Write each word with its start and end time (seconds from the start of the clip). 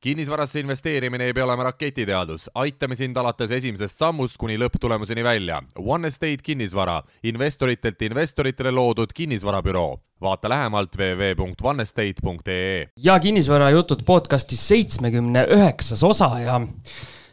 kinnisvarasse 0.00 0.60
investeerimine 0.60 1.24
ei 1.24 1.32
pea 1.32 1.44
olema 1.44 1.62
raketiteadus, 1.68 2.50
aitame 2.54 2.96
sind 2.96 3.16
alates 3.20 3.50
esimesest 3.52 3.98
sammust 4.00 4.38
kuni 4.40 4.56
lõpptulemuseni 4.58 5.24
välja. 5.24 5.60
One 5.76 6.08
Estate 6.08 6.40
kinnisvara, 6.42 7.02
investoritelt 7.22 8.02
investoritele 8.02 8.70
loodud 8.70 9.12
kinnisvarabüroo. 9.14 10.00
vaata 10.20 10.48
lähemalt 10.48 10.96
www.onestate.ee. 10.96 12.86
ja 12.96 13.20
kinnisvarajutud 13.20 14.02
podcasti 14.06 14.56
seitsmekümne 14.56 15.46
üheksas 15.50 16.02
osa 16.04 16.38
ja 16.38 16.60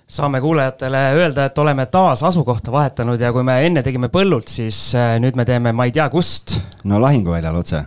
saame 0.07 0.41
kuulajatele 0.41 0.97
öelda, 1.13 1.45
et 1.45 1.57
oleme 1.57 1.85
taas 1.85 2.23
asukohta 2.23 2.71
vahetanud 2.71 3.19
ja 3.19 3.33
kui 3.33 3.43
me 3.43 3.65
enne 3.65 3.83
tegime 3.83 4.07
põllult, 4.07 4.47
siis 4.47 4.95
äh, 4.95 5.19
nüüd 5.19 5.35
me 5.35 5.45
teeme 5.45 5.73
ma 5.75 5.85
ei 5.85 5.91
tea 5.91 6.09
kust. 6.09 6.59
no 6.83 7.01
lahinguväljal 7.01 7.55
otse 7.55 7.83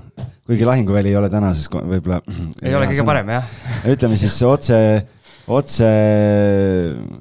kuigi 0.51 0.67
lahinguväli 0.67 1.13
ei 1.13 1.17
ole 1.21 1.31
tänases 1.31 1.71
võib-olla. 1.71 2.21
ei 2.67 2.75
ole 2.75 2.91
kõige 2.91 3.07
parem 3.07 3.33
jah. 3.37 3.57
ütleme 3.95 4.19
siis 4.19 4.35
otse, 4.47 4.79
otse 5.51 5.89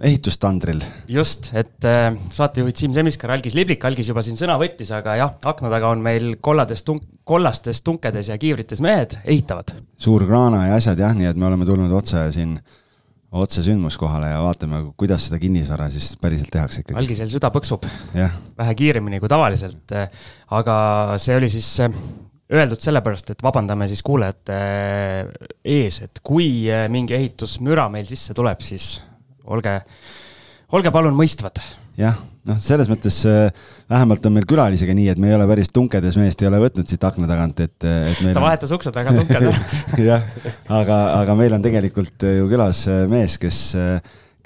ehitustandril. 0.09 0.81
just, 1.11 1.51
et 1.57 1.87
äh, 1.87 2.09
saatejuhid 2.33 2.81
Siim 2.81 2.97
Semiskar, 2.97 3.35
Algis 3.35 3.57
Liblik, 3.57 3.85
Algis 3.85 4.09
juba 4.09 4.25
siin 4.25 4.39
sõna 4.39 4.57
võttis, 4.61 4.91
aga 4.95 5.19
jah, 5.21 5.37
akna 5.51 5.71
taga 5.73 5.93
on 5.93 6.03
meil 6.05 6.35
kollades 6.41 6.85
tunk-, 6.87 7.05
kollastes 7.29 7.83
tunkedes 7.85 8.33
ja 8.33 8.39
kiivrites 8.41 8.81
mehed, 8.85 9.19
ehitavad. 9.25 9.75
suur 9.99 10.25
kraana 10.29 10.65
ja 10.71 10.81
asjad 10.81 11.01
jah, 11.05 11.13
nii 11.17 11.29
et 11.29 11.39
me 11.39 11.49
oleme 11.51 11.69
tulnud 11.69 11.93
otse 12.01 12.29
siin 12.35 12.57
otse 13.29 13.61
sündmuskohale 13.61 14.31
ja 14.31 14.39
vaatame, 14.41 14.79
kuidas 14.97 15.27
seda 15.27 15.37
kinnisvara 15.37 15.85
siis 15.93 16.15
päriselt 16.17 16.49
tehakse 16.49 16.81
ikkagi. 16.81 16.97
algisel 16.97 17.29
süda 17.29 17.51
põksub. 17.53 17.85
vähe 18.57 18.73
kiiremini 18.79 19.19
kui 19.21 19.29
tavaliselt, 19.29 19.93
aga 20.57 20.77
see 21.21 21.37
oli 21.37 21.51
siis 21.53 21.69
öeldud 22.49 22.81
sellepärast, 22.81 23.33
et 23.33 23.43
vabandame 23.45 23.87
siis 23.89 24.01
kuulajate 24.05 24.55
äh, 24.55 25.51
ees, 25.63 26.01
et 26.07 26.21
kui 26.25 26.65
äh, 26.71 26.87
mingi 26.91 27.13
ehitusmüra 27.17 27.85
meil 27.93 28.07
sisse 28.09 28.33
tuleb, 28.37 28.63
siis 28.65 28.95
olge, 29.49 29.75
olge 30.73 30.93
palun 30.93 31.17
mõistvad. 31.17 31.61
jah, 31.99 32.17
noh, 32.49 32.57
selles 32.63 32.89
mõttes 32.89 33.19
äh, 33.29 33.51
vähemalt 33.91 34.25
on 34.25 34.33
meil 34.37 34.47
külalisega 34.49 34.95
nii, 34.97 35.11
et 35.13 35.21
me 35.21 35.29
ei 35.29 35.37
ole 35.37 35.45
päris 35.51 35.69
tunkedes 35.73 36.17
meest 36.17 36.41
ei 36.41 36.49
ole 36.49 36.61
võtnud 36.63 36.89
siit 36.89 37.05
akna 37.05 37.29
tagant, 37.29 37.61
et, 37.67 37.77
et 37.85 38.23
meil 38.25 38.33
ta 38.37 38.45
vahetas 38.47 38.73
ukse 38.73 38.93
taga 38.95 39.13
tunked 39.13 39.45
jah, 40.09 40.25
aga, 40.73 40.99
aga 41.19 41.37
meil 41.37 41.53
on 41.59 41.65
tegelikult 41.65 42.25
ju 42.25 42.49
külas 42.49 42.87
mees, 43.11 43.37
kes 43.41 43.61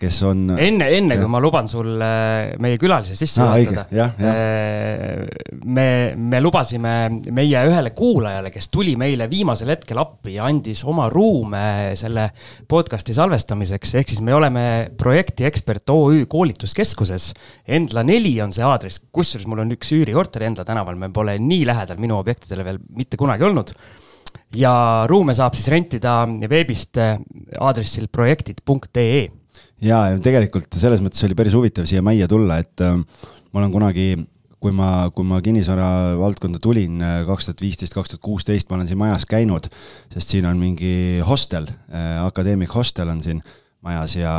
kes 0.03 0.19
on. 0.27 0.43
enne, 0.59 0.87
enne 0.97 1.17
kui 1.19 1.29
ma 1.31 1.39
luban 1.43 1.69
sul 1.71 1.89
meie 1.97 2.79
külalise 2.81 3.15
sisse 3.17 3.41
ah, 3.43 3.55
juhatada. 3.59 4.07
Äh, 4.19 5.23
me, 5.63 5.87
me 6.17 6.41
lubasime 6.43 6.93
meie 7.33 7.63
ühele 7.69 7.93
kuulajale, 7.95 8.51
kes 8.53 8.69
tuli 8.73 8.95
meile 8.99 9.29
viimasel 9.31 9.73
hetkel 9.73 10.01
appi 10.01 10.37
ja 10.37 10.47
andis 10.49 10.83
oma 10.89 11.09
ruume 11.13 11.93
selle 11.99 12.29
podcast'i 12.69 13.15
salvestamiseks, 13.15 13.95
ehk 14.01 14.13
siis 14.13 14.23
me 14.25 14.35
oleme 14.35 14.65
projekti 14.99 15.47
ekspert 15.49 15.89
OÜ 15.93 16.25
koolituskeskuses. 16.31 17.31
Endla 17.67 18.05
neli 18.07 18.35
on 18.43 18.53
see 18.55 18.65
aadress, 18.67 19.01
kusjuures 19.13 19.47
mul 19.49 19.63
on 19.63 19.75
üks 19.75 19.93
üürikorter 19.95 20.47
Endla 20.47 20.65
tänaval, 20.67 20.99
me 20.99 21.11
pole 21.13 21.37
nii 21.41 21.67
lähedal 21.69 22.01
minu 22.01 22.19
objektidele 22.19 22.65
veel 22.67 22.81
mitte 22.97 23.19
kunagi 23.19 23.47
olnud 23.47 23.75
ja 24.57 24.73
ruume 25.09 25.33
saab 25.37 25.55
siis 25.57 25.69
rentida 25.73 26.23
veebist 26.49 26.99
aadressil 26.99 28.09
projektid.ee 28.13 29.42
ja, 29.83 30.03
ja 30.13 30.19
tegelikult 30.23 30.77
selles 30.79 31.03
mõttes 31.03 31.23
oli 31.27 31.37
päris 31.37 31.55
huvitav 31.57 31.87
siia 31.89 32.03
majja 32.05 32.29
tulla, 32.31 32.59
et 32.63 32.83
äh, 32.83 32.95
ma 32.97 33.61
olen 33.61 33.73
kunagi, 33.73 34.07
kui 34.63 34.73
ma, 34.75 35.09
kui 35.15 35.27
ma 35.27 35.41
kinnisvara 35.43 35.87
valdkonda 36.19 36.61
tulin 36.63 37.01
äh, 37.03 37.15
kaks 37.27 37.49
tuhat 37.49 37.63
viisteist, 37.65 37.95
kaks 37.97 38.13
tuhat 38.13 38.23
kuusteist, 38.25 38.69
ma 38.69 38.79
olen 38.79 38.89
siin 38.89 39.01
majas 39.01 39.27
käinud, 39.29 39.69
sest 40.13 40.35
siin 40.35 40.47
on 40.49 40.61
mingi 40.61 40.93
hostel 41.27 41.69
äh,, 41.69 42.21
akadeemik 42.23 42.73
hostel 42.75 43.11
on 43.13 43.23
siin 43.25 43.43
majas 43.83 44.17
ja 44.19 44.37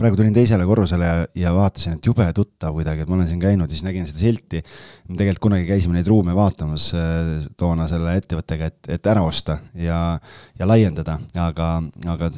praegu 0.00 0.18
tulin 0.18 0.34
teisele 0.34 0.64
korrusele 0.68 1.06
ja, 1.06 1.26
ja 1.44 1.52
vaatasin, 1.54 1.98
et 1.98 2.06
jube 2.06 2.26
tuttav 2.36 2.74
kuidagi, 2.76 3.04
et 3.04 3.10
ma 3.10 3.18
olen 3.18 3.28
siin 3.28 3.42
käinud 3.42 3.68
ja 3.68 3.76
siis 3.76 3.84
nägin 3.86 4.08
seda 4.08 4.22
silti. 4.22 4.62
me 5.08 5.18
tegelikult 5.18 5.44
kunagi 5.48 5.66
käisime 5.68 5.96
neid 5.96 6.08
ruume 6.10 6.34
vaatamas 6.36 6.90
äh, 6.96 7.30
toona 7.60 7.86
selle 7.90 8.16
ettevõttega, 8.20 8.70
et, 8.70 8.90
et 8.96 9.10
ära 9.12 9.22
osta 9.26 9.58
ja, 9.74 10.00
ja 10.58 10.68
laiendada, 10.68 11.18
aga, 11.46 11.70
aga 12.14 12.30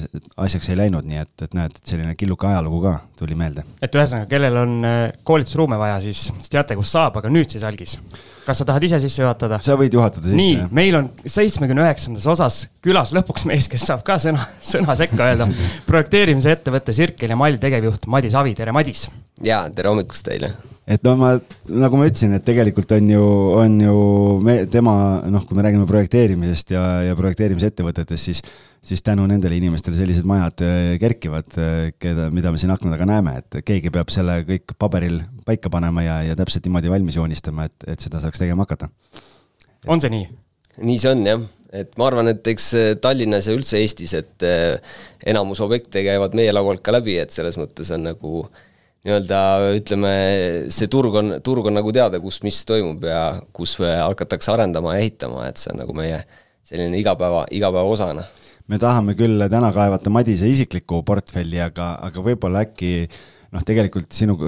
asjaks 0.46 0.70
ei 0.72 0.80
läinud, 0.82 1.06
nii 1.08 1.22
et, 1.22 1.34
et 1.46 1.56
näed, 1.58 1.78
et 1.78 1.94
selline 1.94 2.16
killuke 2.18 2.48
ajalugu 2.50 2.82
ka 2.86 2.96
tuli 3.18 3.38
meelde. 3.38 3.66
et 3.82 3.94
ühesõnaga, 3.94 4.30
kellel 4.30 4.62
on 4.64 4.76
äh, 4.88 5.00
koolitusruume 5.24 5.78
vaja, 5.80 6.00
siis, 6.04 6.28
teate, 6.50 6.78
kus 6.78 6.92
saab, 6.94 7.20
aga 7.22 7.32
nüüd 7.32 7.52
siis 7.52 7.66
algis 7.68 7.98
kas 8.46 8.62
sa 8.62 8.66
tahad 8.68 8.84
ise 8.86 9.00
sisse 9.02 9.22
juhatada? 9.22 9.60
sa 9.64 9.76
võid 9.78 9.94
juhatada 9.96 10.26
sisse. 10.26 10.38
nii, 10.38 10.68
meil 10.74 10.98
on 10.98 11.10
seitsmekümne 11.24 11.84
üheksandas 11.86 12.26
osas 12.30 12.62
külas 12.84 13.14
lõpuks 13.14 13.46
mees, 13.50 13.68
kes 13.70 13.86
saab 13.88 14.04
ka 14.06 14.18
sõna, 14.22 14.48
sõna 14.72 14.96
sekka 14.98 15.30
öelda. 15.30 15.48
projekteerimise 15.88 16.54
ettevõtte 16.56 16.94
Sirkel 16.96 17.34
ja 17.34 17.38
Mall 17.38 17.60
tegevjuht 17.62 18.08
Madis 18.10 18.38
Avi, 18.38 18.56
tere 18.58 18.74
Madis! 18.74 19.06
Jaa, 19.46 19.64
tere 19.74 19.92
hommikust 19.92 20.26
teile! 20.28 20.52
et 20.92 21.04
no 21.06 21.14
ma, 21.14 21.36
nagu 21.70 21.98
ma 21.98 22.08
ütlesin, 22.08 22.34
et 22.34 22.44
tegelikult 22.44 22.90
on 22.96 23.08
ju, 23.12 23.22
on 23.62 23.78
ju 23.80 23.96
me, 24.42 24.56
tema, 24.70 24.94
noh, 25.30 25.44
kui 25.46 25.56
me 25.56 25.62
räägime 25.64 25.86
projekteerimisest 25.88 26.74
ja, 26.74 26.82
ja 27.06 27.18
projekteerimisettevõtetest, 27.18 28.30
siis 28.30 28.42
siis 28.82 28.98
tänu 29.06 29.22
nendele 29.30 29.54
inimestele 29.60 29.94
sellised 29.94 30.26
majad 30.26 30.64
äh, 30.66 30.78
kerkivad, 30.98 31.54
äh, 31.54 31.92
keda, 32.02 32.26
mida 32.34 32.50
me 32.50 32.58
siin 32.58 32.72
akna 32.74 32.90
taga 32.96 33.06
näeme, 33.06 33.36
et 33.38 33.60
keegi 33.68 33.92
peab 33.94 34.10
selle 34.10 34.40
kõik 34.48 34.74
paberil 34.74 35.20
paika 35.46 35.70
panema 35.70 36.02
ja, 36.02 36.16
ja 36.26 36.34
täpselt 36.38 36.66
niimoodi 36.66 36.90
valmis 36.90 37.18
joonistama, 37.20 37.68
et, 37.70 37.86
et 37.94 38.02
seda 38.02 38.18
saaks 38.24 38.42
tegema 38.42 38.66
hakata. 38.66 38.90
on 39.86 40.02
see 40.02 40.10
nii? 40.10 40.26
nii 40.82 40.98
see 40.98 41.14
on 41.14 41.22
jah, 41.28 41.46
et 41.78 41.94
ma 42.00 42.10
arvan, 42.10 42.32
et 42.34 42.52
eks 42.56 42.68
äh, 42.74 42.90
Tallinnas 42.98 43.46
ja 43.46 43.54
üldse 43.54 43.78
Eestis, 43.78 44.16
et 44.18 44.48
enamus 45.30 45.62
objekte 45.62 46.02
käivad 46.02 46.34
meie 46.34 46.50
laualt 46.50 46.82
ka 46.82 46.98
läbi, 46.98 47.20
et 47.22 47.30
selles 47.30 47.60
mõttes 47.60 47.94
on 47.94 48.10
nagu 48.10 48.48
nii-öelda 49.02 49.40
ütleme, 49.78 50.12
see 50.70 50.88
turg 50.90 51.16
on, 51.18 51.34
turg 51.42 51.66
on 51.66 51.76
nagu 51.78 51.92
teada, 51.94 52.20
kus 52.22 52.40
mis 52.46 52.60
toimub 52.68 53.02
ja 53.08 53.24
kus 53.54 53.76
hakatakse 53.82 54.52
arendama 54.54 54.94
ja 54.94 55.02
ehitama, 55.02 55.48
et 55.50 55.58
see 55.58 55.72
on 55.74 55.82
nagu 55.82 55.96
meie 55.96 56.22
selline 56.68 57.00
igapäeva, 57.00 57.44
igapäeva 57.50 57.88
osana. 57.90 58.24
me 58.70 58.78
tahame 58.78 59.16
küll 59.18 59.42
täna 59.50 59.72
kaevata 59.74 60.10
Madise 60.10 60.48
isiklikku 60.48 61.02
portfelli, 61.06 61.58
aga, 61.60 61.96
aga 62.06 62.22
võib-olla 62.22 62.62
äkki 62.68 62.94
noh, 63.52 63.66
tegelikult 63.66 64.14
sinu 64.14 64.38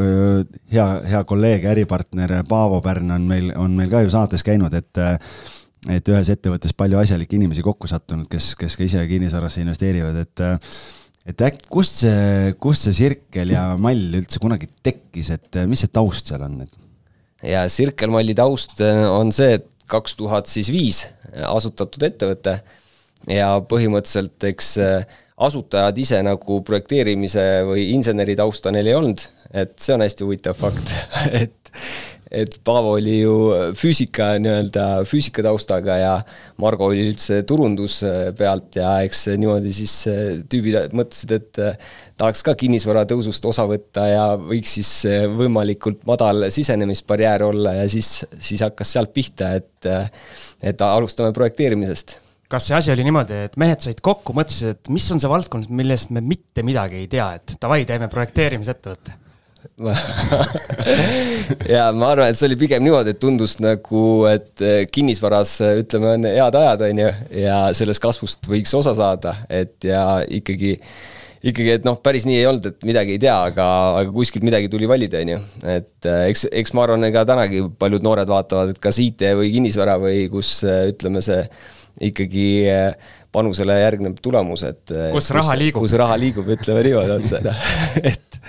hea, 0.72 0.86
hea 1.10 1.24
kolleeg 1.28 1.66
ja 1.66 1.74
äripartner 1.74 2.38
Paavo 2.48 2.80
Pärn 2.84 3.10
on 3.16 3.26
meil, 3.28 3.50
on 3.58 3.74
meil 3.76 3.90
ka 3.90 4.04
ju 4.04 4.14
saates 4.14 4.46
käinud, 4.46 4.74
et 4.74 5.02
et 5.92 6.08
ühes 6.08 6.30
ettevõttes 6.32 6.72
palju 6.72 6.96
asjalikke 6.96 7.36
inimesi 7.36 7.60
kokku 7.60 7.90
sattunud, 7.90 8.24
kes, 8.30 8.54
kes 8.56 8.76
ka 8.78 8.86
ise 8.86 9.02
kinnisvarasse 9.10 9.60
investeerivad, 9.60 10.16
et 10.22 10.42
et 11.24 11.44
äkki, 11.48 11.68
kust 11.72 12.02
see, 12.02 12.54
kust 12.60 12.86
see 12.86 12.96
Sirkel 12.98 13.54
ja 13.54 13.66
Mall 13.80 14.18
üldse 14.20 14.42
kunagi 14.42 14.68
tekkis, 14.84 15.30
et 15.34 15.62
mis 15.68 15.84
see 15.84 15.92
taust 15.92 16.32
seal 16.32 16.44
on? 16.44 16.64
ja 17.44 17.64
Sirkel 17.68 18.12
Malli 18.12 18.34
taust 18.36 18.80
äh, 18.84 19.04
on 19.10 19.32
see, 19.34 19.58
et 19.58 19.68
kaks 19.90 20.16
tuhat 20.16 20.48
siis 20.48 20.70
viis 20.72 21.02
asutatud 21.44 22.06
ettevõte 22.06 22.58
ja 23.28 23.50
põhimõtteliselt 23.68 24.46
eks 24.48 24.70
äh, 24.82 25.20
asutajad 25.44 25.98
ise 25.98 26.20
nagu 26.24 26.60
projekteerimise 26.66 27.44
või 27.68 27.88
inseneri 27.94 28.36
tausta 28.38 28.72
neil 28.74 28.90
ei 28.90 28.96
olnud, 28.96 29.24
et 29.50 29.74
see 29.82 29.96
on 29.96 30.04
hästi 30.04 30.26
huvitav 30.26 30.58
fakt 30.58 30.94
et 31.42 31.74
et 32.34 32.56
Paavo 32.66 32.94
oli 32.98 33.20
ju 33.20 33.34
füüsika 33.78 34.34
nii-öelda, 34.42 34.86
füüsika 35.08 35.44
taustaga 35.46 35.98
ja 36.00 36.14
Margo 36.62 36.88
oli 36.90 37.06
üldse 37.10 37.42
turundus 37.48 38.00
pealt 38.38 38.78
ja 38.80 38.96
eks 39.06 39.28
niimoodi 39.38 39.72
siis 39.76 39.94
tüübid 40.50 40.94
mõtlesid, 40.96 41.36
et 41.38 41.62
tahaks 42.18 42.44
ka 42.46 42.56
kinnisvara 42.58 43.04
tõusust 43.10 43.46
osa 43.50 43.66
võtta 43.70 44.06
ja 44.10 44.26
võiks 44.40 44.76
siis 44.78 44.92
võimalikult 45.36 46.04
madal 46.08 46.48
sisenemisbarjäär 46.54 47.46
olla 47.46 47.78
ja 47.80 47.88
siis, 47.90 48.20
siis 48.38 48.64
hakkas 48.66 48.96
sealt 48.96 49.14
pihta, 49.14 49.54
et 49.60 49.72
et 50.64 50.80
alustame 50.80 51.32
projekteerimisest. 51.36 52.18
Kas 52.48 52.68
see 52.68 52.76
asi 52.76 52.92
oli 52.92 53.04
niimoodi, 53.06 53.36
et 53.48 53.58
mehed 53.60 53.82
said 53.84 54.00
kokku, 54.04 54.34
mõtlesid, 54.36 54.76
et 54.76 54.92
mis 54.92 55.04
on 55.12 55.20
see 55.20 55.30
valdkond, 55.30 55.68
millest 55.74 56.12
me 56.14 56.22
mitte 56.24 56.64
midagi 56.64 57.02
ei 57.02 57.10
tea, 57.10 57.32
et 57.40 57.56
davai, 57.60 57.82
teeme 57.88 58.08
projekteerimisettevõtte 58.12 59.23
ja 61.74 61.88
ma 61.96 62.12
arvan, 62.12 62.30
et 62.30 62.38
see 62.38 62.48
oli 62.48 62.58
pigem 62.60 62.84
niimoodi, 62.84 63.14
et 63.14 63.20
tundus 63.22 63.56
nagu, 63.62 64.04
et 64.30 64.62
eh, 64.64 64.84
kinnisvaras 64.90 65.56
ütleme, 65.82 66.14
on 66.18 66.28
head 66.28 66.58
ajad, 66.60 66.86
on 66.88 67.02
ju, 67.04 67.10
ja 67.44 67.58
sellest 67.76 68.02
kasvust 68.04 68.48
võiks 68.50 68.74
osa 68.76 68.94
saada, 68.98 69.36
et 69.48 69.76
ja 69.88 70.04
ikkagi 70.24 70.76
ikkagi, 71.44 71.74
et 71.76 71.84
noh, 71.84 71.98
päris 72.00 72.24
nii 72.28 72.38
ei 72.40 72.46
olnud, 72.48 72.70
et 72.70 72.86
midagi 72.88 73.16
ei 73.16 73.20
tea, 73.20 73.36
aga, 73.50 73.66
aga 74.00 74.12
kuskilt 74.14 74.46
midagi 74.46 74.70
tuli 74.72 74.88
valida, 74.88 75.20
on 75.20 75.34
ju. 75.34 75.40
et 75.76 76.08
eh, 76.10 76.20
eks, 76.30 76.46
eks 76.62 76.76
ma 76.76 76.86
arvan, 76.86 77.08
ega 77.10 77.24
tänagi 77.28 77.64
paljud 77.80 78.06
noored 78.06 78.30
vaatavad, 78.30 78.74
et 78.74 78.82
kas 78.82 79.00
IT 79.02 79.26
või 79.40 79.52
kinnisvara 79.56 79.98
või 80.00 80.26
kus 80.32 80.56
eh, 80.66 80.86
ütleme, 80.94 81.24
see 81.24 81.42
ikkagi 82.08 82.46
panusele 83.34 83.76
järgneb 83.78 84.16
tulemus, 84.22 84.64
et 84.66 84.90
kus 85.14 85.28
raha 85.34 85.54
liigub. 85.58 85.84
kus 85.84 85.94
raha 85.98 86.16
liigub, 86.18 86.48
ütleme 86.56 86.82
niimoodi 86.86 87.14
otse, 87.18 87.42
noh, 87.44 87.68
et 88.10 88.40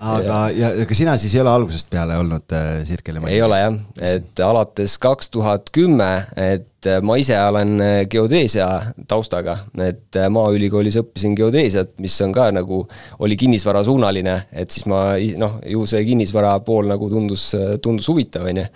aga, 0.00 0.38
ja. 0.54 0.70
ega 0.82 0.96
sina 0.96 1.16
siis 1.20 1.34
ei 1.36 1.42
ole 1.42 1.52
algusest 1.52 1.88
peale 1.92 2.16
olnud 2.20 2.52
äh, 2.56 2.80
Sirkeli 2.88 3.22
ei 3.30 3.40
ole 3.42 3.58
jah, 3.60 3.76
et 4.04 4.42
alates 4.44 4.96
kaks 5.02 5.30
tuhat 5.34 5.70
kümme, 5.74 6.10
et 6.36 6.88
äh, 6.88 7.00
ma 7.04 7.16
ise 7.20 7.38
olen 7.40 7.74
äh, 7.82 7.96
geodeesia 8.10 8.68
taustaga, 9.08 9.58
et 9.82 10.18
äh, 10.18 10.28
Maaülikoolis 10.32 10.98
õppisin 11.02 11.36
geodeesiat, 11.38 11.96
mis 12.02 12.16
on 12.24 12.34
ka 12.36 12.48
nagu, 12.54 12.82
oli 13.24 13.38
kinnisvarasuunaline, 13.40 14.36
et 14.52 14.74
siis 14.74 14.86
ma 14.90 15.02
noh, 15.40 15.58
ju 15.66 15.86
see 15.88 16.04
kinnisvara 16.08 16.56
pool 16.66 16.90
nagu 16.92 17.10
tundus, 17.12 17.48
tundus 17.82 18.08
huvitav, 18.12 18.48
on 18.50 18.62
ju. 18.62 18.68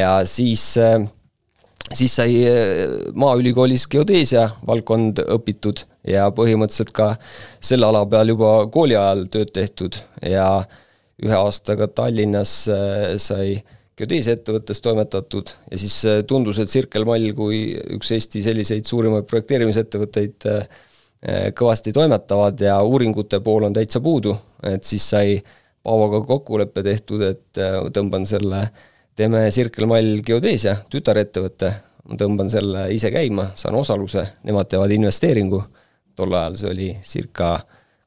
ja 0.00 0.16
siis 0.28 0.74
siis 1.94 2.14
sai 2.16 2.38
Maaülikoolis 3.14 3.88
geodeesia 3.92 4.48
valdkond 4.66 5.20
õpitud 5.36 5.84
ja 6.08 6.28
põhimõtteliselt 6.34 6.92
ka 6.94 7.14
selle 7.64 7.88
ala 7.88 8.04
peal 8.10 8.34
juba 8.34 8.56
kooli 8.72 8.96
ajal 8.98 9.26
tööd 9.32 9.52
tehtud. 9.56 9.96
Ja 10.24 10.64
ühe 11.24 11.36
aastaga 11.38 11.88
Tallinnas 11.88 12.64
äh, 12.72 13.14
sai 13.22 13.54
geodeesiaettevõttes 13.94 14.82
toimetatud 14.82 15.52
ja 15.70 15.78
siis 15.78 16.00
äh, 16.10 16.22
tundus, 16.26 16.58
et 16.58 16.72
Circle 16.72 17.06
Mall 17.06 17.30
kui 17.36 17.68
üks 17.96 18.10
Eesti 18.16 18.42
selliseid 18.44 18.88
suurimaid 18.88 19.28
projekteerimisettevõtteid 19.30 20.48
äh, 20.50 20.66
kõvasti 21.56 21.94
toimetavad 21.94 22.60
ja 22.60 22.80
uuringute 22.84 23.38
pool 23.40 23.64
on 23.64 23.76
täitsa 23.76 24.02
puudu, 24.04 24.34
et 24.68 24.84
siis 24.84 25.06
sai 25.14 25.38
Paavoga 25.84 26.22
kokkulepe 26.24 26.80
tehtud, 26.84 27.20
et 27.24 27.58
tõmban 27.92 28.22
selle, 28.28 28.62
teeme 29.16 29.42
Circle 29.52 29.84
Mall 29.88 30.22
geodeesia, 30.24 30.78
tütarettevõte, 30.92 31.70
ma 32.08 32.16
tõmban 32.20 32.48
selle 32.52 32.86
ise 32.92 33.10
käima, 33.12 33.50
saan 33.56 33.76
osaluse, 33.76 34.22
nemad 34.48 34.68
teevad 34.72 34.92
investeeringu 34.96 35.60
tol 36.16 36.34
ajal 36.34 36.58
see 36.60 36.70
oli 36.70 36.90
circa 37.02 37.56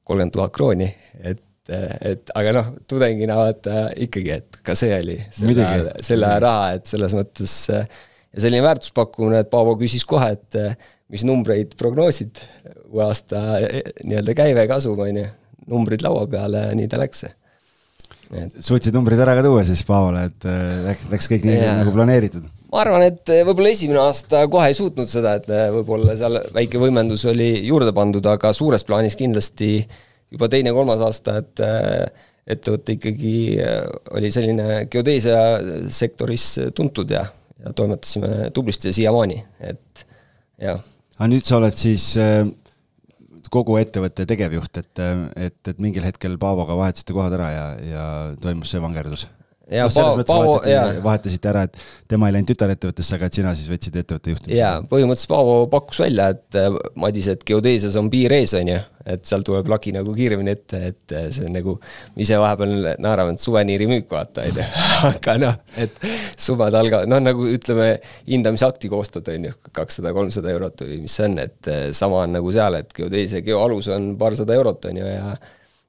kolmkümmend 0.08 0.36
tuhat 0.36 0.56
krooni, 0.56 0.88
et 1.24 1.44
et 1.68 2.30
aga 2.40 2.52
noh, 2.56 2.68
tudengina 2.88 3.36
vaata 3.36 3.90
ikkagi, 4.00 4.30
et 4.38 4.60
ka 4.64 4.72
see 4.80 4.94
oli 5.02 5.18
selle, 5.36 5.96
selle 6.06 6.30
raha, 6.40 6.70
et 6.78 6.88
selles 6.88 7.12
mõttes 7.18 7.56
ja 7.68 7.82
selline 8.40 8.64
väärtuspakkumine, 8.64 9.42
et 9.44 9.50
Paavo 9.52 9.74
küsis 9.80 10.06
kohe, 10.08 10.30
et 10.38 10.58
mis 11.12 11.26
numbreid 11.28 11.76
prognoosid 11.80 12.40
uue 12.88 13.04
aasta 13.04 13.42
nii-öelda 14.04 14.36
käive, 14.38 14.64
kasum, 14.72 15.00
on 15.04 15.20
ju, 15.20 15.26
numbrid 15.68 16.04
laua 16.06 16.24
peale 16.32 16.70
ja 16.70 16.78
nii 16.80 16.88
ta 16.92 17.00
läks. 17.02 17.26
Suutsid 18.28 18.96
numbrid 18.96 19.20
ära 19.24 19.38
ka 19.38 19.44
tuua 19.46 19.64
siis 19.68 19.84
Paavole, 19.88 20.26
et 20.28 20.48
läks, 20.84 21.06
läks 21.12 21.30
kõik 21.32 21.46
nii 21.48 21.60
nagu 21.80 21.94
planeeritud? 21.96 22.48
ma 22.68 22.82
arvan, 22.84 23.06
et 23.08 23.32
eh, 23.32 23.46
võib-olla 23.48 23.72
esimene 23.72 24.02
aasta 24.04 24.44
kohe 24.52 24.68
ei 24.68 24.76
suutnud 24.76 25.08
seda, 25.08 25.38
et 25.40 25.48
eh, 25.48 25.68
võib-olla 25.72 26.18
seal 26.20 26.42
väike 26.56 26.82
võimendus 26.82 27.24
oli 27.32 27.50
juurde 27.68 27.94
pandud, 27.96 28.26
aga 28.28 28.52
suures 28.56 28.84
plaanis 28.88 29.16
kindlasti 29.20 29.72
juba 30.34 30.50
teine-kolmas 30.52 31.04
aasta, 31.08 31.38
et 31.40 31.62
ettevõte 32.48 32.98
ikkagi 32.98 33.36
oli 34.16 34.32
selline 34.32 34.82
geodeesia 34.92 35.40
sektoris 35.96 36.50
tuntud 36.76 37.12
ja, 37.16 37.24
ja 37.64 37.72
toimetasime 37.76 38.50
tublisti 38.56 38.92
siiamaani, 38.96 39.40
et 39.64 40.04
jah. 40.60 40.84
aga 41.16 41.30
nüüd 41.32 41.48
sa 41.48 41.62
oled 41.62 41.80
siis 41.80 42.10
kogu 43.54 43.78
ettevõtte 43.80 44.26
tegevjuht, 44.30 44.82
et, 44.82 45.04
et, 45.48 45.60
et 45.72 45.82
mingil 45.84 46.06
hetkel 46.08 46.38
Paavoga 46.42 46.78
vahetasite 46.78 47.16
kohad 47.16 47.36
ära 47.38 47.50
ja, 47.54 47.66
ja 47.82 48.06
toimus 48.42 48.74
see 48.74 48.84
vangerdus 48.84 49.28
ja 49.72 49.88
no, 49.88 50.04
mõttes 50.18 50.32
Paavo, 50.32 50.58
vahetati, 50.58 51.02
vahetasite 51.04 51.50
ära, 51.52 51.64
et 51.68 51.80
tema 52.12 52.30
ei 52.30 52.36
läinud 52.36 52.52
tütarettevõttesse, 52.52 53.16
aga 53.18 53.28
et 53.28 53.40
sina 53.40 53.54
siis 53.58 53.72
võtsid 53.72 53.98
ettevõtte 54.00 54.34
juhtimise. 54.34 54.60
jaa, 54.60 54.76
põhimõtteliselt 54.88 55.32
Paavo 55.34 55.56
pakkus 55.72 56.00
välja, 56.06 56.30
et 56.36 56.60
äh, 56.60 56.78
Madis, 57.00 57.28
et 57.34 57.44
geodeesias 57.48 57.98
on 58.00 58.12
piir 58.14 58.36
ees, 58.38 58.54
on 58.58 58.72
ju, 58.72 58.78
et 59.08 59.28
seal 59.28 59.44
tuleb 59.48 59.68
lagi 59.72 59.92
nagu 59.96 60.14
kiiremini 60.16 60.54
ette, 60.54 60.82
et 60.92 61.16
äh, 61.16 61.28
see 61.36 61.50
on 61.50 61.58
nagu, 61.58 61.76
ise 62.24 62.40
vahepeal 62.40 62.94
naerame, 63.04 63.36
et 63.36 63.44
suveniirimüük, 63.44 64.08
vaata, 64.12 64.48
on 64.48 64.62
ju, 64.62 64.70
aga 65.12 65.38
noh, 65.44 65.60
et 65.84 66.00
summad 66.38 66.80
algavad, 66.80 67.12
noh 67.12 67.22
nagu 67.24 67.50
ütleme, 67.52 67.90
hindamisakti 68.30 68.92
koostad, 68.94 69.28
on 69.36 69.50
ju, 69.50 69.60
kakssada, 69.76 70.16
kolmsada 70.16 70.54
eurot 70.56 70.88
või 70.88 71.04
mis 71.04 71.20
see 71.20 71.28
on, 71.28 71.38
et 71.44 71.72
äh, 71.74 71.84
sama 71.98 72.24
on 72.24 72.40
nagu 72.40 72.56
seal, 72.56 72.80
et 72.80 72.96
geodeesia 72.96 73.44
geoalus 73.46 73.92
on 73.92 74.14
paarsada 74.20 74.56
eurot, 74.56 74.90
on 74.92 75.04
ju, 75.04 75.12
ja 75.12 75.36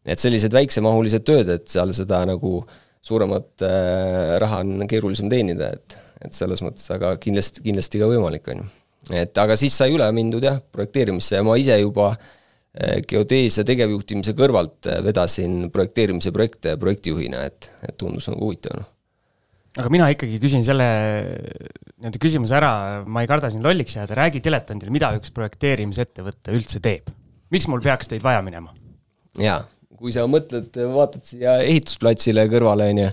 et 0.08 0.20
sellised 0.22 0.54
väiksemahulised 0.54 1.24
tööd, 1.26 1.50
et 1.52 1.66
seal 1.68 1.90
seda 1.96 2.22
nagu 2.28 2.62
suuremat 3.04 3.64
äh, 3.66 4.34
raha 4.42 4.62
on 4.64 4.88
keerulisem 4.90 5.30
teenida, 5.32 5.70
et, 5.76 5.96
et 6.24 6.34
selles 6.36 6.62
mõttes, 6.64 6.88
aga 6.94 7.14
kindlasti, 7.22 7.62
kindlasti 7.64 8.02
ka 8.02 8.10
võimalik, 8.10 8.50
on 8.52 8.62
ju. 8.62 8.68
et 9.22 9.40
aga 9.40 9.56
siis 9.60 9.76
sai 9.78 9.94
üle 9.94 10.08
mindud 10.14 10.44
jah, 10.44 10.60
projekteerimisse 10.74 11.38
ja 11.38 11.46
ma 11.46 11.56
ise 11.60 11.78
juba 11.80 12.10
äh, 12.12 13.00
geodeesia 13.08 13.66
tegevjuhtimise 13.68 14.34
kõrvalt 14.38 14.90
äh, 14.90 15.00
vedasin 15.06 15.68
projekteerimise 15.74 16.34
projekte 16.34 16.76
projektijuhina, 16.80 17.46
et, 17.48 17.70
et 17.88 17.98
tundus 18.00 18.30
nagu 18.30 18.48
huvitav, 18.48 18.82
noh 18.82 18.94
aga 19.78 19.90
mina 19.92 20.08
ikkagi 20.10 20.40
küsin 20.42 20.64
selle 20.66 20.86
nii-öelda 21.98 22.20
küsimuse 22.22 22.56
ära, 22.58 22.72
ma 23.06 23.22
ei 23.22 23.30
karda 23.30 23.50
siin 23.52 23.64
lolliks 23.64 23.94
jääda, 23.98 24.16
räägi 24.18 24.42
diletandile, 24.42 24.92
mida 24.94 25.12
üks 25.18 25.32
projekteerimisettevõte 25.36 26.54
üldse 26.56 26.82
teeb? 26.82 27.12
miks 27.54 27.68
mul 27.70 27.80
peaks 27.84 28.10
teid 28.10 28.24
vaja 28.24 28.42
minema? 28.44 28.74
jaa, 29.38 29.60
kui 29.98 30.14
sa 30.14 30.26
mõtled, 30.30 30.74
vaatad 30.94 31.24
siia 31.26 31.56
ehitusplatsile 31.64 32.44
kõrvale, 32.50 32.88
on 32.92 33.02
ju, 33.02 33.08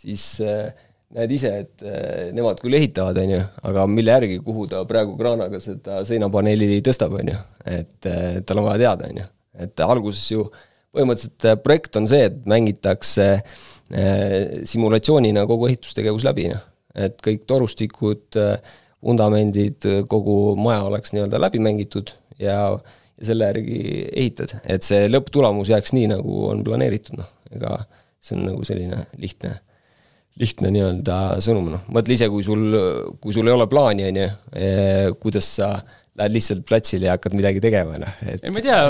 siis 0.00 0.24
äh, 0.44 0.70
näed 1.16 1.34
ise, 1.36 1.52
et 1.64 1.84
äh, 1.84 2.30
nemad 2.36 2.60
küll 2.62 2.76
ehitavad, 2.78 3.18
on 3.20 3.34
ju, 3.34 3.42
aga 3.70 3.86
mille 3.90 4.14
järgi, 4.16 4.40
kuhu 4.44 4.66
ta 4.70 4.82
praegu 4.88 5.16
kraanaga 5.18 5.60
seda 5.62 6.00
seinapaneeli 6.08 6.80
tõstab, 6.86 7.16
on 7.20 7.32
ju, 7.32 7.38
et 7.68 8.10
äh, 8.10 8.40
tal 8.46 8.62
on 8.62 8.68
vaja 8.70 8.84
teada, 8.86 9.10
on 9.10 9.22
ju. 9.22 9.28
et 9.60 9.84
alguses 9.84 10.24
ju 10.30 10.46
põhimõtteliselt 10.90 11.62
projekt 11.62 11.98
on 12.00 12.08
see, 12.10 12.24
et 12.26 12.46
mängitakse 12.50 13.26
simulatsioonina 14.70 15.42
kogu 15.50 15.66
ehitustegevus 15.66 16.22
läbi, 16.22 16.44
noh. 16.52 16.62
et 16.94 17.16
kõik 17.22 17.42
torustikud, 17.50 18.38
vundamendid, 19.02 19.86
kogu 20.10 20.54
maja 20.58 20.84
oleks 20.86 21.10
nii-öelda 21.14 21.40
läbi 21.42 21.58
mängitud 21.62 22.12
ja 22.38 22.58
äh, 22.76 22.99
ja 23.20 23.28
selle 23.28 23.50
järgi 23.50 23.80
ehitad, 24.10 24.56
et 24.64 24.86
see 24.86 25.08
lõpptulemus 25.10 25.72
jääks 25.72 25.94
nii, 25.96 26.10
nagu 26.14 26.44
on 26.50 26.64
planeeritud, 26.66 27.20
noh, 27.20 27.28
ega 27.52 27.82
see 28.20 28.36
on 28.36 28.46
nagu 28.48 28.64
selline 28.66 29.04
lihtne, 29.20 29.54
lihtne 30.40 30.72
nii-öelda 30.72 31.20
sõnum, 31.44 31.70
noh, 31.74 31.86
mõtle 31.92 32.16
ise, 32.16 32.30
kui 32.32 32.44
sul, 32.46 32.76
kui 33.20 33.36
sul 33.36 33.48
ei 33.48 33.56
ole 33.56 33.68
plaani, 33.70 34.08
on 34.08 34.20
ju, 34.22 34.28
eh, 34.56 35.08
kuidas 35.20 35.48
sa 35.58 35.74
äh, 35.76 35.99
lähed 36.20 36.34
lihtsalt 36.36 36.64
platsile 36.68 37.08
ja 37.08 37.16
hakkad 37.16 37.34
midagi 37.36 37.62
tegema, 37.64 37.96
noh, 38.00 38.16
et 38.28 38.44
ei 38.44 38.52
ma 38.52 38.60
ei 38.60 38.66
tea, 38.66 38.80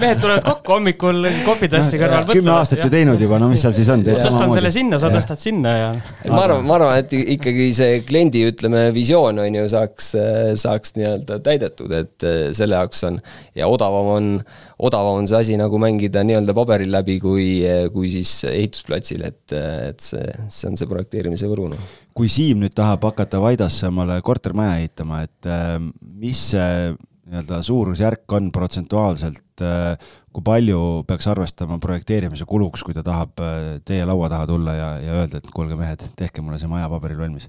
mehed 0.00 0.22
tulevad 0.22 0.46
kokku 0.46 0.76
hommikul 0.76 1.28
kohvitassi 1.44 1.98
no, 1.98 2.02
kõrval 2.04 2.38
kümme 2.38 2.54
aastat 2.54 2.84
ju 2.84 2.90
teinud 2.92 3.20
juba, 3.20 3.40
no 3.42 3.50
mis 3.52 3.64
seal 3.64 3.76
siis 3.76 3.90
on, 3.92 4.04
tõstan 4.06 4.54
selle 4.54 4.72
sinna, 4.74 5.00
sa 5.02 5.12
tõstad 5.12 5.42
sinna 5.42 5.74
ja 5.76 5.90
ma 6.32 6.42
arvan, 6.46 6.64
ma 6.66 6.78
arvan, 6.78 6.96
et 7.02 7.14
ikkagi 7.36 7.68
see 7.76 8.00
kliendi, 8.08 8.46
ütleme, 8.50 8.88
visioon 8.96 9.42
on 9.44 9.60
ju, 9.60 9.68
saaks, 9.72 10.12
saaks 10.60 10.96
nii-öelda 10.98 11.40
täidetud, 11.44 11.94
et 11.96 12.28
selle 12.56 12.80
jaoks 12.80 13.06
on 13.10 13.20
ja 13.58 13.68
odavam 13.70 14.12
on, 14.16 14.32
odavam 14.80 15.20
on 15.20 15.26
see 15.28 15.36
asi 15.36 15.56
nagu 15.60 15.78
mängida 15.82 16.22
nii-öelda 16.24 16.56
paberil 16.56 16.92
läbi, 16.92 17.18
kui, 17.20 17.48
kui 17.92 18.12
siis 18.12 18.38
ehitusplatsil, 18.48 19.26
et, 19.28 19.42
et 19.52 20.00
see, 20.00 20.24
see 20.48 20.70
on 20.70 20.80
see 20.80 20.88
projekteerimise 20.88 21.50
võru, 21.50 21.68
noh 21.74 21.90
kui 22.20 22.28
Siim 22.28 22.60
nüüd 22.60 22.74
tahab 22.76 23.04
hakata 23.08 23.40
Vaidasse 23.40 23.88
omale 23.88 24.18
kortermaja 24.24 24.80
ehitama, 24.80 25.22
et 25.24 25.48
äh, 25.48 25.78
mis 26.20 26.50
see 26.52 26.90
nii-öelda 27.30 27.60
suurusjärk 27.62 28.34
on 28.36 28.50
protsentuaalselt, 28.52 29.62
äh, 29.64 30.10
kui 30.34 30.44
palju 30.44 30.80
peaks 31.08 31.30
arvestama 31.30 31.78
projekteerimise 31.82 32.46
kuluks, 32.50 32.82
kui 32.84 32.96
ta 32.96 33.04
tahab 33.06 33.40
äh, 33.44 33.78
teie 33.86 34.04
laua 34.08 34.28
taha 34.32 34.48
tulla 34.50 34.76
ja, 34.76 34.90
ja 35.00 35.18
öelda, 35.22 35.40
et 35.40 35.50
kuulge 35.54 35.78
mehed, 35.78 36.04
tehke 36.18 36.44
mulle 36.44 36.60
see 36.60 36.70
maja 36.70 36.90
paberil 36.92 37.22
valmis? 37.22 37.48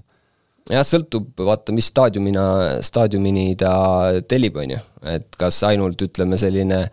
jah, 0.70 0.84
sõltub, 0.86 1.32
vaata, 1.42 1.74
mis 1.74 1.88
staadiumina, 1.90 2.44
staadiumini 2.86 3.56
ta 3.58 3.72
tellib, 4.30 4.60
on 4.62 4.76
ju, 4.76 4.82
et 5.10 5.26
kas 5.36 5.58
ainult 5.66 6.00
ütleme, 6.06 6.38
selline 6.38 6.84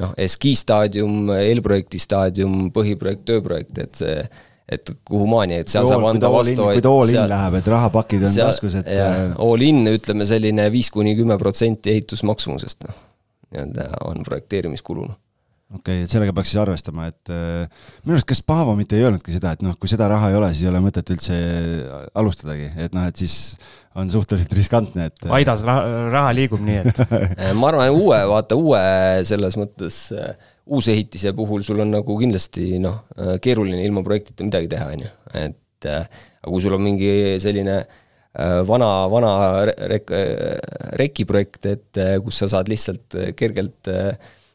noh, 0.00 0.14
eskiistaadium, 0.20 1.30
eelprojekti 1.36 2.00
staadium, 2.02 2.68
põhiprojekt, 2.74 3.24
tööprojekt, 3.30 3.78
et 3.84 4.02
see 4.02 4.18
et 4.74 4.88
kuhumaani, 5.04 5.58
et 5.60 5.68
seal 5.68 5.84
saab 5.84 6.06
anda 6.08 6.30
vastavaid. 6.32 6.78
kui 6.78 6.84
ta 6.86 6.92
all 6.92 7.10
in 7.10 7.18
seal, 7.18 7.28
läheb, 7.34 7.56
et 7.58 7.66
rahapakid 7.68 8.22
on 8.24 8.36
taskus, 8.38 8.78
et. 8.80 8.88
All 9.44 9.66
in 9.66 9.82
ütleme 9.92 10.24
selline 10.28 10.70
viis 10.72 10.88
kuni 10.94 11.12
kümme 11.18 11.36
protsenti 11.40 11.92
ehitusmaksumusest, 11.92 12.88
noh, 12.88 13.02
nii-öelda 13.52 13.90
on 14.08 14.24
projekteerimiskulu, 14.24 15.04
noh 15.10 15.20
okei 15.72 15.80
okay,, 15.80 16.04
et 16.04 16.12
sellega 16.12 16.34
peaks 16.36 16.52
siis 16.52 16.60
arvestama, 16.62 17.08
et 17.10 17.32
äh, 17.32 17.84
minu 18.04 18.18
arust 18.18 18.28
kas 18.28 18.42
Paavo 18.44 18.76
mitte 18.78 18.98
ei 18.98 19.06
öelnudki 19.06 19.34
seda, 19.34 19.54
et 19.56 19.64
noh, 19.64 19.76
kui 19.80 19.90
seda 19.90 20.08
raha 20.12 20.30
ei 20.30 20.38
ole, 20.38 20.52
siis 20.52 20.66
ei 20.66 20.72
ole 20.72 20.82
mõtet 20.84 21.12
üldse 21.14 21.38
alustadagi, 22.20 22.70
et 22.84 22.96
noh, 22.96 23.08
et 23.08 23.24
siis 23.24 23.56
on 23.98 24.10
suhteliselt 24.10 24.52
riskantne, 24.58 25.08
et. 25.10 25.28
Aidas 25.34 25.62
raha, 25.66 26.08
raha 26.12 26.32
liigub 26.36 26.62
nii, 26.64 26.80
et 26.82 27.04
ma 27.58 27.70
arvan, 27.70 27.94
uue, 27.94 28.20
vaata 28.30 28.58
uue 28.58 28.82
selles 29.28 29.56
mõttes 29.60 30.06
äh, 30.14 30.34
uusehitise 30.66 31.32
puhul 31.36 31.62
sul 31.62 31.82
on 31.84 31.92
nagu 31.92 32.16
kindlasti 32.20 32.78
noh, 32.82 33.04
keeruline 33.42 33.82
ilma 33.84 34.04
projektita 34.06 34.46
midagi 34.46 34.70
teha, 34.72 34.88
on 34.94 35.04
ju, 35.04 35.10
et 35.40 35.90
äh, 35.90 36.06
aga 36.40 36.52
kui 36.52 36.64
sul 36.64 36.76
on 36.76 36.84
mingi 36.84 37.12
selline 37.42 37.76
äh, 37.80 38.60
vana, 38.68 38.88
vana 39.12 39.34
rek-, 39.92 40.14
rekiprojekt, 41.00 41.68
et 41.68 42.00
äh, 42.00 42.16
kus 42.24 42.40
sa 42.40 42.50
saad 42.56 42.72
lihtsalt 42.72 43.18
kergelt 43.38 43.92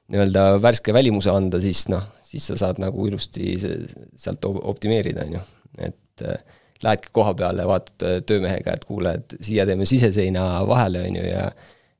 nii-öelda 0.10 0.46
värske 0.62 0.94
välimuse 0.94 1.32
anda, 1.34 1.60
siis 1.63 1.86
noh, 1.92 2.06
siis 2.25 2.46
sa 2.50 2.58
saad 2.60 2.82
nagu 2.82 3.08
ilusti 3.08 3.56
sealt 3.60 4.46
optimeerida, 4.50 5.25
on 5.25 5.38
ju, 5.38 5.44
et 5.89 6.25
äh, 6.25 6.60
lähedki 6.84 7.12
koha 7.16 7.34
peale, 7.38 7.66
vaatad 7.68 8.06
äh, 8.08 8.22
töömehega, 8.25 8.75
et 8.75 8.86
kuule, 8.89 9.16
et 9.20 9.36
siia 9.42 9.66
teeme 9.70 9.88
siseseina 9.89 10.46
vahele, 10.68 11.04
on 11.08 11.20
ju, 11.20 11.25
ja 11.30 11.50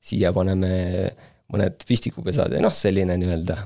siia 0.10 0.32
paneme 0.34 0.72
mõned 1.50 1.84
pistikupesad 1.88 2.54
ja 2.56 2.62
noh, 2.64 2.74
selline 2.76 3.18
nii-öelda 3.20 3.58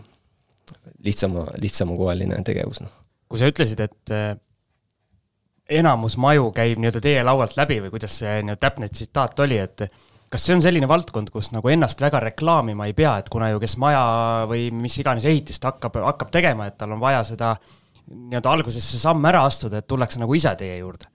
lihtsama, 1.03 1.45
lihtsamakoeline 1.61 2.39
tegevus, 2.47 2.81
noh. 2.83 2.93
kui 3.29 3.41
sa 3.41 3.49
ütlesid, 3.51 3.83
et 3.83 4.15
äh, 4.15 4.33
enamus 5.79 6.17
maju 6.21 6.49
käib 6.55 6.79
nii-öelda 6.81 7.03
teie 7.03 7.23
laualt 7.25 7.55
läbi 7.59 7.79
või 7.83 7.93
kuidas 7.93 8.19
see 8.21 8.39
nii-öelda 8.41 8.61
täpne 8.61 8.89
tsitaat 8.91 9.39
oli, 9.45 9.59
et 9.63 9.87
kas 10.33 10.47
see 10.47 10.55
on 10.55 10.63
selline 10.65 10.89
valdkond, 10.89 11.29
kus 11.33 11.51
nagu 11.53 11.69
ennast 11.69 12.01
väga 12.01 12.21
reklaamima 12.23 12.87
ei 12.89 12.95
pea, 12.97 13.13
et 13.21 13.29
kuna 13.31 13.51
ju 13.51 13.61
kes 13.61 13.77
maja 13.81 14.03
või 14.49 14.67
mis 14.73 14.95
iganes 14.97 15.27
ehitist 15.29 15.65
hakkab, 15.67 15.99
hakkab 16.07 16.31
tegema, 16.33 16.67
et 16.69 16.77
tal 16.79 16.95
on 16.95 17.01
vaja 17.03 17.21
seda 17.27 17.53
nii-öelda 18.09 18.51
alguses 18.51 18.85
see 18.85 19.01
samm 19.01 19.23
ära 19.29 19.43
astuda, 19.47 19.79
et 19.79 19.87
tullakse 19.89 20.21
nagu 20.21 20.33
ise 20.37 20.55
teie 20.59 20.79
juurde? 20.79 21.09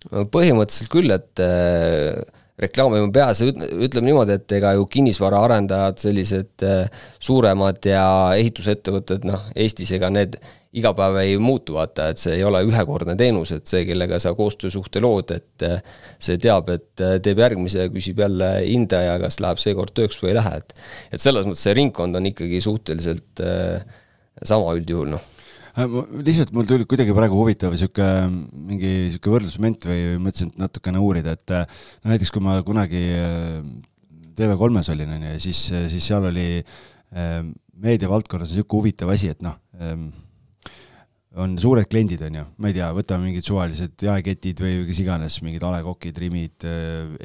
põhimõtteliselt 0.00 0.88
küll, 0.88 1.12
et 1.12 1.42
äh, 1.44 2.14
reklaamima 2.60 3.08
peas, 3.14 3.40
ütleme 3.44 4.10
niimoodi, 4.10 4.36
et 4.36 4.54
ega 4.58 4.74
ju 4.76 4.86
kinnisvaraarendajad, 4.92 6.00
sellised 6.02 6.64
äh, 6.66 7.04
suuremad 7.22 7.84
ja 7.88 8.04
ehitusettevõtted, 8.36 9.26
noh, 9.28 9.48
Eestis 9.56 9.92
ega 9.96 10.10
need 10.12 10.36
iga 10.76 10.92
päev 10.94 11.18
ei 11.22 11.34
muutu, 11.42 11.74
vaata, 11.78 12.10
et 12.12 12.20
see 12.22 12.36
ei 12.36 12.44
ole 12.46 12.60
ühekordne 12.68 13.16
teenus, 13.18 13.54
et 13.56 13.66
see, 13.70 13.82
kellega 13.88 14.20
sa 14.22 14.34
koostöösuhte 14.38 15.02
lood, 15.02 15.32
et 15.34 15.66
äh, 15.66 15.82
see 16.22 16.38
teab, 16.42 16.70
et 16.74 17.04
teeb 17.24 17.42
järgmise, 17.42 17.88
küsib 17.94 18.22
jälle 18.22 18.52
hindaja, 18.66 19.18
kas 19.24 19.40
läheb 19.42 19.62
seekord 19.62 19.96
tööks 19.96 20.20
või 20.22 20.34
ei 20.34 20.38
lähe, 20.38 20.62
et 20.62 20.78
et 21.16 21.22
selles 21.22 21.48
mõttes 21.48 21.66
see 21.66 21.76
ringkond 21.80 22.20
on 22.20 22.30
ikkagi 22.30 22.62
suhteliselt 22.62 23.44
sama 24.46 24.76
üldjuhul, 24.78 25.16
noh. 25.16 25.24
Äh, 25.24 25.39
lihtsalt 25.76 26.52
mul 26.56 26.66
tuli 26.68 26.86
kuidagi 26.88 27.14
praegu 27.14 27.38
huvitav 27.38 27.74
sihuke 27.78 28.06
mingi 28.28 29.10
sihuke 29.14 29.32
võrdlusmoment 29.32 29.86
või 29.90 30.16
mõtlesin 30.22 30.54
natukene 30.58 31.02
uurida, 31.02 31.36
et 31.38 31.54
äh, 31.54 31.82
no 32.02 32.14
näiteks 32.14 32.32
kui 32.34 32.42
ma 32.44 32.58
kunagi 32.66 33.02
äh, 33.18 33.60
TV3-s 34.38 34.90
olin, 34.94 35.14
on 35.16 35.28
ju, 35.28 35.36
ja 35.36 35.42
siis, 35.42 35.60
siis 35.92 36.06
seal 36.06 36.24
oli 36.30 36.46
meediavaldkonnas 37.10 38.52
niisugune 38.52 38.78
huvitav 38.78 39.10
asi, 39.12 39.32
et 39.34 39.42
noh, 39.44 39.56
ähm, 39.82 40.06
on 41.40 41.56
suured 41.60 41.88
kliendid, 41.90 42.22
on 42.24 42.38
ju, 42.38 42.44
ma 42.62 42.70
ei 42.70 42.76
tea, 42.78 42.88
võtame 42.96 43.28
mingid 43.28 43.44
suvalised 43.44 44.06
jaeketid 44.06 44.62
või 44.62 44.86
kes 44.88 45.02
iganes, 45.02 45.40
mingid 45.44 45.66
A 45.66 45.74
Le 45.74 45.82
Coqid, 45.84 46.22
Rimid, 46.22 46.66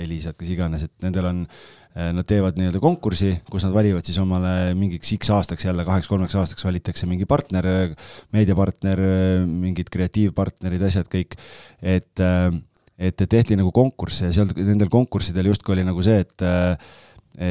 Elisad, 0.01 0.35
kes 0.41 0.51
iganes, 0.57 0.83
et 0.89 1.05
nendel 1.05 1.29
on 1.29 1.45
Eh, 1.45 1.84
nad 1.95 2.27
teevad 2.27 2.57
nii-öelda 2.59 2.81
konkursi, 2.83 3.29
kus 3.47 3.63
nad 3.63 3.71
valivad 3.71 4.03
siis 4.03 4.17
omale 4.19 4.73
mingiks 4.75 5.13
X 5.15 5.31
aastaks 5.31 5.63
jälle, 5.63 5.85
kaheks-kolmeks 5.87 6.35
aastaks 6.41 6.65
valitakse 6.67 7.07
mingi 7.07 7.27
partner, 7.29 7.93
meediapartner, 8.35 8.99
mingid 9.47 9.87
kreatiivpartnerid, 9.93 10.83
asjad 10.89 11.07
kõik. 11.11 11.37
et, 11.81 12.19
eh, 12.19 12.59
et 12.97 13.15
tehti 13.15 13.55
nagu 13.55 13.71
konkursse 13.71 14.27
ja 14.27 14.35
seal 14.35 14.51
nendel 14.57 14.91
konkurssidel 14.91 15.47
justkui 15.53 15.75
oli 15.77 15.87
nagu 15.87 16.03
see, 16.03 16.19
et, 16.19 16.41
eh, 16.41 16.77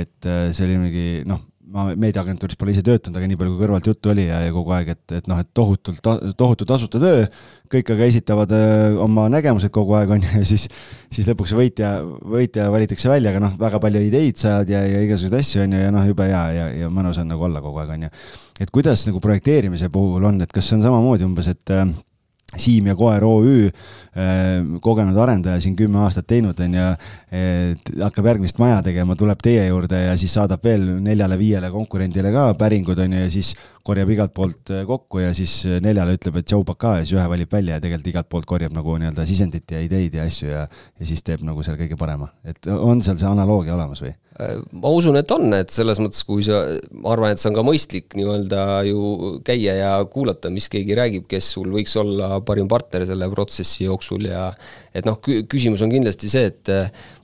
et 0.02 0.28
see 0.52 0.64
oli 0.64 0.78
mingi 0.80 1.08
noh 1.28 1.40
ma 1.74 1.84
meediaagentuuris 1.98 2.58
pole 2.58 2.70
ise 2.74 2.84
töötanud, 2.86 3.18
aga 3.18 3.28
nii 3.28 3.38
palju 3.40 3.52
kui 3.54 3.62
kõrvalt 3.64 3.88
juttu 3.90 4.12
oli 4.12 4.28
ja, 4.28 4.38
ja 4.46 4.52
kogu 4.54 4.70
aeg, 4.76 4.92
et, 4.94 5.14
et 5.18 5.26
noh, 5.30 5.40
et 5.42 5.48
tohutult, 5.56 5.98
tohutu 6.38 6.68
tasuta 6.68 7.00
töö, 7.02 7.24
kõik 7.72 7.90
aga 7.96 8.06
esitavad 8.06 8.54
öö, 8.54 8.92
oma 9.02 9.26
nägemused 9.32 9.72
kogu 9.74 9.96
aeg, 9.98 10.14
on 10.14 10.22
ju, 10.22 10.30
ja 10.38 10.44
siis, 10.46 10.68
siis 11.14 11.28
lõpuks 11.30 11.56
võitja, 11.58 11.96
võitja 12.06 12.68
valitakse 12.72 13.10
välja, 13.10 13.34
aga 13.34 13.42
noh, 13.48 13.58
väga 13.58 13.82
palju 13.82 14.04
ideid 14.06 14.38
saad 14.38 14.70
ja, 14.70 14.84
ja 14.86 15.02
igasuguseid 15.02 15.38
asju, 15.40 15.64
on 15.66 15.74
ju, 15.74 15.82
ja 15.82 15.92
noh, 15.94 16.08
jube 16.12 16.30
hea 16.30 16.44
ja, 16.60 16.70
ja 16.84 16.94
mõnus 16.94 17.18
on 17.22 17.32
nagu 17.34 17.48
olla 17.48 17.62
kogu 17.64 17.82
aeg, 17.82 17.94
on 17.98 18.06
ju. 18.06 18.14
et 18.62 18.74
kuidas 18.74 19.02
nagu 19.10 19.22
projekteerimise 19.24 19.90
puhul 19.94 20.30
on, 20.30 20.42
et 20.46 20.54
kas 20.54 20.70
see 20.70 20.78
on 20.78 20.86
samamoodi 20.86 21.26
umbes, 21.26 21.50
et 21.50 21.78
Siim 22.54 22.86
ja 22.86 22.94
Koer 22.94 23.24
OÜ, 23.26 23.66
äh, 23.66 24.58
kogenud 24.80 25.16
arendaja 25.18 25.62
siin 25.62 25.74
kümme 25.76 26.02
aastat 26.04 26.28
teinud, 26.30 26.60
on 26.60 26.76
ju, 26.78 26.88
hakkab 28.02 28.28
järgmist 28.30 28.60
maja 28.62 28.78
tegema, 28.86 29.16
tuleb 29.18 29.40
teie 29.42 29.64
juurde 29.66 30.04
ja 30.04 30.12
siis 30.20 30.36
saadab 30.36 30.62
veel 30.64 30.84
neljale-viiele 31.02 31.72
konkurendile 31.72 32.30
ka 32.34 32.52
päringud, 32.60 33.00
on 33.02 33.16
ju, 33.16 33.24
ja 33.26 33.32
siis 33.32 33.54
korjab 33.84 34.10
igalt 34.14 34.34
poolt 34.36 34.72
äh, 34.72 34.82
kokku 34.88 35.20
ja 35.20 35.32
siis 35.36 35.58
äh, 35.68 35.78
neljale 35.84 36.16
ütleb, 36.16 36.38
et 36.40 36.48
tšau, 36.48 36.64
pakaa 36.66 36.98
ja 36.98 37.04
siis 37.04 37.18
ühe 37.18 37.24
valib 37.30 37.52
välja 37.52 37.76
ja 37.76 37.84
tegelikult 37.84 38.10
igalt 38.14 38.30
poolt 38.32 38.48
korjab 38.48 38.74
nagu 38.76 38.96
nii-öelda 39.00 39.26
sisendit 39.28 39.74
ja 39.76 39.82
ideid 39.84 40.16
ja 40.16 40.24
asju 40.28 40.50
ja, 40.50 40.66
ja 40.68 41.08
siis 41.08 41.24
teeb 41.26 41.44
nagu 41.44 41.64
selle 41.66 41.80
kõige 41.82 41.98
parema. 42.00 42.30
et 42.48 42.68
on 42.72 43.04
seal 43.04 43.20
see 43.20 43.28
analoogia 43.28 43.76
olemas 43.76 44.00
või? 44.04 44.14
Äh, 44.40 44.56
ma 44.80 44.90
usun, 44.90 45.18
et 45.20 45.30
on, 45.30 45.46
et 45.54 45.70
selles 45.70 46.00
mõttes, 46.02 46.24
kui 46.26 46.42
sa, 46.46 46.62
ma 46.96 47.12
arvan, 47.12 47.34
et 47.34 47.42
see 47.42 47.50
on 47.52 47.58
ka 47.58 47.66
mõistlik 47.66 48.16
nii-öelda 48.18 48.62
ju 48.88 49.34
käia 49.46 49.76
ja 49.78 49.92
kuulata, 50.10 50.50
mis 50.50 50.70
keegi 50.72 50.96
räägib, 50.98 51.28
kes 51.30 51.52
sul 51.54 51.68
võiks 51.74 51.94
olla 52.00 52.40
parim 52.46 52.70
partner 52.70 53.04
selle 53.06 53.28
protsessi 53.30 53.84
jooksul 53.84 54.30
ja 54.32 54.48
et 54.94 55.06
noh, 55.08 55.18
küsimus 55.50 55.82
on 55.82 55.90
kindlasti 55.90 56.30
see, 56.30 56.52
et 56.52 56.70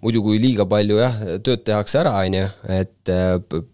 muidu 0.03 0.25
kui 0.25 0.41
liiga 0.43 0.67
palju 0.71 0.99
jah, 0.99 1.21
tööd 1.45 1.63
tehakse 1.67 2.01
ära, 2.03 2.17
on 2.27 2.39
ju, 2.41 2.49
et 2.75 3.13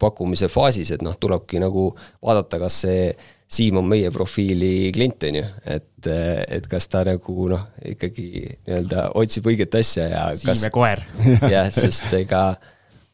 pakkumise 0.03 0.50
faasis, 0.53 0.93
et 0.97 1.05
noh, 1.07 1.17
tulebki 1.21 1.62
nagu 1.62 1.88
vaadata, 2.21 2.61
kas 2.67 2.83
see 2.85 3.09
Siim 3.47 3.76
on 3.79 3.87
meie 3.87 4.09
profiili 4.11 4.91
klient, 4.95 5.23
on 5.29 5.37
ju, 5.38 5.49
et, 5.71 6.09
et 6.57 6.65
kas 6.67 6.88
ta 6.91 7.05
nagu 7.07 7.45
noh, 7.53 7.62
ikkagi 7.93 8.31
nii-öelda 8.67 9.11
otsib 9.21 9.47
õiget 9.47 9.76
asja 9.79 10.09
ja 10.11 10.25
Siim 10.35 10.50
kas 10.50 10.65
ja 10.67 10.73
koer. 10.75 11.05
jah, 11.55 11.71
sest 11.71 12.11
ega 12.19 12.49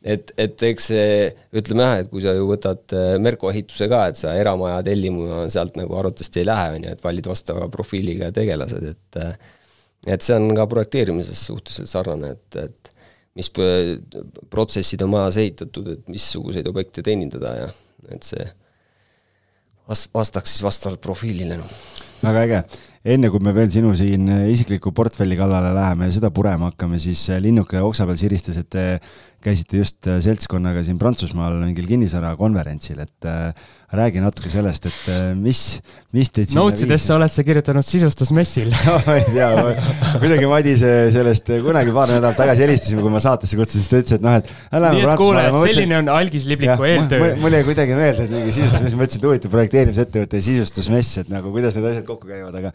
et, 0.01 0.33
et 0.41 0.65
eks 0.71 0.89
see, 0.89 1.27
ütleme 1.61 1.85
jah, 1.85 2.01
et 2.01 2.09
kui 2.11 2.25
sa 2.25 2.33
ju 2.37 2.47
võtad 2.49 2.97
äh, 2.97 3.15
Merko 3.23 3.53
ehituse 3.53 3.91
ka, 3.93 4.07
et 4.09 4.21
sa 4.21 4.33
eramaja 4.39 4.81
tellima 4.87 5.45
sealt 5.53 5.77
nagu 5.77 6.01
arvatavasti 6.01 6.41
ei 6.43 6.49
lähe, 6.49 6.71
on 6.79 6.87
ju, 6.89 6.95
et 6.97 7.05
valid 7.05 7.29
vastava 7.29 7.69
profiiliga 7.73 8.33
tegelased, 8.35 8.89
et 8.95 9.21
äh, 9.21 9.53
et 10.07 10.25
see 10.25 10.37
on 10.39 10.51
ka 10.57 10.67
projekteerimises 10.71 11.47
suhteliselt 11.49 11.91
sarnane, 11.91 12.33
et, 12.37 12.59
et 12.63 12.93
mis 13.39 13.49
protsessid 14.53 15.03
on 15.07 15.13
majas 15.15 15.39
ehitatud, 15.41 15.93
et 15.95 16.09
missuguseid 16.13 16.69
objekte 16.69 17.05
teenindada 17.07 17.55
ja 17.57 17.69
et 18.13 18.27
see 18.27 18.45
vast-, 19.89 20.11
vastaks 20.15 20.57
siis 20.57 20.65
vastavalt 20.67 21.01
profiilile. 21.05 21.57
Noh. 21.61 21.77
väga 22.23 22.43
äge, 22.47 22.61
enne 23.15 23.31
kui 23.33 23.43
me 23.43 23.55
veel 23.57 23.71
sinu 23.73 23.95
siin 23.99 24.29
isikliku 24.53 24.93
portfelli 24.95 25.39
kallale 25.39 25.73
läheme 25.77 26.11
ja 26.11 26.17
seda 26.19 26.33
purema 26.35 26.71
hakkame, 26.71 27.01
siis 27.03 27.25
Linnuke 27.43 27.81
oksa 27.83 28.07
peal 28.09 28.21
siristas, 28.21 28.61
et 28.61 28.71
te 28.71 28.87
käisite 29.45 29.81
just 29.81 30.09
seltskonnaga 30.25 30.83
siin 30.87 30.99
Prantsusmaal 31.01 31.59
mingil 31.61 31.87
kinnisvarakonverentsil, 31.89 33.01
et 33.05 33.29
äh, 33.29 33.69
räägi 33.93 34.23
natuke 34.25 34.51
sellest, 34.53 34.87
et 34.89 35.11
äh, 35.13 35.21
mis, 35.37 35.61
mis 36.17 36.31
teid 36.33 36.55
Notesidesse 36.57 37.13
oled 37.17 37.33
sa 37.33 37.45
kirjutanud 37.47 37.87
sisustusmessil. 37.87 38.73
Ma 39.07 39.17
ei 39.19 39.27
tea, 39.29 39.51
kuidagi 40.23 40.51
Madis 40.51 40.85
sellest 41.15 41.53
kunagi 41.67 41.95
paar 41.97 42.15
nädalat 42.15 42.39
tagasi 42.41 42.67
helistasime, 42.67 43.05
kui 43.05 43.13
ma 43.13 43.23
saatesse 43.23 43.59
kutsusin, 43.61 43.85
siis 43.85 43.93
ta 43.93 44.03
ütles, 44.03 44.19
et 44.19 44.27
noh, 44.27 44.39
et 44.41 44.51
nii 44.97 45.07
et 45.07 45.21
kuule, 45.21 45.47
selline 45.67 46.01
on 46.01 46.13
Algis 46.17 46.49
Libliku 46.49 46.89
eeltöö. 46.89 47.33
mul 47.43 47.59
jäi 47.59 47.65
kuidagi 47.69 47.99
meelde, 47.99 48.29
et 48.29 48.37
mingi 48.37 48.57
sisustusmess, 48.57 48.97
ma 48.97 49.05
mõtlesin, 49.05 49.23
et 49.23 49.31
huvitav 49.31 49.57
projekteerimisettevõte 49.57 50.41
ja 50.41 50.47
sisustusmess, 50.49 51.23
et 51.25 51.33
nagu 51.33 51.53
kuidas 51.55 51.79
need 51.79 51.91
asjad 51.93 52.09
kokku 52.09 52.31
käivad, 52.31 52.57
aga 52.63 52.73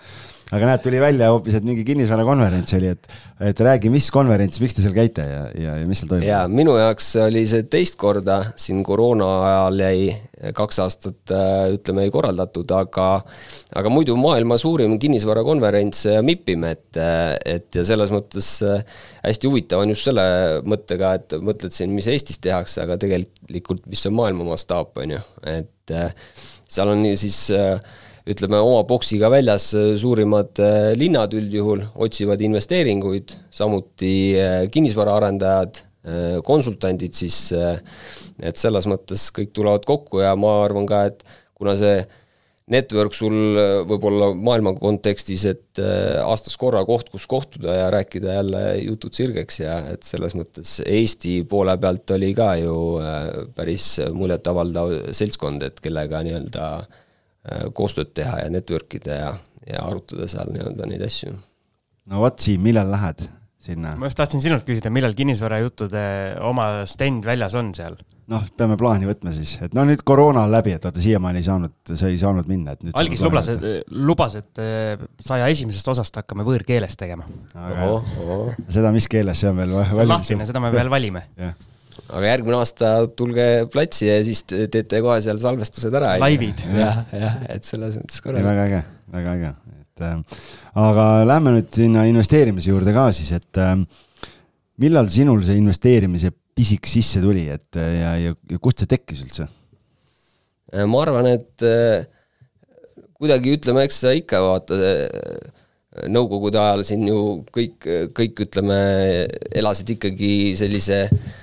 aga 0.48 0.70
näed, 0.70 0.82
tuli 0.84 1.00
välja 1.02 1.28
hoopis, 1.34 1.58
et 1.58 1.66
mingi 1.68 1.84
kinnisvarakonverents 1.88 2.76
oli, 2.78 2.92
et, 2.96 3.10
et 3.50 3.62
räägi, 3.68 3.90
mis 3.92 4.08
konverents, 4.16 4.62
miks 4.64 4.78
te 4.78 4.84
seal 4.84 4.96
käite 4.96 5.26
ja, 5.28 5.42
ja, 5.52 5.74
ja 5.82 5.88
mis 5.90 6.00
seal 6.00 6.12
toimub? 6.12 6.28
jaa, 6.28 6.46
minu 6.52 6.78
jaoks 6.80 7.10
oli 7.26 7.44
see 7.50 7.66
teist 7.68 7.98
korda, 8.00 8.40
siin 8.60 8.80
koroona 8.88 9.28
ajal 9.50 9.84
jäi 9.84 10.54
kaks 10.56 10.80
aastat 10.86 11.36
ütleme 11.74 12.06
ei 12.08 12.14
korraldatud, 12.14 12.72
aga 12.78 13.10
aga 13.76 13.92
muidu 13.92 14.16
maailma 14.22 14.60
suurim 14.62 14.96
kinnisvarakonverents 15.02 16.06
MIP-ime, 16.24 16.72
et, 16.78 17.02
et 17.58 17.82
ja 17.82 17.86
selles 17.92 18.14
mõttes 18.16 18.54
hästi 18.64 19.52
huvitav 19.52 19.84
on 19.84 19.92
just 19.92 20.08
selle 20.08 20.28
mõttega, 20.64 21.16
et 21.20 21.40
mõtled 21.44 21.76
siin, 21.76 21.92
mis 21.98 22.08
Eestis 22.08 22.40
tehakse, 22.44 22.80
aga 22.86 22.96
tegelikult, 23.02 23.84
mis 23.92 24.06
on 24.08 24.16
maailma 24.22 24.48
mastaap, 24.54 24.96
on 25.04 25.18
ju, 25.18 25.24
et 25.58 25.98
seal 26.68 26.92
on 26.92 27.04
siis 27.20 27.48
äh, 27.56 27.80
ütleme, 28.28 28.60
oma 28.64 28.84
boksiga 28.88 29.30
väljas 29.32 29.72
äh, 29.78 29.96
suurimad 30.00 30.60
äh, 30.64 30.92
linnad 31.00 31.34
üldjuhul 31.38 31.84
otsivad 32.04 32.44
investeeringuid, 32.44 33.36
samuti 33.54 34.14
äh, 34.40 34.62
kinnisvaraarendajad, 34.74 35.84
konsultandid 36.48 37.12
siis, 37.18 37.50
et 37.52 38.56
selles 38.56 38.86
mõttes 38.88 39.26
kõik 39.36 39.50
tulevad 39.52 39.84
kokku 39.84 40.22
ja 40.22 40.30
ma 40.40 40.54
arvan 40.64 40.86
ka, 40.88 41.02
et 41.10 41.26
kuna 41.58 41.74
see 41.76 41.98
network 42.72 43.12
sul 43.18 43.36
võib-olla 43.90 44.30
maailma 44.32 44.72
kontekstis, 44.80 45.44
et 45.52 45.82
aastas 46.22 46.56
korra 46.62 46.86
koht, 46.88 47.10
kus 47.12 47.26
kohtuda 47.28 47.76
ja 47.76 47.90
rääkida 47.92 48.38
jälle 48.38 48.62
jutud 48.86 49.20
sirgeks 49.20 49.60
ja 49.66 49.76
et 49.92 50.08
selles 50.08 50.38
mõttes 50.40 50.78
Eesti 50.86 51.42
poole 51.50 51.76
pealt 51.76 52.16
oli 52.16 52.32
ka 52.38 52.54
ju 52.62 52.78
päris 53.60 53.98
muljetavaldav 54.16 55.12
seltskond, 55.12 55.68
et 55.68 55.84
kellega 55.84 56.24
nii-öelda 56.24 56.70
äh, 56.86 57.04
koostööd 57.74 58.14
teha 58.18 58.44
ja 58.44 58.52
network 58.54 59.00
ida 59.00 59.20
ja, 59.22 59.34
ja 59.68 59.84
arutada 59.88 60.28
seal 60.32 60.52
nii-öelda 60.54 60.90
neid 60.90 61.04
asju. 61.08 61.34
no 62.12 62.24
vot, 62.24 62.40
Siim, 62.44 62.64
millal 62.66 62.92
lähed? 62.94 63.28
sinna. 63.68 63.96
ma 64.00 64.08
just 64.08 64.20
tahtsin 64.20 64.44
sinult 64.44 64.68
küsida, 64.68 64.92
millal 64.94 65.16
kinnisvarajuttude 65.18 66.04
oma 66.48 66.70
stend 66.90 67.26
väljas 67.28 67.58
on 67.60 67.74
seal? 67.78 67.98
noh, 68.32 68.44
peame 68.60 68.76
plaani 68.80 69.08
võtma 69.08 69.32
siis, 69.36 69.56
et 69.64 69.76
no 69.78 69.86
nüüd 69.88 70.04
koroona 70.08 70.44
on 70.48 70.52
läbi, 70.52 70.74
et 70.76 70.84
vaata 70.84 71.04
siiamaani 71.04 71.42
ei 71.42 71.48
saanud, 71.48 71.76
sa 71.94 72.10
ei 72.12 72.20
saanud 72.20 72.50
minna, 72.50 72.76
et 72.76 72.84
nüüd. 72.84 72.98
algis 73.00 73.24
lubas, 73.24 73.52
lubas, 73.92 74.36
et 74.42 74.64
eh, 74.64 75.08
saja 75.24 75.48
esimesest 75.54 75.94
osast 75.96 76.20
hakkame 76.22 76.46
võõrkeeles 76.48 77.00
tegema. 77.00 77.28
seda, 78.68 78.92
mis 78.96 79.08
keeles, 79.12 79.40
see 79.44 79.52
on 79.52 79.64
veel 79.64 79.74
see 79.80 80.04
on 80.04 80.14
lahtine, 80.14 80.50
seda 80.50 80.64
me 80.64 80.76
veel 80.76 80.92
valime 80.92 81.28
aga 82.08 82.32
järgmine 82.32 82.58
aasta 82.60 82.92
tulge 83.18 83.46
platsi 83.74 84.08
ja 84.10 84.18
siis 84.26 84.44
teete 84.48 85.02
kohe 85.04 85.20
seal 85.24 85.40
salvestused 85.42 85.94
ära. 86.00 86.16
laivid. 86.22 86.64
jah, 86.82 87.02
jah, 87.12 87.38
et 87.54 87.68
selles 87.68 87.98
mõttes 88.00 88.24
korralik. 88.24 88.48
väga 88.48 88.66
äge, 88.68 88.82
väga 89.16 89.36
äge, 89.38 89.54
et 89.82 90.06
äh, 90.08 90.42
aga 90.84 91.08
lähme 91.28 91.56
nüüd 91.58 91.72
sinna 91.76 92.08
investeerimise 92.10 92.72
juurde 92.74 92.96
ka 92.96 93.08
siis, 93.16 93.32
et 93.38 93.62
äh, 93.62 93.76
millal 94.84 95.10
sinul 95.14 95.44
see 95.46 95.60
investeerimise 95.62 96.34
pisik 96.58 96.90
sisse 96.90 97.22
tuli, 97.24 97.48
et 97.54 97.80
äh, 97.80 97.94
ja, 98.02 98.14
ja, 98.28 98.36
ja 98.52 98.62
kust 98.64 98.84
see 98.84 98.92
tekkis 98.94 99.24
üldse? 99.26 99.50
Äh, 100.74 100.86
ma 100.90 101.04
arvan, 101.04 101.30
et 101.34 101.66
äh, 101.66 102.06
kuidagi 103.18 103.58
ütleme, 103.58 103.88
eks 103.88 104.04
sa 104.06 104.14
ikka 104.16 104.44
vaata 104.46 104.78
nõukogude 106.14 106.60
ajal 106.62 106.84
siin 106.86 107.08
ju 107.10 107.22
kõik, 107.50 107.86
kõik 108.14 108.44
ütleme, 108.46 108.76
elasid 109.58 109.96
ikkagi 109.96 110.30
sellise 110.60 111.00
äh, 111.08 111.38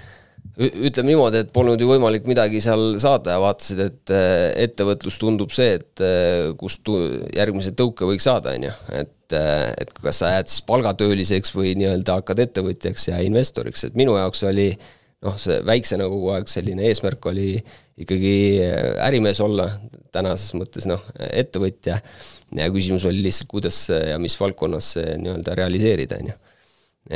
ütleme 0.54 1.10
niimoodi, 1.10 1.40
et 1.42 1.50
polnud 1.54 1.80
ju 1.82 1.88
võimalik 1.88 2.28
midagi 2.30 2.60
seal 2.62 2.94
saada 3.02 3.34
ja 3.34 3.42
vaatasid, 3.42 3.80
et 3.82 4.12
äh, 4.14 4.52
ettevõtlus 4.64 5.16
tundub 5.18 5.52
see, 5.54 5.80
et 5.80 6.02
äh, 6.04 6.52
kust 6.58 6.86
järgmise 7.34 7.74
tõuke 7.74 8.06
võiks 8.06 8.26
saada, 8.28 8.54
on 8.54 8.68
ju, 8.68 8.74
et 8.94 9.34
äh, 9.34 9.72
et 9.82 9.90
kas 9.98 10.20
sa 10.22 10.34
jääd 10.36 10.52
siis 10.52 10.62
palgatööliseks 10.68 11.54
või 11.56 11.72
nii-öelda 11.80 12.20
hakkad 12.20 12.44
ettevõtjaks 12.44 13.08
ja 13.10 13.18
investoriks, 13.26 13.82
et 13.88 13.98
minu 13.98 14.14
jaoks 14.20 14.44
oli 14.46 14.68
noh, 15.24 15.34
see 15.40 15.58
väiksena 15.66 16.06
kogu 16.12 16.30
aeg 16.36 16.46
selline 16.52 16.86
eesmärk 16.86 17.26
oli 17.32 17.56
ikkagi 17.98 18.36
ärimees 19.02 19.40
olla, 19.42 19.66
tänases 20.14 20.54
mõttes 20.58 20.86
noh, 20.86 21.02
ettevõtja, 21.32 21.98
ja 22.54 22.70
küsimus 22.70 23.08
oli 23.10 23.24
lihtsalt, 23.26 23.50
kuidas 23.50 23.80
ja 23.90 24.20
mis 24.22 24.38
valdkonnas 24.38 24.94
see 24.98 25.18
nii-öelda 25.18 25.58
realiseerida, 25.58 26.20
on 26.22 26.30
ju. 26.30 26.38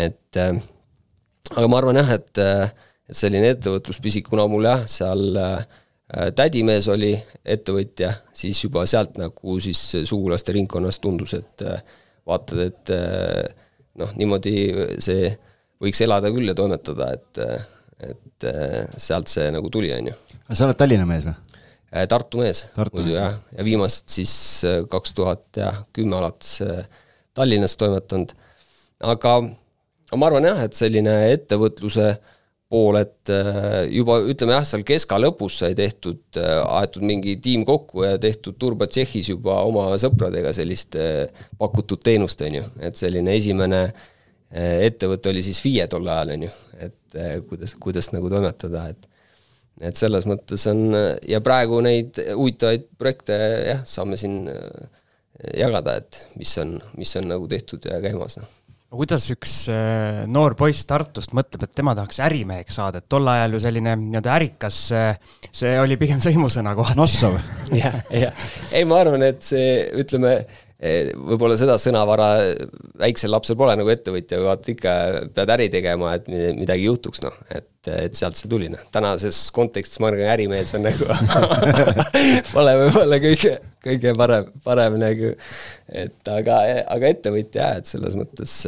et 0.09 0.42
aga 0.42 1.71
ma 1.71 1.78
arvan 1.78 2.02
jah, 2.02 2.14
et 2.18 2.45
et 3.09 3.17
selline 3.17 3.53
ettevõtluspisik, 3.55 4.29
kuna 4.29 4.45
mul 4.50 4.69
jah, 4.69 4.85
seal 4.91 5.41
äh, 5.41 6.29
tädimees 6.37 6.91
oli 6.93 7.15
ettevõtja, 7.45 8.12
siis 8.37 8.61
juba 8.65 8.85
sealt 8.88 9.17
nagu 9.21 9.57
siis 9.65 9.81
sugulaste 10.09 10.55
ringkonnas 10.57 11.00
tundus, 11.05 11.35
et 11.38 11.65
äh, 11.65 11.81
vaatad, 12.29 12.62
et 12.69 12.95
äh, 12.95 13.67
noh, 14.00 14.12
niimoodi 14.21 14.55
see 15.05 15.33
võiks 15.83 16.00
elada 16.05 16.31
küll 16.35 16.50
ja 16.50 16.57
toimetada, 16.59 17.12
et, 17.15 17.43
et 18.05 18.47
sealt 18.99 19.31
see 19.31 19.47
nagu 19.55 19.71
tuli, 19.73 19.93
on 19.95 20.11
ju. 20.11 20.17
sa 20.50 20.67
oled 20.67 20.79
Tallinna 20.79 21.07
mees 21.09 21.29
või? 21.29 21.37
Tartu 22.11 22.43
mees, 22.43 22.67
muidu 22.77 23.15
jah, 23.15 23.38
ja 23.55 23.65
viimast 23.65 24.11
siis 24.12 24.33
kaks 24.93 25.15
tuhat 25.17 25.57
ja 25.57 25.71
kümme 25.97 26.19
alates 26.19 26.59
Tallinnas 27.33 27.79
toimetanud, 27.81 28.35
aga 29.09 29.38
ma 30.19 30.29
arvan 30.29 30.50
jah, 30.50 30.61
et 30.67 30.77
selline 30.77 31.15
ettevõtluse 31.31 32.11
äh, 32.11 32.35
pool, 32.69 32.99
et 33.01 33.31
äh, 33.33 33.87
juba 33.93 34.19
ütleme 34.29 34.53
jah, 34.53 34.67
seal 34.69 34.85
keska 34.87 35.19
lõpus 35.21 35.61
sai 35.63 35.73
tehtud, 35.77 36.21
äh, 36.37 36.59
aetud 36.79 37.05
mingi 37.09 37.39
tiim 37.45 37.65
kokku 37.69 38.05
ja 38.05 38.19
tehtud 38.21 38.59
Turbatšehhis 38.61 39.31
juba 39.33 39.63
oma 39.65 39.89
sõpradega 40.01 40.53
sellist 40.57 40.99
äh, 41.01 41.27
pakutud 41.61 42.03
teenust, 42.05 42.45
on 42.45 42.61
ju, 42.61 42.67
et 42.85 42.99
selline 42.99 43.37
esimene 43.37 43.83
ettevõte 44.49 45.29
oli 45.29 45.43
siis 45.45 45.59
FIE 45.61 45.85
tol 45.93 46.07
ajal, 46.09 46.31
on 46.33 46.47
ju, 46.47 46.51
et 46.81 47.17
kuidas, 47.51 47.75
kuidas 47.77 48.09
nagu 48.15 48.31
toimetada, 48.33 48.87
et 48.95 49.09
et 49.85 49.95
selles 49.95 50.25
mõttes 50.27 50.65
on 50.73 50.97
ja 51.29 51.39
praegu 51.45 51.79
neid 51.85 52.17
huvitavaid 52.33 52.89
projekte 52.99 53.37
jah, 53.69 53.85
saame 53.87 54.17
siin 54.19 54.41
jagada, 55.53 56.01
et 56.01 56.23
mis 56.41 56.57
on, 56.65 56.79
mis 56.99 57.13
on 57.21 57.29
nagu 57.31 57.47
tehtud 57.53 57.87
ja 57.93 58.01
käimas, 58.03 58.41
noh 58.41 58.58
kuidas 58.88 59.26
üks 59.35 59.54
äh, 59.73 60.23
noor 60.33 60.54
poiss 60.57 60.87
Tartust 60.88 61.35
mõtleb, 61.37 61.66
et 61.66 61.75
tema 61.76 61.92
tahaks 61.97 62.23
ärimeheks 62.25 62.78
saada, 62.80 63.02
et 63.02 63.09
tol 63.11 63.28
ajal 63.28 63.57
ju 63.57 63.61
selline 63.66 63.92
nii-öelda 64.00 64.33
ärikas, 64.38 64.78
äh, 64.97 65.35
see 65.52 65.75
oli 65.80 65.99
pigem 66.00 66.23
sõimusõna 66.25 66.73
kohati. 66.78 66.99
Nossov. 66.99 67.37
jah, 67.83 68.00
jah. 68.09 68.47
ei, 68.73 68.88
ma 68.88 69.02
arvan, 69.02 69.26
et 69.28 69.45
see, 69.45 69.83
ütleme, 70.00 70.38
võib-olla 70.78 71.56
seda 71.58 71.75
sõnavara 71.80 72.26
väiksel 73.00 73.32
lapsel 73.34 73.56
pole 73.58 73.73
nagu 73.80 73.91
ettevõtja, 73.91 74.38
vaata 74.45 74.71
ikka 74.71 74.93
pead 75.34 75.52
äri 75.56 75.67
tegema, 75.73 76.12
et 76.14 76.28
midagi 76.54 76.84
juhtuks, 76.86 77.23
noh, 77.25 77.34
et, 77.50 77.67
et 77.91 78.14
sealt 78.14 78.38
see 78.38 78.50
tuli, 78.50 78.69
noh. 78.71 78.84
tänases 78.95 79.41
kontekstis 79.54 79.99
ma 79.99 80.12
arvan, 80.12 80.28
ärimees 80.36 80.71
on 80.78 80.86
nagu 80.86 81.08
pole 82.52 82.76
võib-olla 82.84 83.19
kõige, 83.25 83.56
kõige 83.82 84.14
parem, 84.19 84.52
parem 84.62 85.00
nagu, 85.02 85.32
et 85.91 86.32
aga, 86.36 86.60
aga 86.95 87.10
ettevõtja 87.10 87.64
jah, 87.64 87.82
et 87.82 87.91
selles 87.91 88.14
mõttes 88.19 88.60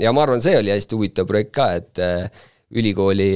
ja 0.00 0.16
ma 0.16 0.24
arvan, 0.24 0.40
see 0.40 0.56
oli 0.62 0.72
hästi 0.72 0.96
huvitav 0.96 1.28
projekt 1.28 1.52
ka, 1.60 1.68
et 1.76 2.00
eh, 2.00 2.48
ülikooli, 2.72 3.34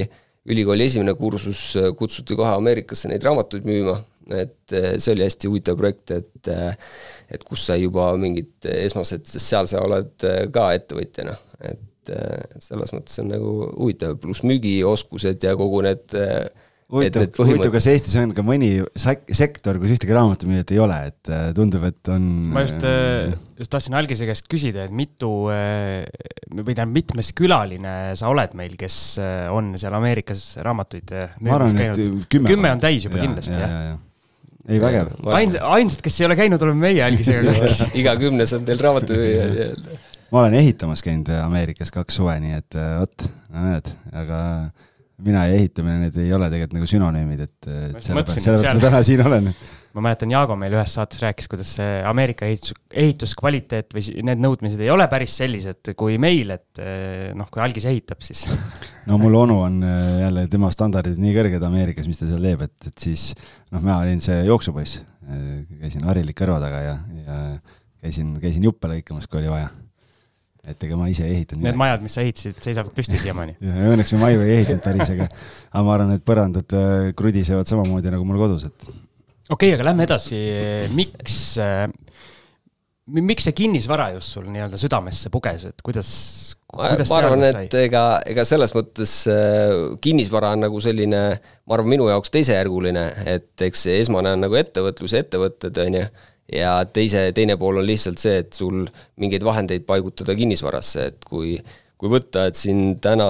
ülikooli 0.49 0.89
esimene 0.89 1.13
kursus 1.19 1.75
kutsuti 2.01 2.41
kohe 2.41 2.57
Ameerikasse 2.57 3.13
neid 3.13 3.25
raamatuid 3.27 3.69
müüma 3.69 3.99
et 4.33 4.75
eh, 4.75 4.91
see 4.99 5.15
oli 5.15 5.27
hästi 5.27 5.51
huvitav 5.51 5.79
projekt, 5.79 6.13
et 6.15 6.53
eh, 6.53 6.93
et 7.35 7.47
kus 7.47 7.65
sai 7.69 7.83
juba 7.83 8.13
mingid 8.21 8.69
esmased, 8.71 9.27
sest 9.29 9.53
seal 9.53 9.69
sa 9.71 9.85
oled 9.85 10.29
eh, 10.29 10.45
ka 10.55 10.69
ettevõtjana, 10.79 11.35
et, 11.71 12.13
et 12.13 12.61
selles 12.63 12.93
mõttes 12.95 13.23
on 13.23 13.33
nagu 13.33 13.57
huvitav, 13.73 14.19
pluss 14.21 14.45
müügioskused 14.47 15.45
ja 15.45 15.57
kogu 15.57 15.81
need 15.87 16.13
huvitav, 16.93 17.25
huvitav, 17.41 17.73
kas 17.73 17.89
Eestis 17.89 18.17
on 18.21 18.35
ka 18.37 18.45
mõni 18.45 18.71
sektor, 19.01 19.81
kus 19.81 19.95
ühtegi 19.97 20.13
raamatumüüjat 20.13 20.75
ei 20.77 20.83
ole, 20.85 20.99
et 21.09 21.33
tundub, 21.57 21.89
et 21.89 22.13
on. 22.13 22.29
ma 22.53 22.67
just, 22.67 22.85
just 23.57 23.73
tahtsin 23.73 23.97
Algise 23.97 24.29
käest 24.29 24.49
küsida, 24.53 24.85
et 24.85 24.95
mitu 24.95 25.33
või 25.49 26.77
tähendab, 26.77 26.93
mitmes 26.93 27.33
külaline 27.37 27.97
sa 28.21 28.29
oled 28.33 28.53
meil, 28.61 28.77
kes 28.81 28.99
on 29.53 29.73
seal 29.81 29.97
Ameerikas 29.97 30.51
raamatuid 30.65 31.17
müümas 31.41 31.79
käinud? 31.81 32.27
kümme, 32.29 32.53
kümme 32.53 32.77
on 32.77 32.85
täis 32.85 33.09
juba 33.09 33.21
ja, 33.21 33.31
kindlasti, 33.31 33.57
jah 33.57 33.73
ja, 33.73 33.87
ja 33.95 34.03
ei, 34.69 34.81
vägev. 34.83 35.13
ainsad, 35.27 35.61
ainsad, 35.77 36.03
kes 36.05 36.21
ei 36.21 36.29
ole 36.29 36.39
käinud, 36.39 36.63
oleme 36.65 36.89
meie 36.89 37.05
algisega 37.07 37.55
iga 38.01 38.17
kümnes 38.21 38.57
on 38.57 38.67
teil 38.69 38.83
raamatupidamine 38.83 40.01
ma 40.35 40.43
olen 40.43 40.59
ehitamas 40.59 41.05
käinud 41.05 41.31
Ameerikas 41.39 41.93
kaks 41.95 42.19
suve, 42.19 42.35
nii 42.43 42.59
et 42.59 42.79
äh, 42.81 42.97
vot, 42.99 43.29
näed, 43.55 43.93
aga 44.17 44.41
mina 45.25 45.47
ja 45.47 45.59
ehitamine, 45.61 46.09
need 46.09 46.19
ei 46.19 46.33
ole 46.35 46.49
tegelikult 46.51 46.79
nagu 46.81 46.91
sünonüümid, 46.91 47.45
et, 47.47 47.59
et 47.71 48.01
sellepärast, 48.03 48.41
sellepärast 48.41 48.81
ma 48.81 48.87
täna 48.89 49.03
siin 49.07 49.23
olen 49.25 49.51
ma 49.95 50.03
mäletan, 50.09 50.33
Jaago 50.35 50.57
meil 50.59 50.75
ühes 50.75 50.95
saates 50.97 51.21
rääkis, 51.23 51.47
kuidas 51.51 51.71
see 51.77 51.99
Ameerika 52.07 52.49
ehitus, 52.49 52.75
ehituskvaliteet 52.91 53.95
või 53.95 54.25
need 54.27 54.43
nõudmised 54.43 54.81
ei 54.83 54.91
ole 54.91 55.07
päris 55.11 55.37
sellised 55.39 55.93
kui 55.99 56.17
meil, 56.23 56.51
et 56.57 56.83
eh, 56.83 57.31
noh, 57.37 57.47
kui 57.53 57.63
algis 57.63 57.87
ehitab, 57.91 58.25
siis. 58.25 58.45
no 59.11 59.19
mul 59.23 59.39
onu 59.45 59.61
on 59.69 59.79
eh, 59.87 60.09
jälle, 60.25 60.49
tema 60.51 60.73
standardid 60.75 61.21
nii 61.23 61.37
kõrged 61.37 61.69
Ameerikas, 61.69 62.11
mis 62.11 62.19
ta 62.19 62.27
seal 62.31 62.43
teeb, 62.43 62.67
et, 62.67 62.91
et 62.91 63.07
siis 63.07 63.31
noh, 63.71 63.79
mina 63.79 64.01
olin 64.01 64.23
see 64.25 64.43
jooksupoiss, 64.49 65.05
eh, 65.29 65.63
käisin 65.85 66.11
harilik 66.11 66.39
kõrva 66.43 66.59
taga 66.67 66.83
ja, 66.83 66.99
ja 67.23 67.39
käisin, 68.03 68.35
käisin 68.43 68.67
juppe 68.67 68.91
lõikamas, 68.91 69.31
kui 69.31 69.45
oli 69.45 69.55
vaja 69.55 69.71
et 70.65 70.81
ega 70.87 70.97
ma 70.97 71.07
ise 71.13 71.27
ei 71.29 71.35
ehitanud. 71.37 71.61
Need 71.61 71.77
majad, 71.77 72.01
mis 72.01 72.15
sa 72.17 72.23
ehitasid, 72.25 72.57
seisavad 72.65 72.95
püsti 72.97 73.19
siiamaani 73.21 73.59
õnneks 73.93 74.15
me 74.17 74.23
maju 74.25 74.43
ei 74.43 74.59
ehitanud 74.59 74.83
päris, 74.83 75.11
aga, 75.13 75.31
aga 75.71 75.87
ma 75.87 75.97
arvan, 76.01 76.15
et 76.17 76.25
põrandad 76.27 76.79
krudisevad 77.15 77.69
samamoodi 77.69 78.11
nagu 78.11 78.25
mul 78.27 78.41
kodus, 78.41 78.71
et 78.73 78.87
okei 79.51 79.69
okay,, 79.69 79.77
aga 79.77 79.91
lähme 79.91 80.07
edasi, 80.07 80.41
miks, 80.97 81.39
äh, 81.61 81.87
miks 83.13 83.49
see 83.49 83.57
kinnisvara 83.57 84.11
just 84.15 84.37
sul 84.37 84.47
nii-öelda 84.49 84.81
südamesse 84.81 85.33
puges, 85.33 85.67
et 85.69 85.85
kuidas, 85.85 86.11
kuidas 86.71 87.11
ma 87.13 87.19
arvan, 87.21 87.45
et 87.51 87.77
ega, 87.83 88.05
ega 88.31 88.47
selles 88.49 88.73
mõttes 88.77 89.17
äh, 89.31 89.97
kinnisvara 90.05 90.55
on 90.57 90.65
nagu 90.65 90.81
selline, 90.85 91.25
ma 91.65 91.77
arvan, 91.77 91.93
minu 91.93 92.09
jaoks 92.13 92.33
teisejärguline, 92.35 93.07
et 93.35 93.67
eks 93.69 93.89
see 93.89 93.99
esmane 94.05 94.33
on 94.37 94.47
nagu 94.47 94.61
ettevõtlus 94.61 95.17
ja 95.17 95.25
ettevõtted, 95.25 95.83
on 95.85 96.01
ju, 96.01 96.07
ja 96.55 96.77
teise, 96.89 97.27
teine 97.37 97.59
pool 97.61 97.83
on 97.83 97.89
lihtsalt 97.89 98.23
see, 98.23 98.41
et 98.45 98.57
sul 98.57 98.87
mingeid 99.21 99.45
vahendeid 99.45 99.85
paigutada 99.89 100.37
kinnisvarasse, 100.39 101.11
et 101.13 101.29
kui, 101.29 101.59
kui 102.01 102.13
võtta, 102.13 102.49
et 102.49 102.57
siin 102.61 102.97
täna 103.05 103.29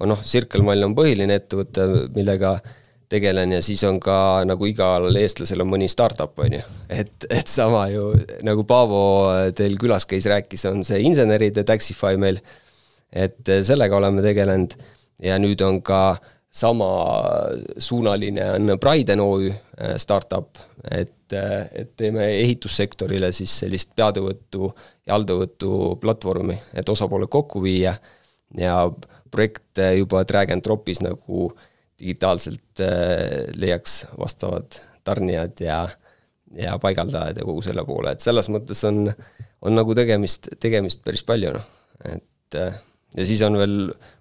on 0.00 0.14
noh, 0.14 0.22
Circle 0.24 0.62
Mall 0.64 0.86
on 0.86 0.94
põhiline 0.96 1.34
ettevõte, 1.42 1.84
millega 2.14 2.54
äh, 2.56 2.76
tegelen 3.10 3.56
ja 3.56 3.62
siis 3.62 3.82
on 3.88 3.98
ka 4.02 4.16
nagu 4.46 4.66
igal 4.70 5.08
eestlasel 5.18 5.64
on 5.64 5.70
mõni 5.72 5.88
startup, 5.90 6.36
on 6.38 6.58
ju. 6.58 6.62
et, 6.88 7.26
et 7.30 7.50
sama 7.50 7.86
ju 7.90 8.12
nagu 8.46 8.64
Paavo 8.68 9.02
teil 9.56 9.78
külas 9.80 10.06
käis, 10.06 10.28
rääkis, 10.30 10.66
on 10.70 10.84
see 10.86 11.00
inseneride 11.06 11.66
Taxify 11.66 12.20
meil. 12.20 12.40
et 13.10 13.56
sellega 13.66 13.96
oleme 13.96 14.22
tegelenud 14.22 14.76
ja 15.22 15.38
nüüd 15.42 15.62
on 15.66 15.82
ka 15.82 16.20
samasuunaline 16.50 18.52
on 18.52 18.78
Briden 18.80 19.20
OÜ 19.20 19.50
äh, 19.50 19.56
startup, 19.96 20.48
et, 20.90 21.32
et 21.72 21.96
teeme 21.96 22.26
ehitussektorile 22.40 23.32
siis 23.32 23.58
sellist 23.62 23.92
peatõuõttu 23.94 24.72
ja 25.06 25.14
alltöövõtu 25.14 25.96
platvormi, 26.02 26.58
et 26.74 26.88
osapooled 26.88 27.28
kokku 27.30 27.62
viia 27.62 27.94
ja 28.58 28.90
projekte 29.30 29.92
juba 29.94 30.24
drag 30.26 30.50
and 30.50 30.66
drop'is 30.66 31.00
nagu 31.06 31.52
digitaalselt 32.00 32.80
äh, 32.80 33.50
leiaks 33.54 34.04
vastavad 34.18 34.78
tarnijad 35.04 35.60
ja, 35.64 35.82
ja 36.56 36.78
paigaldajad 36.80 37.40
ja 37.40 37.46
kogu 37.46 37.62
selle 37.64 37.84
poole, 37.88 38.14
et 38.14 38.24
selles 38.24 38.48
mõttes 38.52 38.82
on, 38.88 39.06
on 39.60 39.76
nagu 39.76 39.96
tegemist, 39.96 40.50
tegemist 40.60 41.04
päris 41.04 41.24
palju, 41.26 41.54
noh, 41.56 41.70
et 42.08 42.58
äh, 42.58 42.80
ja 43.16 43.28
siis 43.28 43.42
on 43.46 43.60
veel 43.60 43.80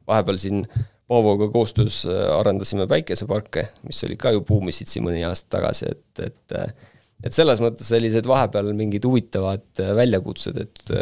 vahepeal 0.09 0.41
siin 0.41 0.63
Paavoga 1.09 1.47
koostöös 1.49 2.03
äh, 2.05 2.27
arendasime 2.35 2.85
päikeseparke, 2.87 3.63
mis 3.89 4.03
olid 4.05 4.19
ka 4.21 4.33
ju 4.35 4.43
buumisid 4.45 4.91
siin 4.91 5.07
mõni 5.07 5.23
aasta 5.25 5.57
tagasi, 5.57 5.89
et, 5.95 6.25
et 6.27 6.87
et 7.19 7.35
selles 7.35 7.59
mõttes 7.59 7.89
sellised 7.91 8.27
vahepeal 8.29 8.69
mingid 8.77 9.03
huvitavad 9.03 9.81
väljakutsed, 9.97 10.59
et 10.61 10.93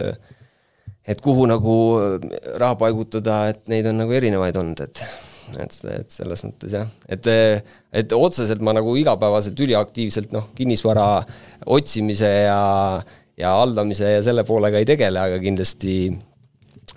et 1.08 1.20
kuhu 1.24 1.46
nagu 1.48 1.76
raha 2.58 2.76
paigutada, 2.80 3.44
et 3.52 3.68
neid 3.72 3.86
on 3.92 4.02
nagu 4.02 4.16
erinevaid 4.16 4.58
olnud, 4.60 4.82
et 4.88 5.04
et, 5.62 5.78
et 5.94 6.14
selles 6.14 6.44
mõttes 6.46 6.76
jah, 6.80 6.88
et, 7.10 7.30
et 8.02 8.16
otseselt 8.18 8.64
ma 8.66 8.76
nagu 8.78 8.96
igapäevaselt 9.00 9.60
üliaktiivselt 9.68 10.36
noh, 10.36 10.50
kinnisvara 10.58 11.10
otsimise 11.78 12.32
ja, 12.48 12.64
ja 13.40 13.54
haldamise 13.60 14.18
ja 14.18 14.24
selle 14.26 14.46
poolega 14.48 14.82
ei 14.82 14.90
tegele, 14.90 15.28
aga 15.30 15.40
kindlasti 15.44 15.98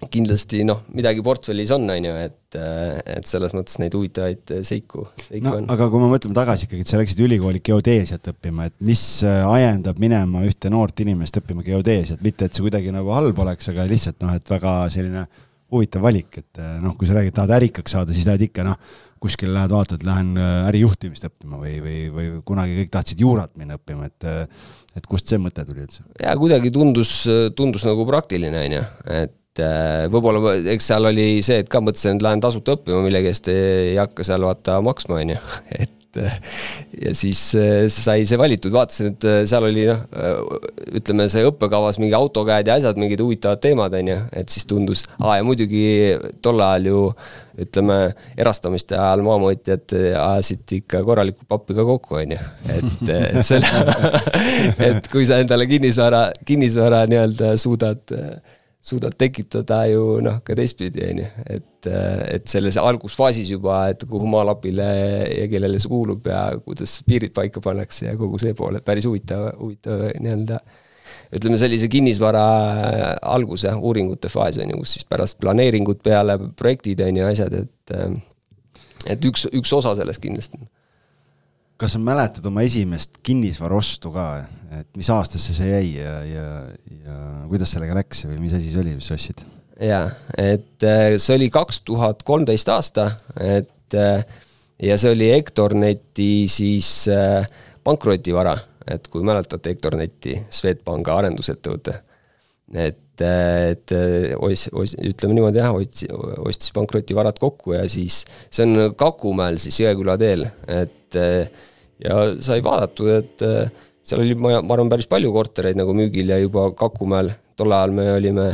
kindlasti 0.08 0.62
noh, 0.64 0.84
midagi 0.96 1.20
portfellis 1.24 1.72
on, 1.74 1.84
on 1.92 2.06
ju, 2.06 2.12
et, 2.22 2.56
et 2.56 3.26
selles 3.28 3.52
mõttes 3.56 3.76
neid 3.82 3.92
huvitavaid 3.96 4.54
seiku, 4.64 5.04
seiku 5.20 5.44
no, 5.44 5.56
on. 5.58 5.66
aga 5.74 5.88
kui 5.92 6.00
me 6.00 6.08
mõtleme 6.12 6.36
tagasi 6.36 6.66
ikkagi, 6.66 6.86
et 6.86 6.92
sa 6.92 7.00
läksid 7.00 7.20
ülikooli 7.26 7.60
geodeesiat 7.66 8.30
õppima, 8.32 8.70
et 8.70 8.76
mis 8.86 9.02
ajendab 9.26 10.00
minema 10.00 10.44
ühte 10.48 10.72
noort 10.72 11.02
inimest 11.04 11.36
õppima 11.42 11.66
geodeesiat, 11.66 12.22
mitte 12.24 12.48
et 12.48 12.56
see 12.56 12.64
kuidagi 12.64 12.94
nagu 12.94 13.12
halb 13.12 13.44
oleks, 13.44 13.68
aga 13.72 13.84
lihtsalt 13.90 14.22
noh, 14.24 14.32
et 14.38 14.54
väga 14.54 14.74
selline 14.94 15.26
huvitav 15.70 16.04
valik, 16.04 16.40
et 16.42 16.60
eh, 16.60 16.76
noh, 16.82 16.96
kui 16.98 17.08
sa 17.08 17.16
räägid, 17.18 17.34
tahad 17.36 17.54
ärikaks 17.60 17.96
saada, 17.96 18.14
siis 18.16 18.26
lähed 18.28 18.46
ikka 18.48 18.64
noh, 18.66 18.78
kuskile 19.20 19.52
lähed 19.54 19.72
vaatad, 19.74 20.04
lähen 20.06 20.32
eh, 20.40 20.68
ärijuhtimist 20.70 21.26
õppima 21.28 21.60
või, 21.60 21.76
või, 21.84 21.98
või 22.14 22.30
kunagi 22.46 22.78
kõik 22.80 22.94
tahtsid 22.94 23.22
juurat 23.22 23.52
minna 23.60 23.78
õppima, 23.80 24.10
et 24.10 24.28
eh, 24.30 24.70
et 24.98 25.06
kust 25.06 25.30
see 25.30 25.38
mõte 25.38 25.62
tuli 25.66 25.84
üldse? 25.84 26.02
jaa, 26.18 26.34
kuidagi 26.40 26.72
tundus, 26.74 27.12
tundus 27.56 27.86
nagu 27.86 28.06
praktiline, 28.08 28.64
on 28.66 28.74
ju, 28.80 28.82
et 29.20 29.36
võib-olla, 30.10 30.56
eks 30.72 30.88
seal 30.90 31.06
oli 31.10 31.28
see, 31.44 31.60
et 31.62 31.70
ka 31.70 31.82
mõtlesin, 31.84 32.18
et 32.18 32.24
lähen 32.26 32.42
tasuta 32.42 32.74
õppima 32.78 33.04
millegi 33.04 33.30
eest, 33.30 33.50
ei 33.52 33.94
hakka 34.00 34.26
seal 34.26 34.46
vaata 34.46 34.80
maksma, 34.82 35.20
on 35.22 35.34
ju, 35.36 35.40
et 35.84 35.94
ja 36.16 37.12
siis 37.14 37.40
äh, 37.58 37.86
sai 37.92 38.24
see 38.26 38.38
valitud, 38.38 38.72
vaatasin, 38.74 39.12
et 39.12 39.26
äh, 39.28 39.38
seal 39.48 39.66
oli 39.68 39.84
noh, 39.88 40.00
äh, 40.10 40.96
ütleme 40.98 41.28
see 41.30 41.44
õppekavas 41.46 42.00
mingi 42.02 42.16
autokäed 42.18 42.70
ja 42.70 42.78
asjad, 42.80 42.98
mingid 43.00 43.22
huvitavad 43.22 43.62
teemad, 43.62 43.94
on 43.94 44.10
ju, 44.12 44.18
et 44.42 44.50
siis 44.50 44.66
tundus, 44.70 45.04
aa 45.20 45.38
ja 45.38 45.46
muidugi 45.46 45.84
tol 46.42 46.62
ajal 46.66 46.90
ju 46.90 47.04
ütleme, 47.60 47.98
erastamiste 48.40 48.96
ajal 48.98 49.22
maamõõtjad 49.26 49.94
ajasid 49.94 50.76
ikka 50.80 51.02
korralikult 51.06 51.48
pappi 51.50 51.76
ka 51.76 51.86
kokku, 51.86 52.20
on 52.22 52.36
ju. 52.36 52.40
et, 52.76 53.02
et 53.16 53.42
selle, 53.46 53.84
et 54.90 55.10
kui 55.12 55.26
sa 55.28 55.40
endale 55.44 55.68
kinnisvara, 55.70 56.30
kinnisvara 56.48 57.04
nii-öelda 57.10 57.54
suudad 57.60 58.18
suudad 58.80 59.14
tekitada 59.18 59.82
ju 59.90 60.04
noh, 60.24 60.38
ka 60.44 60.56
teistpidi, 60.56 61.02
on 61.10 61.20
ju, 61.20 61.30
et, 61.56 61.88
et 62.36 62.46
selles 62.48 62.78
algusfaasis 62.80 63.50
juba, 63.52 63.82
et 63.92 64.04
kuhu 64.08 64.28
maalapile 64.32 64.86
ja 65.28 65.48
kellele 65.52 65.80
see 65.80 65.92
kuulub 65.92 66.30
ja 66.30 66.46
kuidas 66.64 66.98
piirid 67.06 67.34
paika 67.36 67.60
pannakse 67.64 68.08
ja 68.08 68.16
kogu 68.20 68.40
see 68.40 68.56
pool, 68.56 68.78
et 68.78 68.86
päris 68.86 69.08
huvitav, 69.08 69.50
huvitav 69.58 70.06
nii-öelda 70.16 70.62
ütleme 71.36 71.58
sellise 71.60 71.90
kinnisvara 71.90 72.42
alguse 73.34 73.72
uuringute 73.76 74.30
faas 74.32 74.58
on 74.62 74.72
ju, 74.72 74.80
kus 74.80 74.96
siis 74.96 75.06
pärast 75.10 75.38
planeeringud 75.42 76.00
peale, 76.02 76.38
projektid 76.56 77.04
on 77.04 77.20
ju, 77.20 77.30
asjad, 77.30 77.60
et 77.64 77.96
et 79.10 79.24
üks, 79.24 79.46
üks 79.56 79.72
osa 79.76 79.94
sellest 79.98 80.20
kindlasti 80.24 80.60
kas 81.80 81.96
sa 81.96 82.00
mäletad 82.02 82.44
oma 82.50 82.64
esimest 82.66 83.22
kinnisvaraostu 83.24 84.12
ka, 84.12 84.26
et 84.80 84.88
mis 85.00 85.08
aastasse 85.12 85.54
see 85.56 85.70
jäi 85.70 85.86
ja, 85.94 86.18
ja, 86.28 86.50
ja 87.06 87.16
kuidas 87.48 87.72
sellega 87.72 87.96
läks 87.96 88.26
või 88.28 88.36
mis 88.42 88.56
asi 88.58 88.72
see 88.72 88.82
oli, 88.82 88.98
mis 88.98 89.08
sa 89.08 89.16
ostsid? 89.16 89.40
jaa, 89.80 90.10
et 90.36 90.84
äh, 90.84 91.16
see 91.16 91.38
oli 91.38 91.48
kaks 91.52 91.80
tuhat 91.88 92.24
kolmteist 92.28 92.68
aasta, 92.68 93.06
et 93.40 93.96
äh, 93.96 94.24
ja 94.82 94.98
see 95.00 95.14
oli 95.14 95.30
Hektorneti 95.32 96.44
siis 96.52 96.90
äh, 97.08 97.46
pankrotivara, 97.84 98.58
et 98.90 99.08
kui 99.08 99.24
mäletate 99.24 99.72
Hektorneti, 99.72 100.36
Swedbanka 100.52 101.16
arendusettevõte, 101.16 101.96
et, 102.76 103.24
et 103.24 103.96
os-, 104.36 104.68
os-, 104.76 104.98
ütleme 105.00 105.38
niimoodi 105.38 105.62
jah, 105.62 105.72
otsi-, 105.72 106.12
ostis 106.44 106.76
pankrotivarad 106.76 107.40
kokku 107.40 107.78
ja 107.78 107.86
siis 107.88 108.22
see 108.52 108.68
on 108.68 108.94
Kakumäel 109.00 109.56
siis 109.62 109.80
Jõeküla 109.80 110.20
teel, 110.20 110.44
et 110.68 111.20
ja 112.04 112.18
sai 112.42 112.60
vaadatud, 112.64 113.10
et 113.14 113.44
äh, 113.46 113.88
seal 114.06 114.24
oli, 114.24 114.36
ma, 114.38 114.56
ma 114.64 114.76
arvan, 114.76 114.90
päris 114.92 115.08
palju 115.10 115.32
kortereid 115.34 115.78
nagu 115.78 115.94
müügil 115.96 116.32
ja 116.32 116.38
juba 116.40 116.70
Kakumäel, 116.76 117.32
tol 117.58 117.74
ajal 117.76 117.94
me 117.96 118.06
olime 118.14 118.46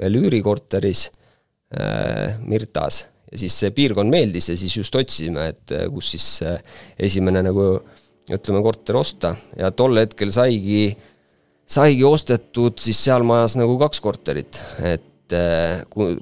veel 0.00 0.20
üürikorteris 0.22 1.08
äh, 1.76 2.38
Mirtas. 2.46 3.06
Ja 3.32 3.40
siis 3.40 3.56
see 3.62 3.72
piirkond 3.72 4.12
meeldis 4.12 4.50
ja 4.52 4.58
siis 4.60 4.76
just 4.76 4.94
otsisime, 4.98 5.48
et 5.54 5.74
äh, 5.74 5.86
kus 5.92 6.12
siis 6.14 6.28
esimene 7.00 7.44
nagu 7.44 7.66
ütleme, 8.32 8.62
korter 8.64 9.00
osta. 9.00 9.34
Ja 9.58 9.72
tol 9.74 9.98
hetkel 9.98 10.30
saigi, 10.34 10.92
saigi 11.66 12.04
ostetud 12.06 12.78
siis 12.80 13.00
seal 13.02 13.26
majas 13.26 13.56
nagu 13.58 13.74
kaks 13.80 14.00
korterit, 14.04 14.60
et 14.84 15.08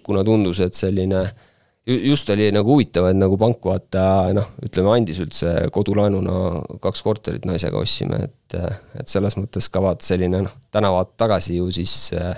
kuna 0.07 0.23
tundus, 0.23 0.61
et 0.63 0.77
selline 0.79 1.25
äh, 1.25 1.47
just 1.87 2.31
oli 2.31 2.49
nagu 2.53 2.75
huvitav, 2.75 3.09
et 3.11 3.19
nagu 3.19 3.37
pank 3.41 3.65
vaata 3.65 4.05
noh, 4.37 4.51
ütleme 4.65 4.93
andis 4.95 5.21
üldse 5.25 5.53
kodulaenuna 5.73 6.79
kaks 6.83 7.05
korterit 7.05 7.47
naisega 7.49 7.81
ostsime, 7.81 8.21
et, 8.29 8.57
et 9.01 9.11
selles 9.11 9.37
mõttes 9.39 9.71
ka 9.73 9.83
vaata 9.85 10.07
selline 10.07 10.43
noh, 10.45 10.57
täna 10.73 10.93
vaata 10.95 11.17
tagasi 11.25 11.57
ju 11.57 11.71
siis 11.75 12.13
äh, 12.17 12.35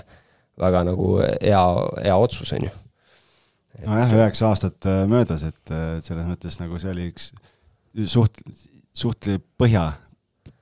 väga 0.59 0.85
nagu 0.87 1.17
hea, 1.23 1.63
hea 2.05 2.19
otsus, 2.19 2.53
on 2.55 2.69
ju. 2.69 2.77
nojah, 3.83 4.15
üheksa 4.21 4.47
aastat 4.51 4.87
äh, 4.89 5.03
möödas, 5.11 5.43
et 5.49 5.75
selles 6.05 6.29
mõttes 6.29 6.61
nagu 6.61 6.79
see 6.79 6.93
oli 6.93 7.09
üks 7.11 7.33
suht, 8.09 8.39
suht 8.95 9.27
põhja, 9.59 9.89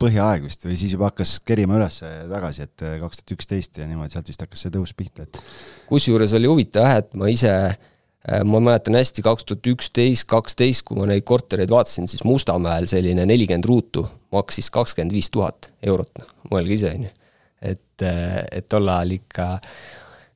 põhjaaeg 0.02 0.48
vist 0.48 0.66
või 0.66 0.80
siis 0.82 0.96
juba 0.96 1.12
hakkas 1.12 1.36
kerima 1.46 1.78
üles 1.78 2.02
tagasi, 2.02 2.66
et 2.66 2.88
kaks 3.04 3.22
tuhat 3.22 3.38
üksteist 3.38 3.78
ja 3.78 3.86
niimoodi, 3.86 4.16
sealt 4.18 4.34
vist 4.34 4.42
hakkas 4.42 4.66
see 4.66 4.74
tõus 4.74 4.98
pihta, 4.98 5.30
et. 5.30 5.40
kusjuures 5.86 6.34
oli 6.40 6.50
huvitav 6.50 6.88
jah, 6.88 7.00
et 7.04 7.14
ma 7.20 7.30
ise 7.30 7.54
äh, 7.54 7.80
Äh, 7.80 7.91
ma 8.46 8.60
mäletan 8.62 8.96
hästi, 9.00 9.24
kaks 9.26 9.48
tuhat 9.50 9.68
üksteist, 9.72 10.28
kaksteist, 10.30 10.84
kui 10.86 11.00
ma 11.00 11.08
neid 11.10 11.26
kortereid 11.26 11.72
vaatasin, 11.74 12.10
siis 12.12 12.22
Mustamäel 12.28 12.86
selline 12.90 13.26
nelikümmend 13.26 13.66
ruutu 13.66 14.06
maksis 14.32 14.70
kakskümmend 14.74 15.16
viis 15.16 15.32
tuhat 15.34 15.72
eurot, 15.84 16.12
noh, 16.22 16.30
mõelge 16.52 16.78
ise, 16.78 16.94
on 16.94 17.08
ju. 17.08 17.12
et, 17.74 18.06
äh, 18.06 18.38
et 18.60 18.70
tol 18.70 18.88
ajal 18.90 19.18
ikka 19.18 19.48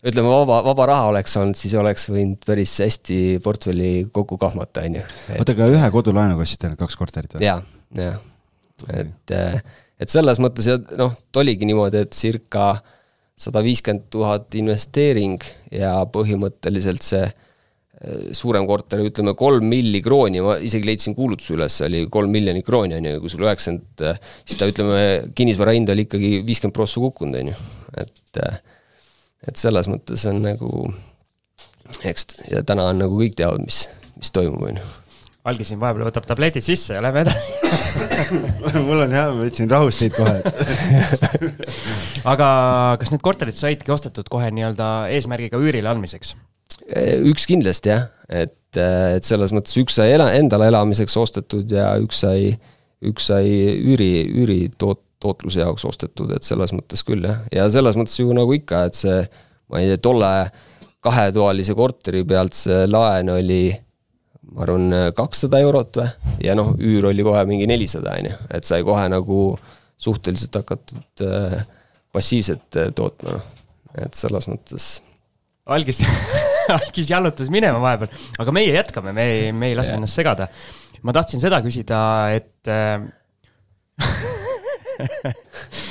ütleme, 0.06 0.30
vaba, 0.30 0.60
vaba 0.66 0.90
raha 0.92 1.12
oleks 1.14 1.38
olnud, 1.42 1.58
siis 1.58 1.74
oleks 1.80 2.10
võinud 2.14 2.44
päris 2.46 2.74
hästi 2.84 3.20
portfelli 3.44 3.94
kokku 4.14 4.38
kahmata, 4.42 4.86
on 4.86 5.00
ju. 5.00 5.06
oota, 5.40 5.56
aga 5.56 5.70
ühe 5.78 5.94
kodulaenuga 5.94 6.46
ostsite 6.46 6.72
need 6.72 6.82
kaks 6.82 7.00
korterit 7.00 7.38
või? 7.38 7.46
jah, 7.48 7.64
jah. 7.98 8.20
et, 8.92 9.36
äh, 9.38 9.62
et 10.02 10.12
selles 10.12 10.42
mõttes 10.44 10.68
ja 10.70 10.78
noh, 11.00 11.16
oligi 11.38 11.70
niimoodi, 11.70 12.06
et 12.06 12.18
circa 12.18 12.76
sada 13.38 13.62
viiskümmend 13.64 14.10
tuhat 14.14 14.56
investeering 14.56 15.42
ja 15.74 15.98
põhimõtteliselt 16.12 17.04
see 17.04 17.26
suurem 18.36 18.68
korter, 18.68 19.02
ütleme 19.08 19.34
kolm 19.40 19.70
milli 19.72 20.02
krooni, 20.04 20.42
ma 20.44 20.58
isegi 20.60 20.90
leidsin 20.90 21.16
kuulutuse 21.18 21.56
üles, 21.56 21.78
oli 21.86 22.04
kolm 22.12 22.34
miljonit 22.34 22.66
krooni, 22.68 22.98
on 23.00 23.08
ju, 23.08 23.22
kui 23.24 23.32
sul 23.32 23.46
üheksakümmend, 23.48 24.04
siis 24.44 24.60
ta 24.60 24.68
ütleme, 24.70 25.00
kinnisvara 25.38 25.76
hind 25.78 25.92
oli 25.94 26.06
ikkagi 26.06 26.32
viiskümmend 26.48 26.76
prossa 26.76 27.04
kukkunud, 27.04 27.40
on 27.40 27.54
ju, 27.54 27.60
et 28.04 28.44
et 29.46 29.62
selles 29.62 29.88
mõttes 29.90 30.26
on 30.30 30.42
nagu, 30.44 30.70
eks 32.04 32.30
ja 32.52 32.64
täna 32.66 32.90
on 32.92 33.02
nagu 33.04 33.18
kõik 33.20 33.38
teavad, 33.38 33.64
mis, 33.66 33.86
mis 34.18 34.32
toimub, 34.34 34.64
on 34.70 34.80
ju. 34.80 34.94
Algi 35.46 35.68
siin 35.68 35.78
vahepeal 35.78 36.08
võtab 36.08 36.26
tabletid 36.26 36.66
sisse 36.66 36.96
ja 36.96 37.02
lähme 37.06 37.22
edasi 37.22 37.54
mul 38.88 39.04
on 39.04 39.12
jah, 39.14 39.30
ma 39.30 39.44
võtsin 39.44 39.70
rahust 39.70 40.02
neid 40.02 40.16
kohe 40.18 40.40
aga 42.34 42.48
kas 42.98 43.14
need 43.14 43.22
korterid 43.22 43.54
saidki 43.54 43.94
ostetud 43.94 44.26
kohe 44.34 44.50
nii-öelda 44.50 44.90
eesmärgiga 45.14 45.62
üürile 45.62 45.94
andmiseks? 45.94 46.34
Eh, 46.86 47.18
üks 47.26 47.48
kindlasti 47.50 47.90
jah, 47.90 48.04
et, 48.30 48.78
eh, 48.78 49.16
et 49.18 49.26
selles 49.26 49.50
mõttes 49.56 49.74
üks 49.82 49.96
sai 49.98 50.12
ela, 50.14 50.28
endale 50.38 50.68
elamiseks 50.70 51.16
ostetud 51.18 51.72
ja 51.74 51.96
üks 52.02 52.20
sai, 52.22 52.52
üks 53.06 53.32
sai 53.32 53.50
üüri, 53.80 54.12
üüri 54.30 54.60
toot-, 54.78 55.02
tootluse 55.24 55.64
jaoks 55.64 55.88
ostetud, 55.90 56.30
et 56.36 56.46
selles 56.46 56.76
mõttes 56.78 57.02
küll 57.08 57.26
jah, 57.26 57.42
ja 57.50 57.66
selles 57.74 57.98
mõttes 57.98 58.20
ju 58.20 58.30
nagu 58.38 58.54
ikka, 58.54 58.84
et 58.86 59.00
see, 59.02 59.18
ma 59.74 59.82
ei 59.82 59.90
tea, 59.90 60.04
tolle 60.06 60.30
kahetoalise 61.06 61.74
korteri 61.78 62.22
pealt 62.26 62.58
see 62.58 62.86
laen 62.90 63.34
oli 63.34 63.64
ma 64.54 64.62
arvan, 64.66 64.88
kakssada 65.18 65.58
eurot 65.66 65.98
või, 65.98 66.10
ja 66.46 66.54
noh, 66.58 66.76
üür 66.78 67.10
oli 67.10 67.26
kohe 67.26 67.42
mingi 67.50 67.66
nelisada, 67.70 68.14
on 68.20 68.30
ju, 68.30 68.40
et 68.54 68.68
sai 68.68 68.86
kohe 68.86 69.08
nagu 69.10 69.40
suhteliselt 69.98 70.62
hakatud 70.62 71.26
äh, 71.26 71.64
passiivselt 72.14 72.78
tootma, 72.94 73.40
et 74.06 74.14
selles 74.14 74.46
mõttes 74.52 75.00
algis 75.66 76.06
Algis 76.78 77.10
jalutas 77.12 77.52
minema 77.54 77.80
vahepeal, 77.84 78.10
aga 78.42 78.56
meie 78.56 78.74
jätkame, 78.76 79.14
me 79.16 79.28
ei, 79.32 79.52
me 79.54 79.72
ei 79.72 79.78
lase 79.78 79.94
yeah. 79.94 80.02
ennast 80.02 80.22
segada. 80.22 80.50
ma 81.06 81.14
tahtsin 81.14 81.44
seda 81.44 81.62
küsida, 81.66 82.00
et 82.34 82.72
äh, 82.72 83.02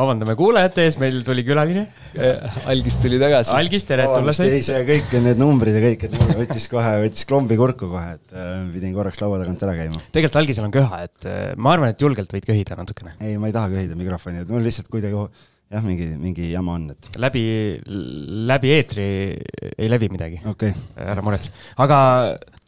vabandame 0.00 0.36
kuulajate 0.38 0.84
ees, 0.86 0.96
meil 1.00 1.20
tuli 1.26 1.42
külaline. 1.46 1.84
algis 2.70 2.96
tuli 3.02 3.18
tagasi. 3.20 3.52
algis, 3.58 3.86
tere 3.88 4.06
tulemast. 4.08 4.44
ei, 4.46 4.62
see 4.66 4.80
kõik 4.88 5.14
need 5.26 5.40
numbrid 5.40 5.76
ja 5.76 5.82
kõik, 5.84 6.06
et 6.08 6.16
võttis 6.40 6.66
kohe, 6.72 6.92
võttis 7.04 7.28
klombi 7.28 7.58
kurku 7.60 7.90
kohe, 7.92 8.16
et 8.18 8.34
äh, 8.36 8.56
pidin 8.74 8.94
korraks 8.96 9.22
laua 9.22 9.40
tagant 9.42 9.62
ära 9.66 9.76
käima. 9.78 10.02
tegelikult 10.14 10.40
algisel 10.42 10.66
on 10.68 10.74
köha, 10.74 11.04
et 11.08 11.28
äh, 11.30 11.38
ma 11.58 11.74
arvan, 11.76 11.94
et 11.94 12.02
julgelt 12.06 12.32
võid 12.34 12.46
köhida 12.48 12.78
natukene. 12.78 13.16
ei, 13.20 13.38
ma 13.40 13.50
ei 13.50 13.56
taha 13.56 13.72
köhida 13.74 13.98
mikrofoni, 13.98 14.44
et 14.44 14.52
mul 14.52 14.64
lihtsalt 14.66 14.90
kuidagi 14.92 15.26
jah, 15.70 15.84
mingi, 15.84 16.08
mingi 16.18 16.50
jama 16.50 16.74
on, 16.78 16.88
et. 16.94 17.10
läbi, 17.22 17.44
läbi 18.50 18.72
eetri 18.74 19.06
ei 19.76 19.90
levi 19.90 20.10
midagi 20.12 20.40
okay.. 20.50 20.74
ära 20.98 21.22
muretse, 21.24 21.52
aga 21.82 22.00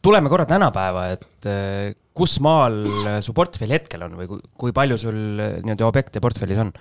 tuleme 0.04 0.30
korra 0.32 0.46
tänapäeva, 0.50 1.08
et 1.16 1.50
äh, 1.50 1.92
kus 2.14 2.38
maal 2.44 2.82
su 3.24 3.34
portfell 3.36 3.74
hetkel 3.74 4.06
on 4.06 4.16
või 4.20 4.30
kui, 4.30 4.42
kui 4.64 4.76
palju 4.76 4.98
sul 5.00 5.18
nii-öelda 5.42 5.88
objekte 5.88 6.22
portfellis 6.22 6.62
on? 6.62 6.72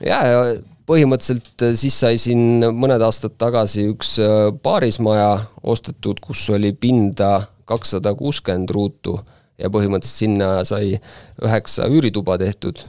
ja, 0.00 0.20
ja 0.24 0.42
põhimõtteliselt 0.88 1.66
äh, 1.68 1.76
siis 1.78 2.00
sai 2.00 2.20
siin 2.22 2.64
mõned 2.72 3.04
aastad 3.04 3.36
tagasi 3.40 3.88
üks 3.92 4.16
paarismaja 4.64 5.32
ostetud, 5.68 6.22
kus 6.24 6.46
oli 6.54 6.72
pinda 6.72 7.42
kakssada 7.68 8.14
kuuskümmend 8.16 8.72
ruutu 8.72 9.18
ja 9.58 9.70
põhimõtteliselt 9.72 10.24
sinna 10.24 10.48
sai 10.68 10.96
üheksa 11.42 11.88
üürituba 11.90 12.38
tehtud. 12.40 12.80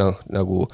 Noh, 0.00 0.20
nagu 0.32 0.66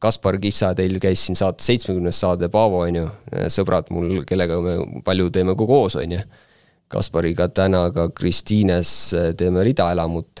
Kaspar 0.00 0.38
Kissa 0.40 0.72
teil 0.78 0.98
käis 1.02 1.26
siin 1.26 1.36
saates 1.38 1.66
seitsmekümnes 1.68 2.20
saade, 2.20 2.48
Paavo 2.52 2.82
on 2.86 3.00
ju, 3.00 3.06
sõbrad 3.52 3.90
mul, 3.94 4.22
kellega 4.28 4.60
me 4.64 4.76
palju 5.04 5.30
teeme 5.34 5.56
ka 5.58 5.68
koos, 5.68 5.98
on 6.00 6.18
ju. 6.18 6.26
Kaspariga 6.88 7.50
täna 7.52 7.82
ka 7.92 8.06
Kristiines 8.16 8.90
äh, 9.12 9.34
teeme 9.36 9.60
ridaelamut. 9.66 10.40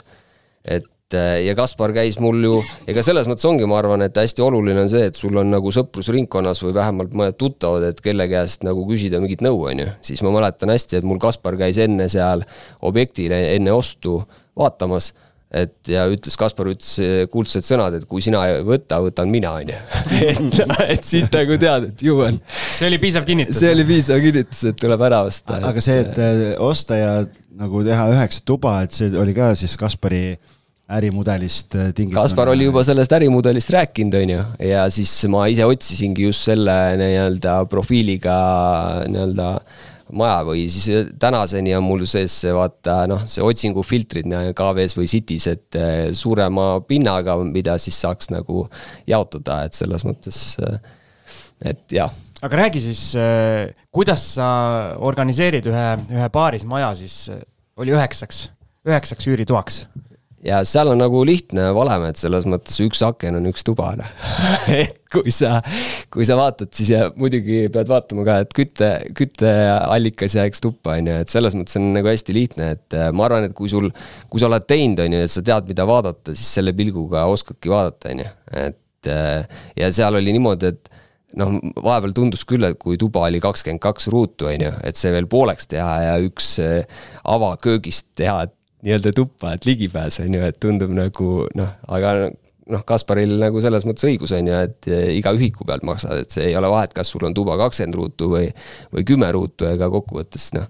et 0.64 0.86
Äh, 1.14 1.46
ja 1.46 1.54
Kaspar 1.56 1.94
käis 1.96 2.18
mul 2.20 2.42
ju, 2.44 2.56
ega 2.88 3.00
selles 3.04 3.24
mõttes 3.30 3.46
ongi, 3.48 3.64
ma 3.68 3.78
arvan, 3.80 4.02
et 4.04 4.18
hästi 4.20 4.42
oluline 4.44 4.82
on 4.82 4.90
see, 4.92 5.06
et 5.08 5.16
sul 5.16 5.38
on 5.40 5.48
nagu 5.48 5.70
sõprusringkonnas 5.72 6.60
või 6.66 6.74
vähemalt 6.76 7.14
mõned 7.16 7.38
tuttavad, 7.40 7.86
et 7.88 8.02
kelle 8.04 8.26
käest 8.28 8.66
nagu 8.66 8.84
küsida 8.90 9.16
mingit 9.22 9.40
nõu, 9.44 9.62
on 9.70 9.80
ju. 9.80 9.86
siis 10.04 10.20
ma 10.26 10.34
mäletan 10.34 10.68
hästi, 10.68 11.00
et 11.00 11.08
mul 11.08 11.20
Kaspar 11.22 11.56
käis 11.56 11.80
enne 11.80 12.10
seal 12.12 12.44
objektile 12.84 13.40
enne 13.54 13.72
ostu 13.72 14.18
vaatamas 14.58 15.14
et 15.54 15.90
ja 15.92 16.04
ütles, 16.12 16.36
Kaspar 16.40 16.68
ütles 16.72 17.28
kuldsed 17.32 17.64
sõnad, 17.64 17.96
et 17.98 18.04
kui 18.08 18.24
sina 18.24 18.42
ei 18.50 18.60
võta, 18.66 19.00
võtan 19.04 19.30
mina, 19.32 19.54
on 19.60 19.72
ju. 19.72 19.78
et, 20.28 20.60
et 20.96 21.08
siis 21.08 21.30
nagu 21.32 21.56
tead, 21.60 21.88
et 21.92 22.04
ju 22.04 22.20
on. 22.26 22.36
see 22.74 22.90
oli 22.90 23.00
piisav 23.02 23.24
kinnitus. 23.28 23.62
see 23.62 23.72
oli 23.72 23.86
piisav 23.88 24.20
kinnitus, 24.24 24.66
et 24.72 24.80
tuleb 24.80 25.08
ära 25.08 25.22
osta. 25.28 25.62
aga 25.70 25.84
see, 25.84 26.02
et 26.04 26.20
äh, 26.20 26.44
osta 26.62 27.00
ja 27.00 27.16
nagu 27.58 27.82
teha 27.86 28.10
üheksa 28.12 28.44
tuba, 28.46 28.80
et 28.84 28.94
see 28.94 29.10
oli 29.18 29.34
ka 29.36 29.54
siis 29.58 29.78
Kaspari 29.80 30.24
äh, 30.34 30.54
ärimudelist 30.88 31.74
äh, 31.74 31.92
tingitud. 31.92 32.16
Kaspar 32.16 32.48
oli 32.48 32.64
juba 32.64 32.82
sellest 32.84 33.12
ärimudelist 33.12 33.70
rääkinud, 33.70 34.14
on 34.22 34.32
ju, 34.32 34.44
ja 34.70 34.86
siis 34.92 35.12
ma 35.28 35.44
ise 35.52 35.66
otsisingi 35.68 36.24
just 36.24 36.48
selle 36.48 36.76
nii-öelda 37.00 37.60
profiiliga 37.68 38.38
nii-öelda 39.08 39.50
maja 40.16 40.42
või 40.48 40.66
siis 40.72 40.88
äh, 40.92 41.08
tänaseni 41.20 41.74
on 41.76 41.84
mul 41.86 42.04
sees 42.08 42.34
see 42.44 42.54
vaata 42.54 43.00
noh, 43.10 43.24
see 43.30 43.44
otsingufiltrid 43.44 44.28
KV-s 44.56 44.96
või 44.98 45.10
City's, 45.10 45.48
et 45.52 45.78
äh, 45.78 45.96
suurema 46.16 46.78
pinnaga, 46.86 47.36
mida 47.44 47.78
siis 47.82 47.98
saaks 48.00 48.32
nagu 48.34 48.66
jaotada, 49.08 49.62
et 49.68 49.78
selles 49.78 50.04
mõttes, 50.08 50.42
et 51.64 51.84
jah. 51.94 52.12
aga 52.42 52.62
räägi 52.64 52.82
siis, 52.88 53.04
kuidas 53.94 54.26
sa 54.38 54.50
organiseerid 55.04 55.66
ühe, 55.70 55.88
ühe 56.14 56.28
paarismaja 56.34 56.92
siis, 56.98 57.24
oli 57.78 57.96
üheksaks, 57.96 58.48
üheksaks 58.88 59.30
üüritoaks? 59.30 59.82
Ja 60.44 60.60
seal 60.66 60.90
on 60.92 61.00
nagu 61.00 61.20
lihtne 61.26 61.68
valem, 61.74 62.06
et 62.08 62.20
selles 62.20 62.46
mõttes 62.48 62.78
üks 62.84 63.00
aken 63.04 63.38
on 63.40 63.48
üks 63.50 63.64
tuba, 63.66 63.90
noh. 63.98 64.10
et 64.74 64.98
kui 65.12 65.32
sa, 65.34 65.58
kui 66.12 66.26
sa 66.28 66.36
vaatad, 66.38 66.70
siis 66.76 66.92
ja 66.94 67.08
muidugi 67.18 67.64
pead 67.74 67.90
vaatama 67.90 68.26
ka, 68.28 68.36
et 68.44 68.54
kütte, 68.56 68.90
kütteallikas 69.18 70.38
jääks 70.38 70.62
tuppa, 70.64 70.98
on 70.98 71.10
ju, 71.10 71.16
et 71.24 71.32
selles 71.32 71.56
mõttes 71.58 71.80
on 71.80 71.90
nagu 71.96 72.12
hästi 72.12 72.36
lihtne, 72.36 72.70
et 72.76 72.98
äh, 72.98 73.08
ma 73.12 73.26
arvan, 73.28 73.48
et 73.48 73.56
kui 73.56 73.70
sul, 73.72 73.90
kui 74.30 74.42
sa 74.42 74.50
oled 74.50 74.68
teinud, 74.68 75.02
on 75.06 75.18
ju, 75.18 75.24
et 75.26 75.34
sa 75.34 75.44
tead, 75.50 75.72
mida 75.72 75.88
vaadata, 75.88 76.36
siis 76.36 76.54
selle 76.60 76.76
pilguga 76.76 77.26
oskadki 77.32 77.72
vaadata, 77.72 78.14
on 78.14 78.24
ju, 78.24 78.30
et 78.62 79.12
äh, 79.14 79.60
ja 79.80 79.90
seal 79.94 80.20
oli 80.20 80.36
niimoodi, 80.36 80.74
et 80.74 80.94
noh, 81.38 81.58
vahepeal 81.84 82.14
tundus 82.16 82.44
küll, 82.48 82.64
et 82.68 82.78
kui 82.80 82.98
tuba 83.00 83.26
oli 83.26 83.40
kakskümmend 83.42 83.82
kaks 83.84 84.08
ruutu, 84.12 84.48
on 84.52 84.68
ju, 84.68 84.70
et 84.86 85.00
see 85.00 85.10
veel 85.12 85.28
pooleks 85.30 85.68
teha 85.72 85.90
ja 86.06 86.14
üks 86.24 86.54
äh, 86.62 87.02
avaköögist 87.28 88.12
teha, 88.18 88.44
et 88.46 88.54
nii-öelda 88.86 89.12
tuppa, 89.16 89.54
et 89.56 89.66
ligipääs 89.66 90.20
on 90.22 90.36
ju, 90.36 90.44
et 90.46 90.58
tundub 90.62 90.92
nagu 90.94 91.30
noh, 91.58 91.72
aga 91.90 92.12
noh, 92.72 92.84
Kasparil 92.86 93.34
nagu 93.40 93.62
selles 93.64 93.86
mõttes 93.88 94.06
õigus 94.08 94.34
on 94.36 94.50
ju, 94.50 94.58
et 94.68 94.90
iga 95.16 95.32
ühiku 95.36 95.66
pealt 95.68 95.86
maksad, 95.88 96.24
et 96.24 96.34
see 96.34 96.50
ei 96.50 96.56
ole 96.58 96.70
vahet, 96.72 96.94
kas 96.96 97.10
sul 97.12 97.24
on 97.26 97.36
tuba 97.36 97.58
kakskümmend 97.60 97.98
ruutu 97.98 98.30
või, 98.34 98.46
või 98.94 99.06
kümme 99.08 99.30
ruutu, 99.34 99.66
ega 99.70 99.90
kokkuvõttes 99.92 100.50
noh, 100.56 100.68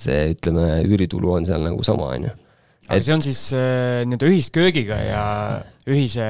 see 0.00 0.30
ütleme, 0.34 0.82
üüritulu 0.88 1.36
on 1.38 1.48
seal 1.48 1.64
nagu 1.64 1.84
sama, 1.86 2.12
on 2.16 2.28
ju. 2.28 2.34
aga 2.88 3.00
see 3.06 3.16
on 3.16 3.24
siis 3.24 3.44
äh, 3.56 4.02
nii-öelda 4.08 4.32
ühisköögiga 4.32 4.98
ja 5.06 5.22
ühise, 5.88 6.26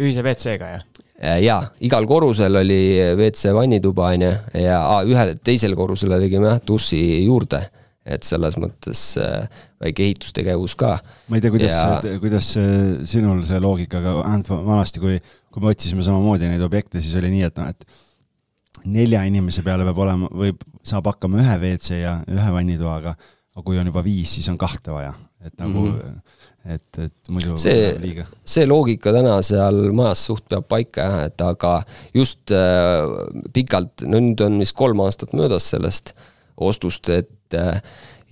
ühise 0.00 0.26
WC-ga, 0.26 0.74
jah? 0.76 0.84
Äh, 1.14 1.38
jaa, 1.46 1.62
igal 1.86 2.08
korrusel 2.10 2.60
oli 2.60 2.82
WC 3.14 3.54
vannituba, 3.56 4.10
on 4.12 4.26
ju, 4.26 4.34
ja 4.60 4.82
ah, 4.82 5.00
ühel, 5.08 5.36
teisele 5.46 5.78
korrusele 5.78 6.20
tegime 6.20 6.52
jah, 6.52 6.60
duši 6.68 7.00
juurde 7.24 7.64
et 8.04 8.24
selles 8.26 8.58
mõttes 8.60 9.02
äh, 9.20 9.46
väike 9.80 10.04
ehitustegevus 10.04 10.76
ka. 10.80 10.98
ma 11.28 11.38
ei 11.38 11.44
tea, 11.44 11.52
kuidas 11.54 11.76
ja..., 11.76 12.16
kuidas 12.20 12.50
sinul 13.08 13.44
see 13.48 13.60
loogikaga, 13.64 14.18
vähemalt 14.20 14.50
vanasti, 14.68 15.02
kui, 15.02 15.20
kui 15.52 15.64
me 15.64 15.72
otsisime 15.72 16.04
samamoodi 16.04 16.50
neid 16.50 16.64
objekte, 16.64 17.00
siis 17.00 17.16
oli 17.20 17.32
nii, 17.32 17.46
et 17.48 17.60
noh, 17.60 17.70
et 17.72 17.86
nelja 18.84 19.22
inimese 19.28 19.64
peale 19.64 19.86
peab 19.88 20.00
olema, 20.04 20.28
võib, 20.34 20.60
saab 20.84 21.08
hakkama 21.08 21.40
ühe 21.40 21.54
WC 21.62 22.00
ja 22.02 22.18
ühe 22.28 22.50
vannitoaga, 22.56 23.14
aga 23.54 23.64
kui 23.64 23.78
on 23.80 23.88
juba 23.88 24.02
viis, 24.04 24.34
siis 24.36 24.50
on 24.52 24.58
kahte 24.60 24.92
vaja, 24.92 25.14
et 25.44 25.54
nagu 25.60 25.86
mm, 25.86 25.94
-hmm. 25.96 26.74
et, 26.74 26.98
et 27.06 27.32
muidu 27.32 27.56
see, 27.60 28.24
see 28.44 28.66
loogika 28.66 29.12
täna 29.14 29.38
seal 29.46 29.92
majas 29.96 30.26
suht 30.28 30.44
peab 30.50 30.68
paika 30.68 31.08
jah, 31.08 31.24
et 31.30 31.40
aga 31.40 31.74
just 32.14 32.52
äh, 32.52 33.08
pikalt, 33.52 34.04
no 34.04 34.20
nüüd 34.20 34.44
on 34.44 34.60
vist 34.60 34.76
kolm 34.76 35.00
aastat 35.06 35.32
möödas 35.32 35.70
sellest 35.72 36.12
ostust, 36.56 37.08
et 37.08 37.30
Äh, 37.52 37.80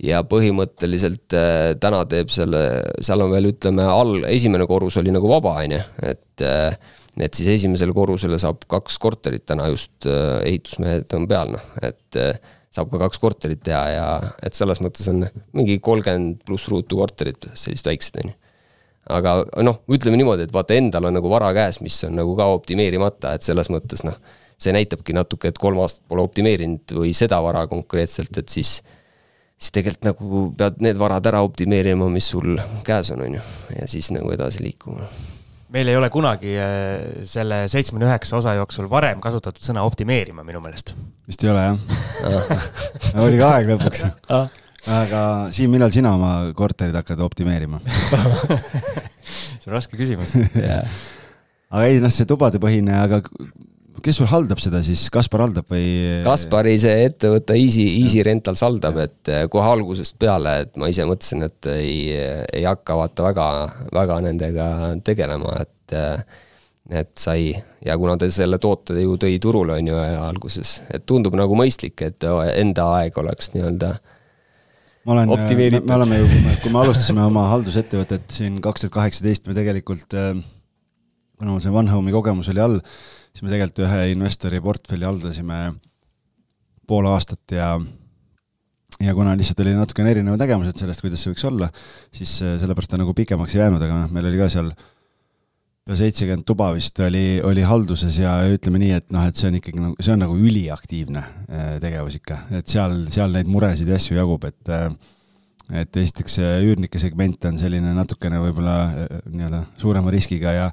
ja 0.03 0.23
põhimõtteliselt 0.27 1.35
äh, 1.37 1.75
täna 1.79 2.01
teeb 2.09 2.31
selle, 2.33 2.63
seal 2.99 3.21
on 3.23 3.31
veel 3.31 3.51
ütleme 3.53 3.85
all, 3.87 4.25
esimene 4.27 4.65
korrus 4.67 4.97
oli 4.99 5.13
nagu 5.13 5.29
vaba, 5.29 5.53
on 5.61 5.75
ju, 5.77 5.83
et 6.09 6.43
äh, 6.43 6.75
et 7.21 7.37
siis 7.37 7.51
esimesele 7.59 7.93
korrusele 7.93 8.39
saab 8.41 8.63
kaks 8.65 8.95
korterit 8.97 9.43
täna 9.45 9.67
just 9.69 10.07
ehitusmehed 10.09 11.11
on 11.13 11.27
peal, 11.29 11.51
noh, 11.53 11.67
et 11.85 12.17
saab 12.73 12.89
ka 12.89 12.97
kaks 13.03 13.21
korterit 13.21 13.61
teha 13.61 13.83
ja 13.93 14.07
et 14.41 14.57
selles 14.57 14.81
mõttes 14.81 15.05
on 15.11 15.21
mingi 15.53 15.75
kolmkümmend 15.77 16.41
pluss 16.41 16.65
ruutu 16.73 16.97
korterit, 16.97 17.45
sellised 17.53 17.85
väiksed, 17.85 18.17
on 18.17 18.31
ju. 18.31 18.35
aga 19.13 19.35
noh, 19.61 19.77
ütleme 19.93 20.17
niimoodi, 20.17 20.49
et 20.49 20.57
vaata, 20.57 20.73
endal 20.73 21.05
on 21.11 21.19
nagu 21.19 21.29
vara 21.29 21.53
käes, 21.53 21.77
mis 21.85 21.99
on 22.09 22.17
nagu 22.17 22.33
ka 22.39 22.49
optimeerimata, 22.55 23.35
et 23.37 23.45
selles 23.45 23.69
mõttes 23.69 24.01
noh, 24.09 24.17
see 24.57 24.73
näitabki 24.73 25.13
natuke, 25.13 25.53
et 25.53 25.61
kolm 25.61 25.85
aastat 25.85 26.07
pole 26.09 26.25
optimeerinud 26.25 26.97
või 26.97 27.13
seda 27.13 27.37
vara 27.45 27.67
konkreetselt, 27.69 28.41
et 28.41 28.49
siis 28.49 28.79
siis 29.57 29.75
tegelikult 29.75 30.09
nagu 30.09 30.41
pead 30.57 30.81
need 30.83 30.99
varad 30.99 31.29
ära 31.29 31.43
optimeerima, 31.45 32.09
mis 32.11 32.27
sul 32.33 32.57
käes 32.87 33.13
on, 33.13 33.23
on 33.27 33.37
ju, 33.37 33.45
ja 33.77 33.87
siis 33.89 34.11
nagu 34.15 34.31
edasi 34.35 34.63
liikuma. 34.63 35.07
meil 35.73 35.89
ei 35.89 35.97
ole 35.97 36.09
kunagi 36.13 36.55
äh, 36.59 37.23
selle 37.29 37.63
seitsmekümne 37.71 38.09
üheksa 38.11 38.37
osa 38.37 38.57
jooksul 38.59 38.89
varem 38.91 39.21
kasutatud 39.23 39.63
sõna 39.65 39.85
optimeerima 39.87 40.45
minu 40.45 40.61
meelest. 40.63 40.95
vist 41.27 41.43
ei 41.43 41.53
ole 41.53 41.63
jah 41.69 41.79
oli 43.25 43.39
ka 43.39 43.55
aeg 43.55 43.73
lõpuks 43.73 44.05
ah. 44.33 44.47
aga 44.99 45.23
Siim, 45.55 45.73
millal 45.73 45.93
sina 45.95 46.13
oma 46.17 46.35
korterid 46.57 46.95
hakkad 46.99 47.23
optimeerima 47.23 47.81
see 49.63 49.71
on 49.71 49.77
raske 49.77 49.97
küsimus 49.99 50.35
yeah. 50.59 50.83
aga 51.71 51.85
ei 51.87 52.01
noh, 52.03 52.11
see 52.13 52.27
tubadepõhine, 52.29 52.97
aga 52.99 53.23
kes 54.03 54.19
sul 54.19 54.29
haldab 54.31 54.61
seda 54.61 54.81
siis, 54.85 55.05
Kaspar 55.13 55.45
haldab 55.45 55.69
või? 55.71 56.21
Kaspari 56.25 56.75
see 56.81 57.07
ettevõte 57.07 57.57
Easy, 57.59 57.85
Easy 58.01 58.23
Rentals 58.25 58.63
haldab, 58.65 58.99
et 59.03 59.31
eh, 59.31 59.43
kohe 59.51 59.67
algusest 59.75 60.17
peale, 60.21 60.57
et 60.65 60.73
ma 60.79 60.89
ise 60.91 61.05
mõtlesin, 61.09 61.45
et 61.47 61.69
ei, 61.73 61.99
ei 62.53 62.65
hakka 62.67 62.97
vaata 62.99 63.27
väga, 63.29 63.49
väga 63.95 64.19
nendega 64.27 64.71
tegelema, 65.05 65.59
et 65.63 65.95
eh, 65.99 66.41
et 66.91 67.13
sai. 67.15 67.53
Ja 67.83 67.95
kuna 67.99 68.17
ta 68.19 68.27
selle 68.31 68.59
toote 68.61 68.95
ju 68.99 69.15
tõi 69.19 69.37
turule, 69.43 69.77
on 69.79 69.87
ju, 69.87 69.95
alguses, 70.23 70.77
et 70.91 71.05
tundub 71.07 71.35
nagu 71.39 71.55
mõistlik, 71.55 71.99
et 72.03 72.25
enda 72.59 72.89
aeg 72.99 73.17
oleks 73.19 73.53
nii-öelda 73.55 73.93
ma 75.03 75.15
olen, 75.15 75.31
me 75.83 75.95
oleme 75.97 76.19
ju, 76.21 76.27
kui 76.63 76.71
me 76.71 76.79
alustasime 76.79 77.23
oma 77.25 77.49
haldusettevõtet 77.51 78.29
siin 78.31 78.61
kaks 78.63 78.85
tuhat 78.85 78.95
kaheksateist, 78.99 79.47
me 79.49 79.55
tegelikult, 79.57 80.15
eh, 80.15 80.43
kuna 81.43 81.57
mul 81.57 81.63
see 81.63 81.75
One 81.75 81.91
Home'i 81.91 82.15
kogemus 82.15 82.47
oli 82.53 82.63
all, 82.63 82.79
siis 83.33 83.43
me 83.43 83.51
tegelikult 83.51 83.83
ühe 83.83 83.99
investori 84.13 84.61
portfelli 84.63 85.07
haldasime 85.07 85.59
pool 86.87 87.09
aastat 87.11 87.55
ja 87.57 87.75
ja 89.03 89.13
kuna 89.17 89.33
lihtsalt 89.35 89.59
oli 89.63 89.73
natukene 89.75 90.13
erinevad 90.13 90.39
nägemused 90.39 90.79
sellest, 90.79 91.03
kuidas 91.03 91.23
see 91.23 91.33
võiks 91.33 91.45
olla, 91.49 91.67
siis 92.15 92.37
sellepärast 92.39 92.93
ta 92.93 92.99
nagu 93.01 93.15
pikemaks 93.17 93.55
ei 93.55 93.63
jäänud, 93.63 93.83
aga 93.83 94.03
noh, 94.03 94.11
meil 94.15 94.29
oli 94.29 94.39
ka 94.39 94.47
seal 94.53 94.69
pea 95.83 95.97
seitsekümmend 95.99 96.45
tuba 96.47 96.69
vist 96.77 96.99
oli, 97.03 97.41
oli 97.43 97.65
halduses 97.67 98.21
ja 98.21 98.37
ütleme 98.47 98.79
nii, 98.79 98.93
et 99.01 99.09
noh, 99.11 99.25
et 99.27 99.39
see 99.39 99.49
on 99.49 99.57
ikkagi 99.59 99.81
nagu, 99.83 99.97
see 99.99 100.13
on 100.13 100.23
nagu 100.23 100.37
üliaktiivne 100.39 101.25
tegevus 101.83 102.21
ikka, 102.21 102.39
et 102.61 102.71
seal, 102.71 103.01
seal 103.11 103.35
neid 103.35 103.51
muresid 103.51 103.91
ja 103.91 103.99
asju 103.99 104.19
jagub, 104.21 104.47
et 104.47 104.73
et 105.73 105.95
esiteks 105.95 106.37
see 106.39 106.55
üürnike 106.67 106.99
segment 106.99 107.45
on 107.47 107.57
selline 107.57 107.93
natukene 107.95 108.39
võib-olla 108.43 108.77
nii-öelda 109.31 109.61
suurema 109.79 110.11
riskiga 110.11 110.51
ja 110.51 110.65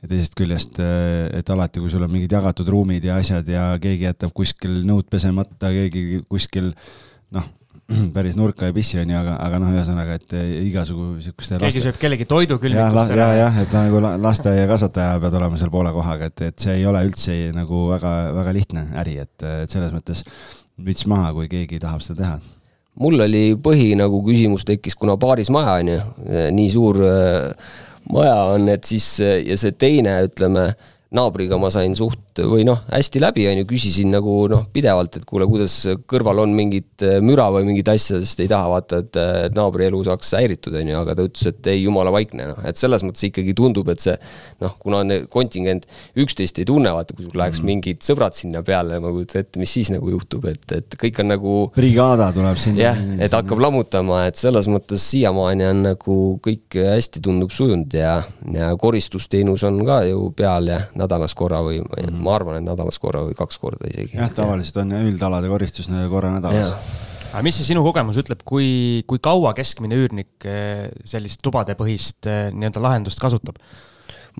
ja 0.00 0.08
teisest 0.08 0.36
küljest, 0.38 0.80
et 0.80 1.52
alati, 1.52 1.80
kui 1.82 1.92
sul 1.92 2.04
on 2.06 2.12
mingid 2.12 2.32
jagatud 2.32 2.68
ruumid 2.72 3.04
ja 3.04 3.18
asjad 3.20 3.48
ja 3.50 3.70
keegi 3.82 4.08
jätab 4.08 4.34
kuskil 4.36 4.82
nõud 4.88 5.08
pesemata, 5.12 5.72
keegi 5.74 6.22
kuskil 6.30 6.70
noh, 7.36 7.48
päris 8.16 8.38
nurka 8.38 8.68
ei 8.70 8.76
pissi, 8.76 9.00
onju, 9.02 9.16
aga, 9.18 9.34
aga 9.44 9.60
noh, 9.60 9.72
ühesõnaga, 9.74 10.16
et 10.20 10.36
igasugu 10.64 11.10
siukeste 11.24 11.58
keegi 11.58 11.66
laste... 11.66 11.84
sööb 11.88 11.98
kellegi 12.00 12.28
toidu 12.30 12.56
külmikust 12.62 13.12
ära. 13.16 13.26
ja, 13.34 13.42
jah, 13.44 13.58
et 13.64 13.74
nagu 13.76 14.00
lasteaiakasvataja 14.24 15.18
pead 15.24 15.36
olema 15.40 15.60
seal 15.60 15.74
poole 15.74 15.92
kohaga, 15.96 16.30
et, 16.30 16.46
et 16.48 16.64
see 16.64 16.78
ei 16.80 16.86
ole 16.88 17.02
üldse 17.08 17.36
nagu 17.56 17.84
väga, 17.90 18.14
väga 18.38 18.56
lihtne 18.56 18.86
äri, 19.02 19.18
et, 19.26 19.36
et 19.66 19.76
selles 19.76 19.92
mõttes 19.96 20.24
müts 20.80 21.04
maha, 21.10 21.34
kui 21.36 21.50
keegi 21.50 21.82
tahab 21.82 22.00
seda 22.06 22.24
teha 22.24 22.40
mul 23.00 23.22
oli 23.22 23.54
põhi 23.62 23.92
nagu 23.96 24.18
küsimus 24.26 24.66
tekkis, 24.68 24.96
kuna 24.98 25.14
paaris 25.20 25.48
maja 25.52 25.76
on 25.80 25.88
ju, 25.92 26.00
nii 26.56 26.72
suur 26.72 26.98
äh, 27.06 27.70
maja 28.12 28.36
on, 28.54 28.68
et 28.72 28.84
siis 28.88 29.06
ja 29.20 29.56
see 29.60 29.72
teine, 29.76 30.16
ütleme 30.28 30.70
naabriga 31.16 31.58
ma 31.58 31.70
sain 31.74 31.94
suht 31.98 32.38
või 32.46 32.62
noh, 32.66 32.84
hästi 32.92 33.20
läbi, 33.22 33.44
on 33.50 33.60
ju, 33.60 33.66
küsisin 33.72 34.12
nagu 34.14 34.34
noh, 34.50 34.62
pidevalt, 34.72 35.18
et 35.18 35.26
kuule, 35.28 35.46
kuidas 35.50 35.74
kõrval 36.10 36.44
on 36.44 36.54
mingit 36.54 37.02
äh, 37.02 37.18
müra 37.24 37.48
või 37.50 37.66
mingit 37.66 37.90
asja, 37.90 38.20
sest 38.22 38.44
ei 38.44 38.50
taha 38.50 38.70
vaata, 38.70 39.00
et 39.02 39.56
naabri 39.56 39.88
elu 39.88 40.04
saaks 40.06 40.30
häiritud, 40.38 40.76
on 40.78 40.92
ju, 40.92 40.98
aga 41.00 41.16
ta 41.18 41.26
ütles, 41.26 41.48
et 41.50 41.70
ei, 41.72 41.82
jumala 41.82 42.12
vaikne, 42.14 42.46
noh, 42.52 42.60
et 42.68 42.78
selles 42.78 43.02
mõttes 43.06 43.26
ikkagi 43.26 43.54
tundub, 43.58 43.90
et 43.90 44.02
see 44.04 44.14
noh, 44.62 44.76
kuna 44.78 45.02
on 45.02 45.16
kontingent 45.32 45.88
üksteist 46.20 46.62
ei 46.62 46.68
tunne, 46.68 46.92
vaata, 46.94 47.16
kui 47.16 47.26
sul 47.26 47.34
läheks 47.40 47.60
mm. 47.60 47.70
mingid 47.72 48.06
sõbrad 48.06 48.38
sinna 48.38 48.62
peale, 48.66 49.00
ma 49.02 49.10
kujutan 49.10 49.42
ette, 49.42 49.60
mis 49.62 49.74
siis 49.74 49.90
nagu 49.90 50.14
juhtub, 50.14 50.46
et, 50.52 50.62
et 50.78 50.98
kõik 51.00 51.20
on 51.24 51.32
nagu 51.34 51.56
brigaada 51.74 52.30
tuleb 52.36 52.62
sinna. 52.62 52.86
jah, 52.86 53.02
et 53.18 53.34
hakkab 53.34 53.62
lammutama, 53.66 54.22
et 54.30 54.38
selles 54.40 54.70
mõttes 54.70 55.10
siiamaani 55.10 55.68
on 55.72 55.84
nagu 55.90 56.20
kõik 56.44 56.78
hästi 56.78 57.22
tundub 57.24 57.50
sujunud 57.54 57.98
ja, 57.98 58.20
ja 58.54 58.70
koristusteenus 58.78 59.66
on 59.66 59.82
ka 59.88 60.02
ju 60.06 60.30
peal 60.38 60.70
ja 60.70 60.80
nädalas 61.00 61.34
korra 61.38 61.60
või 61.66 61.80
mm 61.82 61.90
-hmm. 61.90 62.24
ma 62.24 62.34
arvan, 62.38 62.60
et 62.60 62.66
nädalas 62.68 62.98
korra 63.02 63.24
või 63.26 63.36
kaks 63.38 63.58
korda 63.58 63.90
isegi. 63.90 64.16
jah, 64.16 64.32
tavaliselt 64.34 64.82
on 64.84 64.96
üldalade 65.00 65.48
koristus 65.48 65.90
korra 66.10 66.32
nädalas. 66.36 66.74
aga 67.32 67.42
mis 67.46 67.56
see 67.56 67.70
sinu 67.72 67.84
kogemus 67.86 68.18
ütleb, 68.20 68.42
kui, 68.44 69.04
kui 69.06 69.18
kaua 69.18 69.54
keskmine 69.54 69.96
üürnik 69.96 70.44
eh, 70.44 70.90
sellist 71.04 71.42
tubadepõhist 71.46 72.26
eh, 72.26 72.50
nii-öelda 72.52 72.82
lahendust 72.82 73.20
kasutab? 73.20 73.58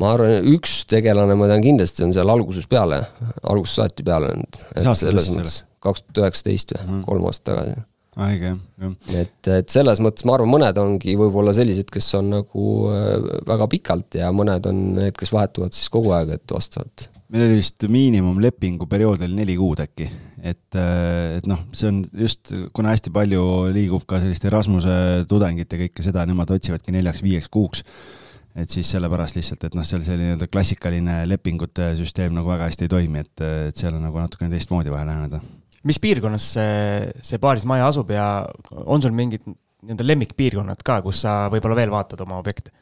ma 0.00 0.14
arvan, 0.14 0.46
üks 0.54 0.84
tegelane, 0.86 1.34
ma 1.34 1.50
tean 1.50 1.62
kindlasti, 1.64 2.04
on 2.06 2.14
seal 2.14 2.28
algusest 2.28 2.68
peale, 2.68 3.02
algusest 3.42 3.82
saati 3.82 4.06
peale 4.06 4.32
olnud. 4.32 4.64
et 4.76 4.90
selles 4.96 5.30
mõttes 5.34 5.62
kaks 5.80 6.02
tuhat 6.02 6.26
üheksateist 6.26 6.76
või 6.76 6.84
mhm. 6.86 7.06
kolm 7.08 7.30
aastat 7.30 7.54
tagasi 7.54 7.89
õige 8.18 8.50
jah, 8.50 8.94
et, 9.20 9.50
et 9.54 9.70
selles 9.70 10.00
mõttes 10.02 10.26
ma 10.26 10.34
arvan, 10.34 10.50
mõned 10.50 10.78
ongi 10.82 11.14
võib-olla 11.18 11.54
sellised, 11.56 11.90
kes 11.92 12.08
on 12.18 12.32
nagu 12.34 12.66
äh, 12.90 13.12
väga 13.46 13.68
pikalt 13.70 14.18
ja 14.18 14.32
mõned 14.34 14.66
on 14.70 14.80
need, 14.96 15.14
kes 15.18 15.32
vahetuvad 15.34 15.76
siis 15.76 15.90
kogu 15.92 16.14
aeg, 16.16 16.34
et 16.38 16.54
vastavalt. 16.54 17.06
meil 17.30 17.46
oli 17.46 17.60
vist 17.60 17.86
miinimumlepingu 17.86 18.88
periood 18.90 19.22
oli 19.26 19.38
neli 19.38 19.54
kuud 19.58 19.84
äkki, 19.84 20.08
et, 20.42 20.66
äh, 20.74 21.36
et 21.38 21.46
noh, 21.50 21.62
see 21.76 21.92
on 21.92 22.02
just, 22.24 22.50
kuna 22.76 22.96
hästi 22.96 23.14
palju 23.14 23.44
liigub 23.76 24.08
ka 24.10 24.22
sellist 24.24 24.48
Erasmuse 24.50 24.96
tudengit 25.30 25.70
ja 25.70 25.84
kõike 25.84 26.06
seda, 26.06 26.26
nemad 26.26 26.50
otsivadki 26.56 26.96
neljaks-viieks 26.96 27.50
kuuks. 27.52 27.86
Et 28.58 28.66
siis 28.66 28.88
sellepärast 28.90 29.36
lihtsalt, 29.38 29.62
et 29.62 29.76
noh, 29.78 29.84
seal 29.86 30.02
see 30.02 30.16
nii-öelda 30.18 30.48
klassikaline 30.50 31.20
lepingute 31.30 31.92
süsteem 32.00 32.34
nagu 32.34 32.50
väga 32.50 32.66
hästi 32.66 32.88
ei 32.88 32.90
toimi, 32.90 33.22
et, 33.22 33.42
et 33.70 33.78
seal 33.78 33.94
on 33.94 34.02
nagu 34.02 34.18
natukene 34.18 34.50
teistmoodi 34.50 34.90
vaja 34.90 35.06
läheneda 35.06 35.38
mis 35.88 36.00
piirkonnas 36.02 36.46
see, 36.56 37.08
see 37.24 37.40
paarismaja 37.40 37.88
asub 37.88 38.10
ja 38.12 38.26
on 38.84 39.02
sul 39.02 39.14
mingid 39.16 39.44
nii-öelda 39.46 40.06
lemmikpiirkonnad 40.10 40.82
ka, 40.84 41.00
kus 41.04 41.22
sa 41.24 41.46
võib-olla 41.52 41.78
veel 41.78 41.92
vaatad 41.92 42.20
oma 42.26 42.40
objekte? 42.40 42.72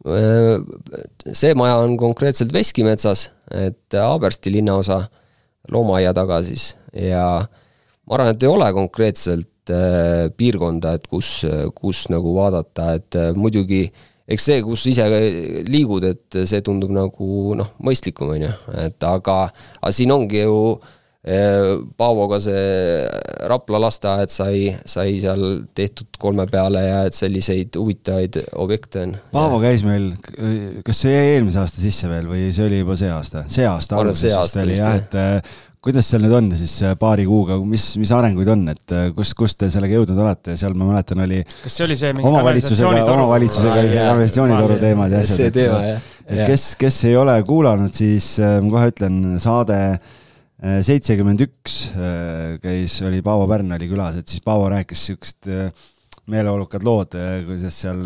see 0.00 1.52
maja 1.60 1.74
on 1.82 1.98
konkreetselt 2.00 2.54
Veskimetsas, 2.56 3.26
et 3.52 3.92
Haabersti 3.92 4.48
linnaosa 4.54 5.02
loomaaia 5.68 6.14
taga 6.16 6.38
siis 6.44 6.70
ja 6.96 7.24
ma 7.44 8.16
arvan, 8.16 8.30
et 8.32 8.46
ei 8.46 8.48
ole 8.48 8.70
konkreetselt 8.72 9.72
piirkonda, 10.40 10.94
et 10.96 11.04
kus, 11.06 11.42
kus 11.76 12.06
nagu 12.08 12.32
vaadata, 12.32 12.94
et 12.96 13.18
muidugi 13.36 13.82
eks 14.30 14.48
see, 14.48 14.62
kus 14.64 14.86
ise 14.88 15.04
liigud, 15.68 16.06
et 16.08 16.40
see 16.48 16.64
tundub 16.64 16.96
nagu 16.96 17.58
noh, 17.60 17.74
mõistlikum, 17.84 18.32
on 18.38 18.46
ju, 18.46 18.54
et 18.86 19.04
aga, 19.04 19.36
aga 19.82 19.92
siin 19.94 20.16
ongi 20.16 20.40
ju 20.46 20.56
äh, 20.78 20.96
Paavoga 21.20 22.38
see 22.40 22.60
Rapla 23.50 23.76
lasteaed 23.82 24.30
sai, 24.32 24.70
sai 24.88 25.18
seal 25.20 25.42
tehtud 25.76 26.16
kolme 26.20 26.46
peale 26.48 26.80
ja 26.86 27.00
et 27.08 27.16
selliseid 27.16 27.76
huvitavaid 27.76 28.38
objekte 28.56 29.02
on. 29.04 29.12
Paavo 29.34 29.58
käis 29.60 29.82
meil, 29.84 30.14
kas 30.86 31.02
see 31.04 31.12
jäi 31.12 31.34
eelmise 31.34 31.60
aasta 31.60 31.82
sisse 31.82 32.08
veel 32.08 32.30
või 32.30 32.46
see 32.56 32.64
oli 32.64 32.78
juba 32.80 32.96
see 32.96 33.10
aasta? 33.12 33.42
see 33.52 33.66
aasta 33.68 33.98
alguses 34.00 34.32
vist 34.32 34.56
oli 34.62 34.78
jah, 34.78 34.96
et 34.96 35.16
äh, 35.20 35.58
kuidas 35.84 36.08
seal 36.08 36.24
nüüd 36.24 36.36
on 36.38 36.48
siis 36.56 36.78
äh, 36.88 36.94
paari 37.00 37.26
kuuga, 37.28 37.58
mis, 37.68 37.90
mis 38.00 38.12
arenguid 38.16 38.48
on, 38.54 38.62
et 38.72 38.94
äh, 38.96 39.10
kus, 39.16 39.34
kus 39.36 39.58
te 39.60 39.68
sellega 39.72 39.98
jõudnud 39.98 40.22
olete, 40.24 40.56
seal 40.60 40.72
ma 40.72 40.88
mäletan, 40.88 41.20
oli 41.26 41.42
kas 41.44 41.76
see 41.82 41.84
oli 41.84 41.98
see 42.00 42.14
mingi 42.16 42.30
omavalitsusega, 42.32 43.04
omavalitsusega 43.12 43.76
oli 43.82 43.92
see 43.92 44.06
kanalisatsioonitoru 44.08 44.80
teemad 44.86 45.18
ja 45.18 45.20
asjad. 45.20 45.42
see 45.42 45.52
teema, 45.58 45.82
jah. 45.84 46.08
et 46.30 46.42
kes, 46.54 46.66
kes 46.80 47.02
ei 47.12 47.20
ole 47.20 47.36
kuulanud, 47.44 47.92
siis 47.92 48.38
ma 48.40 48.72
kohe 48.72 48.88
ütlen, 48.94 49.20
saade 49.44 49.82
Äh, 49.90 50.19
seitsekümmend 50.60 51.40
üks 51.46 51.76
äh, 51.96 52.58
käis, 52.60 52.98
oli 53.06 53.22
Paavo 53.24 53.46
Pärn 53.48 53.72
oli 53.76 53.88
külas, 53.88 54.18
et 54.20 54.28
siis 54.28 54.42
Paavo 54.44 54.68
rääkis 54.72 55.06
siuksed 55.08 55.48
äh, 55.48 55.70
meeleolukad 56.30 56.84
lood, 56.86 57.16
kuidas 57.46 57.78
seal 57.82 58.02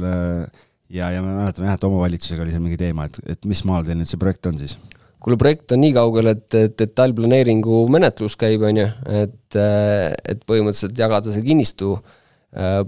ja, 0.89 1.11
ja 1.11 1.21
me 1.21 1.35
mäletame 1.35 1.67
jah, 1.69 1.77
et 1.77 1.87
omavalitsusega 1.89 2.45
oli 2.45 2.55
seal 2.55 2.63
mingi 2.65 2.79
teema, 2.81 3.09
et, 3.11 3.19
et 3.35 3.49
mis 3.51 3.65
maal 3.69 3.85
teil 3.85 3.99
nüüd 3.99 4.09
see 4.09 4.21
projekt 4.21 4.47
on 4.49 4.61
siis? 4.61 4.79
kuule, 5.25 5.39
projekt 5.41 5.73
on 5.75 5.81
nii 5.83 5.95
kaugel, 5.97 6.31
et, 6.35 6.47
et 6.57 6.77
detailplaneeringu 6.79 7.83
menetlus 7.93 8.37
käib, 8.41 8.65
on 8.69 8.83
ju, 8.83 8.89
et, 9.23 9.57
et 9.57 10.43
põhimõtteliselt 10.45 11.01
jagada 11.01 11.33
see 11.33 11.45
kinnistu 11.45 11.97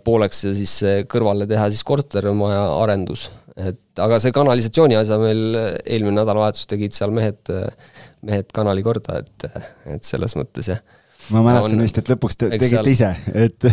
pooleks 0.06 0.44
ja 0.44 0.52
siis 0.54 0.74
kõrvale 1.10 1.48
teha 1.50 1.64
siis 1.72 1.82
kortermaja 1.84 2.60
arendus. 2.84 3.30
et 3.56 3.98
aga 4.04 4.18
see 4.20 4.34
kanalisatsiooni 4.36 4.98
asja 4.98 5.16
meil 5.18 5.56
eelmine 5.80 6.20
nädalavahetus 6.20 6.68
tegid 6.70 6.94
seal 6.94 7.10
mehed 7.16 7.50
äh, 7.50 7.64
mehed 8.26 8.50
kanali 8.54 8.84
korda, 8.86 9.22
et, 9.22 9.62
et 9.96 10.04
selles 10.06 10.36
mõttes 10.38 10.72
jah. 10.72 10.82
ma 11.34 11.44
mäletan 11.46 11.82
vist, 11.82 12.02
et 12.02 12.12
lõpuks 12.12 12.38
te, 12.38 12.50
tegite 12.52 12.74
seal, 12.74 12.92
ise, 12.92 13.14
et 13.46 13.70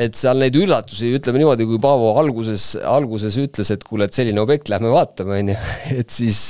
et 0.00 0.14
seal 0.14 0.38
neid 0.38 0.54
üllatusi, 0.54 1.10
ütleme 1.18 1.40
niimoodi, 1.42 1.66
kui 1.66 1.80
Paavo 1.82 2.12
alguses, 2.20 2.72
alguses 2.86 3.36
ütles, 3.42 3.72
et 3.74 3.82
kuule, 3.86 4.06
et 4.06 4.16
selline 4.16 4.42
objekt, 4.42 4.70
lähme 4.70 4.92
vaatame, 4.92 5.40
on 5.42 5.52
ju, 5.52 5.56
et 6.00 6.14
siis 6.14 6.42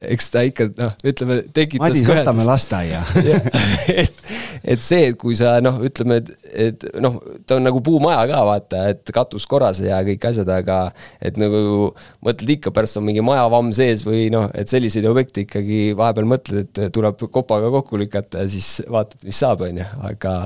eks 0.00 0.30
ta 0.32 0.42
ikka 0.48 0.66
noh, 0.78 0.94
ütleme 1.06 1.40
tekitas 1.52 1.82
Madis, 1.82 2.08
ostame 2.08 2.46
lasteaia. 2.48 3.02
Et, 4.00 4.20
et 4.62 4.82
see, 4.84 5.08
et 5.10 5.16
kui 5.18 5.34
sa 5.38 5.56
noh, 5.64 5.80
ütleme, 5.84 6.20
et, 6.20 6.28
et 6.68 6.84
noh, 7.02 7.16
ta 7.48 7.56
on 7.56 7.64
nagu 7.64 7.80
puumaja 7.84 8.22
ka 8.30 8.40
vaata, 8.46 8.82
et 8.92 9.12
katus 9.14 9.46
korras 9.50 9.80
ja 9.82 9.98
kõik 10.06 10.26
asjad, 10.30 10.50
aga 10.52 10.78
et 11.24 11.38
nagu 11.40 11.90
mõtled 12.26 12.54
ikka, 12.56 12.72
pärast 12.76 13.00
on 13.00 13.06
mingi 13.08 13.24
majavamm 13.24 13.72
sees 13.76 14.04
või 14.06 14.28
noh, 14.32 14.50
et 14.54 14.70
selliseid 14.70 15.08
objekte 15.10 15.44
ikkagi 15.46 15.80
vahepeal 15.98 16.28
mõtled, 16.30 16.68
et 16.68 16.92
tuleb 16.94 17.24
kopaga 17.32 17.72
kokku 17.72 18.00
lükata 18.00 18.44
ja 18.44 18.52
siis 18.52 18.76
vaatad, 18.88 19.24
mis 19.26 19.40
saab, 19.40 19.64
on 19.66 19.82
ju, 19.82 19.88
aga 20.12 20.36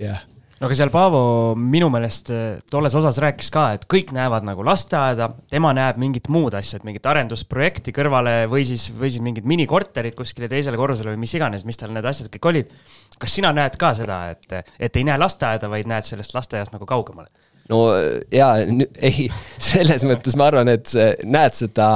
jah 0.00 0.20
no 0.62 0.68
aga 0.68 0.76
seal 0.78 0.92
Paavo 0.94 1.20
minu 1.58 1.88
meelest 1.90 2.28
eh, 2.30 2.60
tolles 2.70 2.94
osas 2.94 3.16
rääkis 3.22 3.48
ka, 3.50 3.64
et 3.74 3.86
kõik 3.90 4.12
näevad 4.14 4.46
nagu 4.46 4.62
lasteaeda, 4.62 5.26
tema 5.50 5.72
näeb 5.74 5.98
mingit 5.98 6.28
muud 6.30 6.54
asja, 6.54 6.78
et 6.78 6.86
mingit 6.86 7.08
arendusprojekti 7.10 7.90
kõrvale 7.96 8.44
või 8.50 8.62
siis, 8.68 8.86
või 8.94 9.10
siis 9.10 9.24
mingid 9.26 9.48
minikorterid 9.48 10.14
kuskile 10.14 10.46
teisele 10.52 10.78
korrusele 10.78 11.16
või 11.16 11.24
mis 11.24 11.34
iganes, 11.34 11.66
mis 11.66 11.80
tal 11.80 11.90
need 11.90 12.06
asjad 12.06 12.30
kõik 12.30 12.46
olid. 12.52 12.70
kas 13.18 13.34
sina 13.34 13.50
näed 13.54 13.74
ka 13.78 13.90
seda, 13.98 14.20
et, 14.36 14.70
et 14.78 14.96
ei 15.00 15.08
näe 15.08 15.18
lasteaeda, 15.18 15.70
vaid 15.72 15.90
näed 15.90 16.06
sellest 16.06 16.34
lasteaiast 16.38 16.78
nagu 16.78 16.86
kaugemale? 16.86 17.50
No 17.70 17.80
jaa, 18.32 18.62
ei, 19.02 19.28
selles 19.70 20.04
mõttes 20.08 20.36
ma 20.38 20.48
arvan, 20.50 20.70
et 20.72 20.92
näed 21.24 21.56
seda 21.56 21.88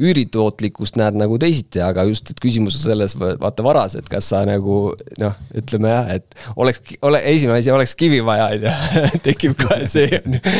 üüritootlikkust 0.00 0.98
näed 1.00 1.18
nagu 1.20 1.38
teisiti, 1.42 1.82
aga 1.84 2.06
just, 2.08 2.32
et 2.32 2.40
küsimus 2.42 2.78
on 2.80 2.86
selles, 2.90 3.16
vaata 3.18 3.66
varas, 3.66 3.96
et 3.98 4.08
kas 4.12 4.30
sa 4.32 4.42
nagu 4.48 4.78
noh, 5.22 5.40
ütleme 5.56 5.92
jah, 5.92 6.12
et 6.16 6.38
oleks, 6.56 6.82
ole, 7.06 7.22
esimene 7.32 7.60
asi 7.62 7.74
oleks 7.74 7.96
kivi 7.98 8.22
vaja, 8.26 8.50
on 8.54 8.68
ju, 8.68 9.02
tekib 9.26 9.58
kohe 9.60 9.82
see, 9.90 10.22
on 10.22 10.38
ju. 10.38 10.56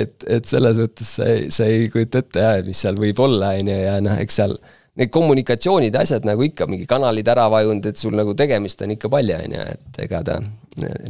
et, 0.00 0.14
et 0.38 0.48
selles 0.48 0.78
mõttes 0.82 1.16
sa 1.18 1.32
ei, 1.32 1.48
sa 1.54 1.68
ei 1.70 1.90
kujuta 1.92 2.22
ette 2.22 2.46
jah, 2.46 2.62
mis 2.66 2.84
seal 2.84 3.00
võib 3.00 3.20
olla, 3.24 3.54
on 3.58 3.72
ju, 3.72 3.82
ja 3.86 3.98
noh, 4.04 4.20
eks 4.22 4.40
seal 4.42 4.56
need 5.00 5.12
kommunikatsioonid, 5.12 5.94
asjad 5.96 6.26
nagu 6.28 6.44
ikka, 6.44 6.66
mingi 6.68 6.86
kanalid 6.88 7.28
ära 7.32 7.46
vajunud, 7.52 7.86
et 7.88 8.00
sul 8.00 8.16
nagu 8.16 8.34
tegemist 8.36 8.82
on 8.84 8.92
ikka 8.92 9.08
palju, 9.12 9.38
on 9.46 9.56
ju, 9.56 9.64
et 9.72 10.02
ega 10.04 10.20
ta 10.26 10.36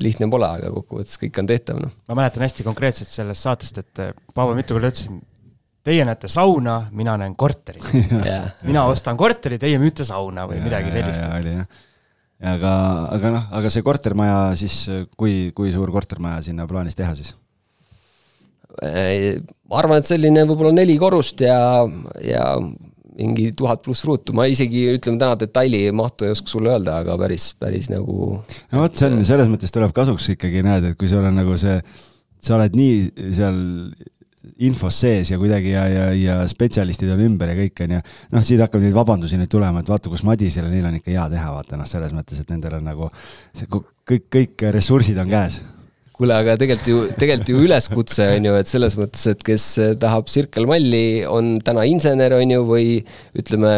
lihtne 0.03 0.29
pole, 0.31 0.49
aga 0.59 0.71
kokkuvõttes 0.75 1.19
kõik 1.23 1.43
on 1.43 1.51
tehtav, 1.51 1.83
noh. 1.83 1.93
ma 2.11 2.19
mäletan 2.19 2.47
hästi 2.47 2.67
konkreetselt 2.67 3.11
sellest 3.11 3.47
saatest, 3.47 3.83
et 3.83 4.03
Paavo 4.35 4.55
mitu 4.59 4.77
korda 4.77 4.91
ütles, 4.91 5.09
teie 5.87 6.07
näete 6.07 6.31
sauna, 6.31 6.79
mina 6.95 7.17
näen 7.19 7.35
korterit 7.39 7.87
yeah.. 8.27 8.53
mina 8.67 8.87
ostan 8.91 9.19
korteri, 9.19 9.59
teie 9.63 9.81
müüte 9.83 10.07
sauna 10.07 10.47
või 10.51 10.61
ja, 10.61 10.67
midagi 10.67 10.95
sellist. 10.95 11.27
oli 11.27 11.57
jah. 11.57 11.83
aga, 12.55 12.73
aga 13.19 13.35
noh, 13.37 13.49
aga 13.59 13.73
see 13.73 13.87
kortermaja 13.87 14.41
siis, 14.59 14.85
kui, 15.19 15.51
kui 15.57 15.75
suur 15.75 15.91
kortermaja 15.95 16.43
sinna 16.51 16.69
plaanis 16.71 16.99
teha 16.99 17.15
siis? 17.19 17.35
ma 18.73 19.79
arvan, 19.79 20.01
et 20.01 20.09
selline 20.09 20.47
võib-olla 20.49 20.73
neli 20.73 20.95
korrust 20.99 21.43
ja, 21.45 21.59
ja 22.25 22.47
mingi 23.19 23.51
tuhat 23.57 23.83
pluss 23.85 24.07
ruutu, 24.09 24.35
ma 24.37 24.47
isegi 24.51 24.87
ütleme 24.95 25.21
täna 25.21 25.37
detaili 25.41 25.85
mahtu 25.97 26.27
ei 26.27 26.33
oska 26.35 26.49
sulle 26.49 26.73
öelda, 26.73 27.01
aga 27.03 27.19
päris, 27.21 27.51
päris 27.61 27.91
nagu. 27.93 28.39
no 28.73 28.81
vot, 28.81 28.97
see 28.97 29.11
on 29.11 29.21
selles 29.29 29.51
mõttes 29.53 29.75
tuleb 29.75 29.93
kasuks 29.97 30.33
ikkagi 30.37 30.65
näed, 30.65 30.93
et 30.93 30.99
kui 31.01 31.11
sul 31.11 31.25
on 31.25 31.37
nagu 31.37 31.59
see, 31.61 31.77
sa 32.43 32.57
oled 32.57 32.79
nii 32.79 33.31
seal 33.37 33.61
infos 34.67 34.97
sees 35.05 35.31
ja 35.31 35.39
kuidagi 35.39 35.71
ja, 35.71 35.85
ja, 35.91 36.07
ja 36.19 36.39
spetsialistid 36.51 37.13
on 37.15 37.21
ümber 37.25 37.53
ja 37.53 37.59
kõik 37.59 37.85
on 37.85 37.95
ju. 37.97 38.01
noh, 38.33 38.47
siit 38.47 38.63
hakkab 38.65 38.83
neid 38.83 38.97
vabandusi 38.97 39.39
nüüd 39.39 39.51
tulema, 39.53 39.83
et 39.83 39.93
vaata, 39.93 40.11
kus 40.11 40.25
Madisel 40.27 40.67
ja 40.67 40.73
neil 40.73 40.89
on 40.89 40.99
ikka 40.99 41.13
hea 41.15 41.29
teha, 41.37 41.53
vaata 41.59 41.79
noh, 41.79 41.89
selles 41.89 42.15
mõttes, 42.17 42.43
et 42.43 42.51
nendel 42.51 42.81
on 42.81 42.91
nagu 42.91 43.13
see 43.53 43.69
kõik, 43.71 44.27
kõik 44.33 44.67
ressursid 44.75 45.21
on 45.23 45.31
käes 45.31 45.61
kuule, 46.13 46.35
aga 46.37 46.55
tegelikult 46.61 46.89
ju, 46.89 46.99
tegelikult 47.17 47.51
ju 47.51 47.63
üleskutse 47.65 48.27
on 48.37 48.49
ju, 48.49 48.57
et 48.61 48.69
selles 48.69 48.97
mõttes, 49.01 49.25
et 49.33 49.41
kes 49.47 49.65
tahab 50.01 50.29
Circle 50.31 50.69
Malli, 50.69 51.23
on 51.29 51.57
täna 51.65 51.87
insener, 51.89 52.35
on 52.37 52.53
ju, 52.53 52.67
või 52.69 52.99
ütleme, 53.39 53.73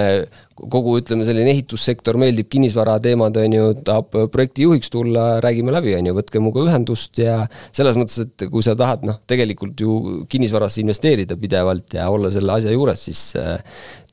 kogu, 0.59 0.97
ütleme, 0.99 1.27
selline 1.27 1.53
ehitussektor 1.55 2.19
meeldib 2.19 2.51
kinnisvarateemad, 2.51 3.39
on 3.39 3.57
ju, 3.57 3.71
tahab 3.87 4.19
projektijuhiks 4.35 4.91
tulla, 4.91 5.29
räägime 5.45 5.75
läbi, 5.75 5.95
on 5.99 6.11
ju, 6.11 6.17
võtke 6.19 6.43
minuga 6.43 6.67
ühendust 6.67 7.23
ja 7.23 7.41
selles 7.71 7.99
mõttes, 8.01 8.27
et 8.27 8.47
kui 8.51 8.67
sa 8.67 8.75
tahad, 8.79 9.07
noh, 9.07 9.21
tegelikult 9.31 9.87
ju 9.87 9.99
kinnisvarasse 10.31 10.83
investeerida 10.83 11.39
pidevalt 11.39 11.99
ja 12.01 12.11
olla 12.11 12.35
selle 12.35 12.59
asja 12.59 12.75
juures, 12.75 13.09
siis 13.11 13.29
äh, 13.39 13.61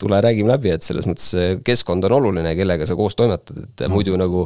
tule 0.01 0.21
räägime 0.21 0.53
läbi, 0.53 0.75
et 0.77 0.85
selles 0.85 1.09
mõttes 1.09 1.33
keskkond 1.65 2.05
on 2.05 2.21
oluline, 2.21 2.53
kellega 2.57 2.85
sa 2.85 2.97
koos 2.99 3.17
toimetad, 3.17 3.65
et 3.65 3.87
no. 3.87 3.95
muidu 3.97 4.13
nagu 4.21 4.45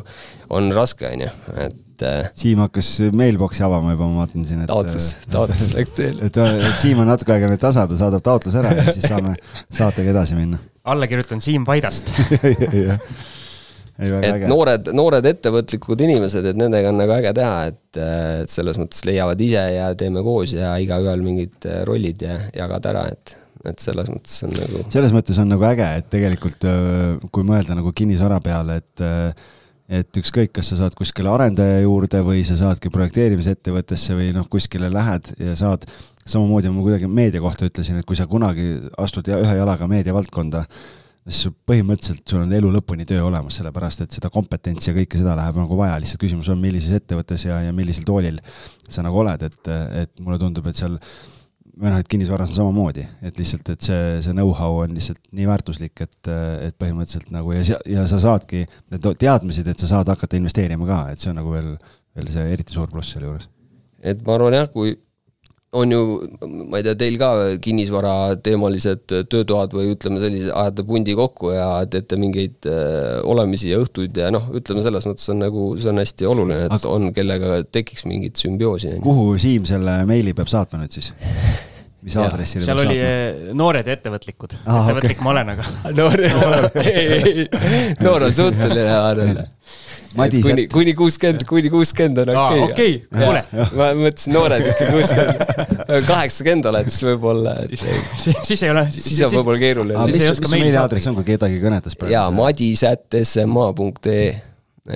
on 0.55 0.71
raske, 0.75 1.11
on 1.11 1.27
ju, 1.27 1.33
et 1.67 1.81
et 1.95 2.05
äh, 2.07 2.31
Siim 2.35 2.59
hakkas 2.63 2.89
mailbox'i 3.15 3.63
avama 3.65 3.93
juba, 3.95 4.09
ma 4.09 4.23
vaatan 4.25 4.47
siin, 4.47 4.63
et 4.65 4.71
taotlus, 4.71 5.11
äh, 5.15 5.29
taotlus 5.31 5.69
läks 5.75 5.93
teele. 5.95 6.27
et, 6.27 6.39
et 6.41 6.81
Siim 6.81 6.99
on 7.03 7.09
natuke 7.09 7.35
aega 7.35 7.49
nüüd 7.51 7.61
tasa, 7.61 7.85
ta 7.87 7.99
saadab 7.99 8.25
taotluse 8.25 8.59
ära 8.61 8.73
ja 8.75 8.89
siis 8.91 9.07
saame 9.11 9.35
saatega 9.73 10.11
edasi 10.15 10.37
minna. 10.39 10.59
alla 10.91 11.07
kirjutan 11.11 11.41
Siim 11.43 11.65
Paidast 11.67 12.11
Ei, 13.95 14.09
et 14.11 14.25
äge. 14.27 14.47
noored, 14.51 14.89
noored 14.91 15.23
ettevõtlikud 15.29 16.01
inimesed, 16.03 16.43
et 16.49 16.57
nendega 16.59 16.89
on 16.91 16.97
nagu 16.99 17.13
äge 17.15 17.31
teha, 17.37 17.69
et, 17.69 17.99
et 18.43 18.51
selles 18.51 18.75
mõttes 18.81 19.05
leiavad 19.07 19.39
ise 19.39 19.61
ja 19.71 19.85
teeme 19.95 20.19
koos 20.25 20.51
ja 20.51 20.73
igaühel 20.83 21.23
mingid 21.23 21.63
rollid 21.87 22.25
ja 22.27 22.35
jagad 22.57 22.91
ära, 22.91 23.07
et 23.15 23.37
et 23.65 23.81
selles 23.81 24.11
mõttes 24.11 24.35
on 24.45 24.51
nagu. 24.53 24.83
selles 24.93 25.13
mõttes 25.15 25.39
on 25.41 25.47
nagu 25.49 25.63
äge, 25.65 25.87
et 26.01 26.09
tegelikult 26.11 26.67
kui 27.33 27.47
mõelda 27.47 27.79
nagu 27.79 27.95
kinnisvara 27.97 28.37
peale, 28.43 28.75
et 28.83 29.05
et 29.85 30.17
ükskõik, 30.17 30.51
kas 30.55 30.71
sa 30.71 30.79
saad 30.79 30.95
kuskile 30.97 31.29
arendaja 31.29 31.83
juurde 31.83 32.21
või 32.25 32.41
sa 32.47 32.57
saadki 32.57 32.89
projekteerimisettevõttesse 32.93 34.17
või 34.17 34.31
noh, 34.33 34.47
kuskile 34.49 34.89
lähed 34.93 35.33
ja 35.37 35.53
saad, 35.59 35.85
samamoodi 36.25 36.71
ma 36.73 36.85
kuidagi 36.85 37.09
meedia 37.09 37.41
kohta 37.43 37.69
ütlesin, 37.69 37.99
et 38.01 38.07
kui 38.07 38.17
sa 38.17 38.25
kunagi 38.29 38.79
astud 39.01 39.29
ühe 39.29 39.57
jalaga 39.59 39.87
meediavaldkonda, 39.89 40.63
siis 41.25 41.53
põhimõtteliselt 41.69 42.25
sul 42.29 42.43
on 42.43 42.53
elu 42.53 42.71
lõpuni 42.73 43.05
töö 43.09 43.23
olemas, 43.27 43.59
sellepärast 43.59 44.05
et 44.05 44.17
seda 44.17 44.29
kompetentsi 44.33 44.91
ja 44.91 44.97
kõike 44.97 45.21
seda 45.21 45.37
läheb 45.37 45.61
nagu 45.61 45.77
vaja, 45.77 45.99
lihtsalt 46.01 46.21
küsimus 46.21 46.49
on, 46.53 46.61
millises 46.61 46.97
ettevõttes 46.97 47.45
ja, 47.45 47.61
ja 47.65 47.73
millisel 47.73 48.05
toolil 48.09 48.41
sa 48.89 49.05
nagu 49.05 49.21
oled, 49.21 49.45
et, 49.45 49.71
et 50.01 50.13
mulle 50.21 50.41
tundub, 50.41 50.69
et 50.69 50.77
seal 50.77 50.97
või 51.75 51.91
noh, 51.91 51.99
et 51.99 52.09
kinnisvaras 52.11 52.51
on 52.53 52.57
samamoodi, 52.59 53.03
et 53.25 53.39
lihtsalt, 53.39 53.69
et 53.73 53.87
see, 53.87 54.03
see 54.23 54.35
know-how 54.35 54.79
on 54.83 54.93
lihtsalt 54.95 55.19
nii 55.35 55.47
väärtuslik, 55.49 56.03
et, 56.05 56.29
et 56.67 56.77
põhimõtteliselt 56.79 57.33
nagu 57.35 57.55
ja, 57.55 57.79
ja 57.89 58.05
sa 58.09 58.19
saadki 58.23 58.63
need 58.63 59.09
teadmised, 59.21 59.67
et 59.67 59.83
sa 59.83 59.91
saad 59.91 60.11
hakata 60.11 60.39
investeerima 60.39 60.87
ka, 60.87 61.01
et 61.11 61.23
see 61.23 61.33
on 61.33 61.39
nagu 61.41 61.51
veel, 61.51 61.73
veel 62.15 62.31
see 62.31 62.45
eriti 62.53 62.75
suur 62.75 62.87
pluss 62.91 63.15
selle 63.15 63.27
juures. 63.27 63.49
et 63.99 64.21
ma 64.25 64.37
arvan 64.37 64.55
jah, 64.55 64.69
kui 64.71 64.95
on 65.75 65.91
ju, 65.91 66.01
ma 66.69 66.79
ei 66.79 66.85
tea, 66.85 66.95
teil 66.99 67.17
ka 67.19 67.29
kinnisvarateemalised 67.63 69.05
töötoad 69.31 69.75
või 69.75 69.91
ütleme 69.95 70.21
sellise, 70.23 70.51
ajate 70.53 70.85
pundi 70.87 71.15
kokku 71.17 71.51
ja 71.55 71.67
teete 71.91 72.19
mingeid 72.21 72.69
äh, 72.69 73.19
olemisi 73.27 73.73
ja 73.73 73.81
õhtuid 73.83 74.15
ja 74.21 74.31
noh, 74.33 74.47
ütleme 74.55 74.83
selles 74.85 75.07
mõttes 75.09 75.27
on 75.33 75.41
nagu, 75.43 75.67
see 75.81 75.91
on 75.91 76.01
hästi 76.03 76.29
oluline, 76.31 76.61
et 76.67 76.77
Aga... 76.77 76.91
on, 76.91 77.11
kellega 77.15 77.61
tekiks 77.67 78.07
mingit 78.09 78.39
sümbioosi. 78.39 78.97
kuhu 79.03 79.33
Siim 79.41 79.67
selle 79.67 80.01
meili 80.07 80.35
peab 80.37 80.51
saatma 80.51 80.83
nüüd 80.83 80.95
siis? 80.95 81.11
mis 82.05 82.15
aadressile 82.21 82.65
seal 82.67 82.83
oli 82.83 82.99
saatma? 82.99 83.09
Eh, 83.09 83.53
noored 83.57 83.87
ettevõtlikud 83.95 84.59
ah,, 84.61 84.85
ettevõtlik 84.85 85.17
okay. 85.17 85.25
ma 85.25 85.33
olen, 85.33 85.53
aga 85.55 85.65
noor, 85.99 86.25
noor 88.05 88.29
on 88.29 88.37
suhteline, 88.37 88.87
ma 88.91 89.01
arvan 89.09 89.43
Madis, 90.15 90.45
kuni, 90.45 90.65
kuni 90.71 90.93
kuuskümmend, 90.95 91.43
kuni 91.49 91.69
kuuskümmend 91.73 92.21
on 92.23 92.31
okei 92.31 92.63
okay.. 92.63 92.71
okei, 92.71 92.93
kuule. 93.11 93.41
ma 93.79 93.89
mõtlesin 93.99 94.35
noored 94.35 94.67
ikka 94.71 94.89
kuuskümmend, 94.93 95.39
kaheksakümmend 96.11 96.69
oled 96.71 96.91
siis 96.91 97.05
võib-olla, 97.09 97.55
et 97.65 97.75
siis, 97.75 98.41
siis 98.47 98.65
ei 98.65 98.71
ole. 98.73 98.85
siis 98.95 99.21
on 99.27 99.33
võib-olla 99.35 99.61
keeruline. 99.61 100.05
mis, 100.11 100.27
mis 100.29 100.41
su 100.41 100.51
meiliaadress 100.53 101.11
on, 101.11 101.17
kui 101.19 101.27
kedagi 101.33 101.61
kõnetas 101.63 101.97
praegu? 101.99 102.15
jaa, 102.15 102.27
madis.sma.ee, 102.35 104.27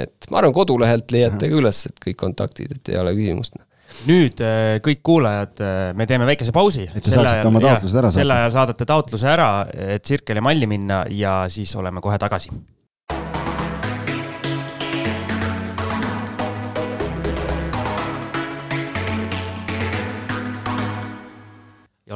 et 0.06 0.30
ma 0.32 0.42
arvan, 0.44 0.56
kodulehelt 0.56 1.16
leiate 1.16 1.52
ka 1.52 1.64
üles, 1.64 1.86
et 1.90 2.06
kõik 2.08 2.20
kontaktid, 2.26 2.78
et 2.80 2.94
ei 2.94 3.02
ole 3.02 3.16
küsimust 3.18 3.60
nüüd 4.06 4.38
äh, 4.46 4.78
kõik 4.86 5.00
kuulajad, 5.02 5.62
äh, 5.66 5.78
me 5.98 6.06
teeme 6.10 6.28
väikese 6.30 6.54
pausi. 6.56 6.86
et 6.94 7.02
te 7.02 7.10
saaksite 7.10 7.48
oma 7.50 7.62
taotlused 7.64 7.98
ära 7.98 8.12
saada. 8.12 8.22
sel 8.22 8.36
ajal 8.36 8.52
saadate 8.54 8.86
taotluse 8.86 9.32
ära, 9.32 9.48
et 9.98 10.06
Circle'i 10.06 10.44
malli 10.46 10.70
minna 10.70 11.08
ja 11.10 11.40
siis 11.50 11.74
oleme 11.80 12.04
kohe 12.06 12.20
tagasi 12.22 12.54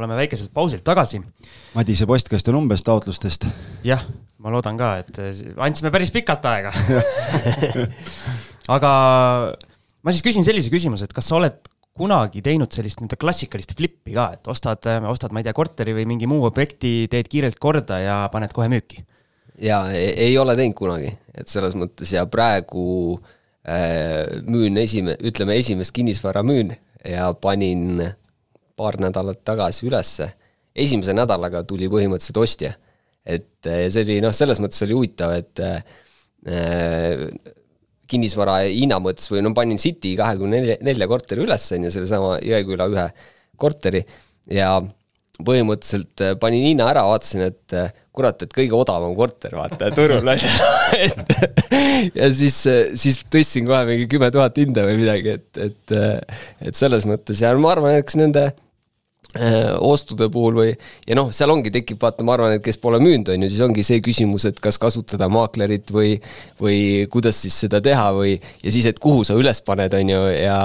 oleme 0.03 0.19
väikeselt 0.19 0.51
pausilt 0.53 0.83
tagasi. 0.85 1.21
Madise 1.73 2.07
postkast 2.09 2.51
on 2.51 2.59
umbes 2.61 2.83
taotlustest. 2.85 3.47
jah, 3.87 4.03
ma 4.43 4.53
loodan 4.53 4.79
ka, 4.79 4.95
et 5.03 5.21
andsime 5.57 5.91
päris 5.93 6.11
pikalt 6.13 6.45
aega 6.51 6.73
aga 8.75 8.91
ma 10.03 10.13
siis 10.13 10.23
küsin 10.25 10.45
sellise 10.45 10.71
küsimuse, 10.73 11.07
et 11.07 11.15
kas 11.15 11.31
sa 11.31 11.39
oled 11.39 11.61
kunagi 11.93 12.41
teinud 12.45 12.73
sellist 12.73 12.99
nii-öelda 12.99 13.19
klassikalist 13.21 13.75
flippi 13.77 14.15
ka, 14.15 14.31
et 14.37 14.49
ostad, 14.49 14.87
ostad, 15.09 15.33
ma 15.33 15.41
ei 15.41 15.47
tea, 15.47 15.55
korteri 15.55 15.93
või 15.93 16.07
mingi 16.09 16.29
muu 16.29 16.45
objekti, 16.47 17.05
teed 17.11 17.29
kiirelt 17.29 17.59
korda 17.61 17.99
ja 18.01 18.17
paned 18.33 18.53
kohe 18.55 18.69
müüki? 18.71 19.03
jaa, 19.61 19.91
ei 19.93 20.33
ole 20.41 20.55
teinud 20.57 20.77
kunagi, 20.77 21.13
et 21.37 21.51
selles 21.51 21.77
mõttes 21.77 22.09
ja 22.15 22.25
praegu 22.29 22.85
äh, 23.67 24.41
müün 24.49 24.79
esime-, 24.81 25.19
ütleme 25.21 25.59
esimest 25.61 25.93
kinnisvara 25.93 26.41
müün 26.43 26.73
ja 27.05 27.29
panin 27.37 28.01
paar 28.75 28.99
nädalat 29.01 29.43
tagasi 29.45 29.87
ülesse. 29.87 30.29
esimese 30.75 31.13
nädalaga 31.13 31.63
tuli 31.63 31.89
põhimõtteliselt 31.89 32.39
ostja. 32.41 32.73
et 33.25 33.63
see 33.63 34.01
oli 34.03 34.19
noh, 34.23 34.33
selles 34.35 34.59
mõttes 34.59 34.81
oli 34.83 34.95
huvitav, 34.97 35.31
et 35.37 35.59
äh, 35.63 35.83
kinnisvara 38.09 38.57
hinna 38.65 38.99
mõttes 38.99 39.29
või 39.31 39.43
no 39.45 39.53
panin 39.55 39.79
City 39.79 40.15
kahekümne 40.19 40.59
nelja, 40.59 40.77
nelja 40.83 41.07
korteri 41.07 41.45
üles, 41.45 41.69
on 41.71 41.87
ju, 41.87 41.93
sellesama 41.93 42.35
Jõeküla 42.43 42.89
ühe 42.91 43.05
korteri 43.57 44.03
ja 44.51 44.75
põhimõtteliselt 45.43 46.25
äh, 46.25 46.35
panin 46.39 46.67
hinna 46.67 46.89
ära, 46.91 47.05
vaatasin, 47.07 47.47
et 47.47 47.77
kurat, 48.13 48.43
et 48.45 48.51
kõige 48.53 48.75
odavam 48.77 49.15
korter, 49.17 49.55
vaata, 49.57 49.89
turul 49.95 50.27
on 50.29 50.37
ju. 50.37 50.51
ja 52.19 52.29
siis, 52.35 52.59
siis 52.99 53.23
tõstsin 53.31 53.65
kohe 53.67 53.81
mingi 53.89 54.05
kümme 54.11 54.29
tuhat 54.33 54.59
hinda 54.61 54.85
või 54.85 54.99
midagi, 55.01 55.37
et, 55.39 55.63
et, 55.69 55.95
et 56.69 56.77
selles 56.77 57.07
mõttes 57.09 57.41
ja 57.41 57.55
ma 57.57 57.73
arvan, 57.73 57.95
et 57.95 58.03
eks 58.03 58.19
nende 58.21 58.51
ostude 59.33 60.27
puhul 60.29 60.59
või 60.59 60.73
ja 61.07 61.15
noh, 61.17 61.31
seal 61.33 61.49
ongi, 61.49 61.71
tekib 61.73 62.01
vaata, 62.01 62.25
ma 62.25 62.35
arvan, 62.35 62.57
et 62.57 62.63
kes 62.65 62.77
pole 62.81 62.99
müünud, 63.01 63.31
on 63.33 63.45
ju, 63.45 63.49
siis 63.49 63.63
ongi 63.65 63.85
see 63.85 64.01
küsimus, 64.05 64.45
et 64.49 64.59
kas 64.61 64.77
kasutada 64.81 65.29
maaklerit 65.33 65.89
või 65.93 66.11
või 66.61 67.07
kuidas 67.13 67.41
siis 67.41 67.57
seda 67.65 67.81
teha 67.83 68.11
või 68.13 68.35
ja 68.37 68.73
siis, 68.75 68.85
et 68.91 69.01
kuhu 69.01 69.23
sa 69.25 69.37
üles 69.39 69.63
paned, 69.65 69.95
on 69.97 70.13
ju, 70.13 70.21
ja 70.37 70.59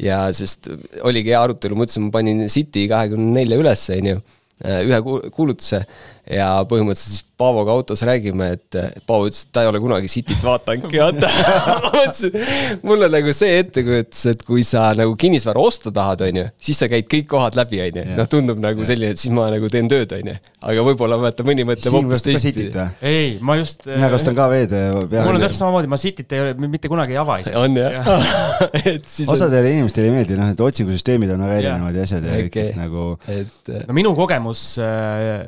ja 0.00 0.22
sest 0.36 0.70
oligi 1.04 1.34
hea 1.34 1.42
arutelu, 1.42 1.76
ma 1.76 1.84
ütlesin, 1.84 2.08
ma 2.08 2.16
panin 2.16 2.46
City 2.52 2.86
kahekümne 2.88 3.40
nelja 3.40 3.60
üles, 3.60 3.84
on 3.92 4.10
ju, 4.12 4.22
äh, 4.64 4.80
ühe 4.88 5.02
kuulutuse 5.34 5.84
ja 6.30 6.50
põhimõtteliselt 6.68 7.16
siis 7.16 7.24
Paavoga 7.36 7.74
autos 7.76 8.00
räägime, 8.00 8.46
et 8.56 8.76
Paavo 9.04 9.26
ütles, 9.28 9.42
et 9.44 9.50
ta 9.52 9.60
ei 9.60 9.68
ole 9.68 9.80
kunagi 9.82 10.08
Cityt 10.08 10.40
vaatanudki, 10.40 10.96
vaata 11.02 11.28
ma 11.84 11.90
mõtlesin, 11.92 12.38
mul 12.80 13.04
on 13.04 13.12
nagu 13.12 13.34
see 13.36 13.58
ettekujutus, 13.60 14.22
et 14.32 14.44
kui 14.48 14.64
sa 14.64 14.86
nagu 14.96 15.12
kinnisvara 15.20 15.60
osta 15.60 15.92
tahad, 15.92 16.24
on 16.24 16.40
ju, 16.40 16.46
siis 16.68 16.80
sa 16.80 16.88
käid 16.88 17.10
kõik 17.12 17.28
kohad 17.28 17.58
läbi, 17.58 17.82
on 17.84 18.00
ju, 18.00 18.06
noh, 18.16 18.30
tundub 18.32 18.62
nagu 18.62 18.88
selline, 18.88 19.12
et 19.12 19.20
siis 19.20 19.34
ma 19.36 19.50
nagu 19.52 19.68
teen 19.72 19.90
tööd, 19.92 20.14
on 20.16 20.32
ju. 20.32 20.38
aga 20.72 20.86
võib-olla 20.88 21.20
vaata 21.26 21.44
mõni 21.46 21.68
mõtleb 21.68 21.98
hoopis 21.98 22.24
teistpidi. 22.24 22.72
ei, 23.04 23.36
ma 23.44 23.58
just. 23.60 23.84
mina 23.90 24.08
kasutan 24.14 24.40
ka 24.40 24.48
veed 24.54 24.72
peale. 24.72 25.26
mul 25.28 25.36
on 25.36 25.44
täpselt 25.44 25.60
samamoodi, 25.60 25.92
ma 25.92 26.00
Cityt 26.00 26.32
ei 26.32 26.44
ole 26.46 26.72
mitte 26.72 26.88
kunagi 26.88 27.18
ei 27.18 27.20
ava 27.20 27.38
isegi. 27.44 27.60
on 27.60 27.76
jah 27.76 28.10
et 28.94 29.04
siis 29.12 29.28
osadele 29.28 29.68
on... 29.68 29.82
inimestele 29.82 30.08
ei 30.08 30.16
meeldi, 30.16 30.40
noh, 30.40 30.56
et 30.56 30.66
otsingusüsteemid 30.70 31.36
on 31.36 31.44
väga 31.44 31.60
erinevad 31.60 32.00
ja 32.00 32.08
asjad 32.08 32.32
ja 32.32 32.40
kõik 32.48 32.80
nagu. 32.80 33.06
et 33.28 33.72
no 33.84 34.00
minu 34.00 34.16
kogemus 34.16 34.70
äh, 34.80 35.44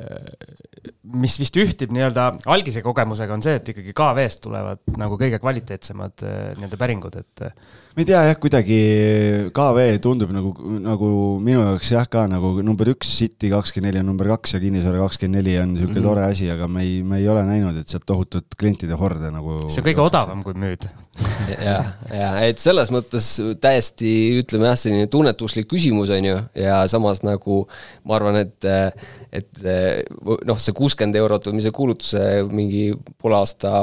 mis 1.19 1.35
vist 1.41 1.57
ühtib 1.59 1.91
nii-öelda 1.95 2.29
algise 2.51 2.83
kogemusega, 2.85 3.35
on 3.35 3.43
see, 3.43 3.57
et 3.59 3.71
ikkagi 3.73 3.93
KV-st 3.97 4.43
tulevad 4.45 4.81
nagu 4.99 5.17
kõige 5.19 5.39
kvaliteetsemad 5.41 6.23
äh, 6.23 6.37
nii-öelda 6.59 6.79
päringud, 6.79 7.17
et. 7.19 7.43
Äh, 7.45 7.75
ma 7.95 8.03
ei 8.03 8.09
tea 8.09 8.21
jah, 8.29 8.39
kuidagi 8.39 8.79
KV 9.55 9.87
tundub 10.03 10.33
nagu, 10.35 10.53
nagu 10.85 11.11
minu 11.43 11.65
jaoks 11.65 11.91
jah, 11.95 12.07
ka 12.11 12.25
nagu 12.31 12.55
number 12.65 12.93
üks 12.93 13.11
City 13.19 13.51
kakskümmend 13.51 13.89
neli 13.89 14.03
on 14.03 14.09
number 14.11 14.29
kaks 14.35 14.55
ja 14.55 14.63
Kinnisvara 14.63 15.03
kakskümmend 15.03 15.41
neli 15.41 15.57
on 15.59 15.73
niisugune 15.73 15.99
mm 15.99 16.03
-hmm. 16.03 16.09
tore 16.09 16.25
asi, 16.25 16.49
aga 16.51 16.67
me 16.67 16.83
ei, 16.83 17.03
me 17.03 17.17
ei 17.17 17.29
ole 17.29 17.45
näinud, 17.45 17.77
et 17.77 17.87
sealt 17.87 18.05
tohutut 18.05 18.55
klientide 18.59 18.93
horde 18.93 19.31
nagu. 19.31 19.59
see 19.69 19.81
on 19.81 19.89
kõige 19.89 20.05
odavam, 20.05 20.43
kui 20.43 20.53
müüd 20.53 20.87
ja, 21.57 21.77
ja 22.13 22.29
et 22.47 22.61
selles 22.61 22.91
mõttes 22.93 23.27
täiesti 23.61 24.11
ütleme 24.39 24.69
jah, 24.69 24.77
selline 24.79 25.09
tunnetuslik 25.11 25.69
küsimus 25.71 26.11
on 26.13 26.27
ju, 26.27 26.37
ja 26.59 26.81
samas 26.91 27.23
nagu 27.25 27.61
ma 28.07 28.17
arvan, 28.17 28.39
et, 28.43 28.67
et 29.35 29.63
noh, 29.63 30.61
see 30.61 30.75
kuuskümmend 30.77 31.19
eurot 31.19 31.49
või 31.49 31.59
mis 31.59 31.67
see 31.67 31.75
kuulutuse 31.75 32.25
mingi 32.51 32.83
poole 33.19 33.39
aasta 33.39 33.73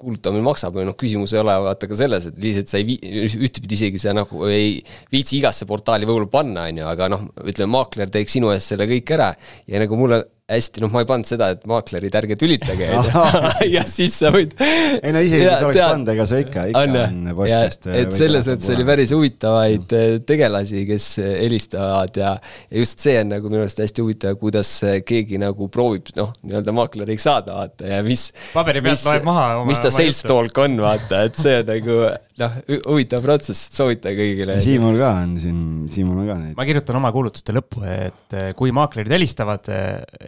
kuulutamine 0.00 0.44
maksab 0.46 0.78
või 0.78 0.88
noh, 0.88 0.98
küsimus 0.98 1.34
ei 1.34 1.42
ole 1.42 1.56
vaata 1.68 1.90
ka 1.90 1.98
selles, 1.98 2.30
et 2.30 2.38
lihtsalt 2.40 2.72
sa 2.72 2.80
ei 2.80 2.88
vii-, 2.92 3.26
ühtepidi 3.48 3.78
isegi 3.78 4.02
sa 4.02 4.14
nagu 4.16 4.46
ei 4.50 4.78
viitsi 5.12 5.38
igasse 5.40 5.68
portaali 5.70 6.08
võib-olla 6.08 6.30
panna, 6.30 6.68
on 6.70 6.82
ju, 6.82 6.88
aga 6.90 7.10
noh, 7.12 7.26
ütleme, 7.44 7.72
maakler 7.74 8.12
teeks 8.12 8.38
sinu 8.38 8.52
eest 8.54 8.72
selle 8.72 8.88
kõik 8.90 9.14
ära. 9.16 9.32
Ja 9.70 9.80
nagu 9.82 9.98
mulle 9.98 10.22
hästi, 10.44 10.82
noh, 10.84 10.90
ma 10.92 11.00
ei 11.00 11.06
pannud 11.08 11.24
seda, 11.24 11.46
et 11.54 11.62
maaklerid, 11.68 12.12
ärge 12.20 12.36
tülitage, 12.36 12.88
ja 13.74 13.84
siis 13.88 14.12
sa 14.20 14.28
võid. 14.34 14.52
ei 14.60 15.12
no 15.14 15.22
isegi 15.24 15.46
kui 15.46 15.54
sa 15.56 15.68
oleks 15.70 15.80
pannud, 15.80 16.10
ega 16.12 16.26
sa 16.28 16.40
ikka, 16.42 16.64
ikka 16.68 16.82
on, 16.82 16.98
on 17.00 17.30
postkast. 17.38 17.88
et 17.88 18.12
selles 18.12 18.50
mõttes 18.52 18.72
oli 18.74 18.84
päris 18.90 19.14
huvitavaid 19.16 19.86
mm. 19.88 20.26
tegelasi, 20.28 20.82
kes 20.90 21.06
helistavad 21.22 22.20
ja, 22.20 22.34
ja 22.68 22.82
just 22.84 23.00
see 23.06 23.16
on 23.22 23.32
nagu 23.32 23.48
minu 23.48 23.64
arust 23.64 23.80
hästi 23.80 24.04
huvitav, 24.04 24.36
kuidas 24.42 24.74
keegi 25.08 25.40
nagu 25.40 25.70
proovib, 25.72 26.12
noh, 26.20 26.34
nii-öelda 26.44 26.76
maakleriks 26.76 27.24
saada, 27.24 27.56
vaata, 27.62 27.88
ja 27.88 28.04
mis. 28.04 28.28
paberi 28.52 28.84
pealt 28.84 29.08
loeb 29.08 29.24
maha 29.30 29.48
oma. 29.62 29.70
mis 29.72 29.80
ta 29.80 29.94
sales 29.94 30.20
talk 30.28 30.60
on, 30.60 30.76
vaata, 30.84 31.24
et 31.30 31.40
see 31.40 31.56
on 31.62 31.72
nagu 31.72 31.98
noh, 32.44 32.60
huvitav 32.90 33.24
protsess, 33.24 33.68
soovitan 33.74 34.12
kõigile. 34.18 34.56
Siimul 34.62 34.98
ka 34.98 35.10
on 35.22 35.34
siin, 35.40 35.58
Siimul 35.90 36.20
on 36.20 36.28
ka 36.28 36.36
neid. 36.40 36.54
ma 36.58 36.68
kirjutan 36.68 36.98
oma 36.98 37.12
kuulutuste 37.14 37.54
lõppu, 37.54 37.84
et 37.88 38.38
kui 38.58 38.74
maaklerid 38.74 39.12
helistavad, 39.14 39.68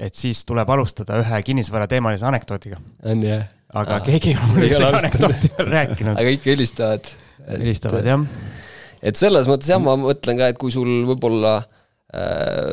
et 0.07 0.19
siis 0.19 0.43
tuleb 0.49 0.71
alustada 0.77 1.21
ühe 1.23 1.43
kinnisvarateemalise 1.49 2.27
anekdoodiga. 2.29 2.81
on 3.05 3.25
jah? 3.27 3.47
aga 3.75 3.99
Aa. 3.99 4.05
keegi 4.07 4.33
ei 4.33 4.37
ole 4.39 4.51
mulle 4.53 4.69
ühtegi 4.69 4.91
anekdooti 5.01 5.53
veel 5.59 5.73
rääkinud. 5.73 6.13
aga 6.15 6.35
ikka 6.37 6.53
helistavad. 6.53 7.11
helistavad 7.49 8.13
jah. 8.13 8.27
et 9.03 9.19
selles 9.21 9.51
mõttes 9.51 9.73
jah, 9.73 9.83
ma 9.83 9.97
mõtlen 10.01 10.39
ka, 10.41 10.53
et 10.53 10.61
kui 10.61 10.75
sul 10.75 10.93
võib-olla 11.09 11.59
äh, 12.15 12.73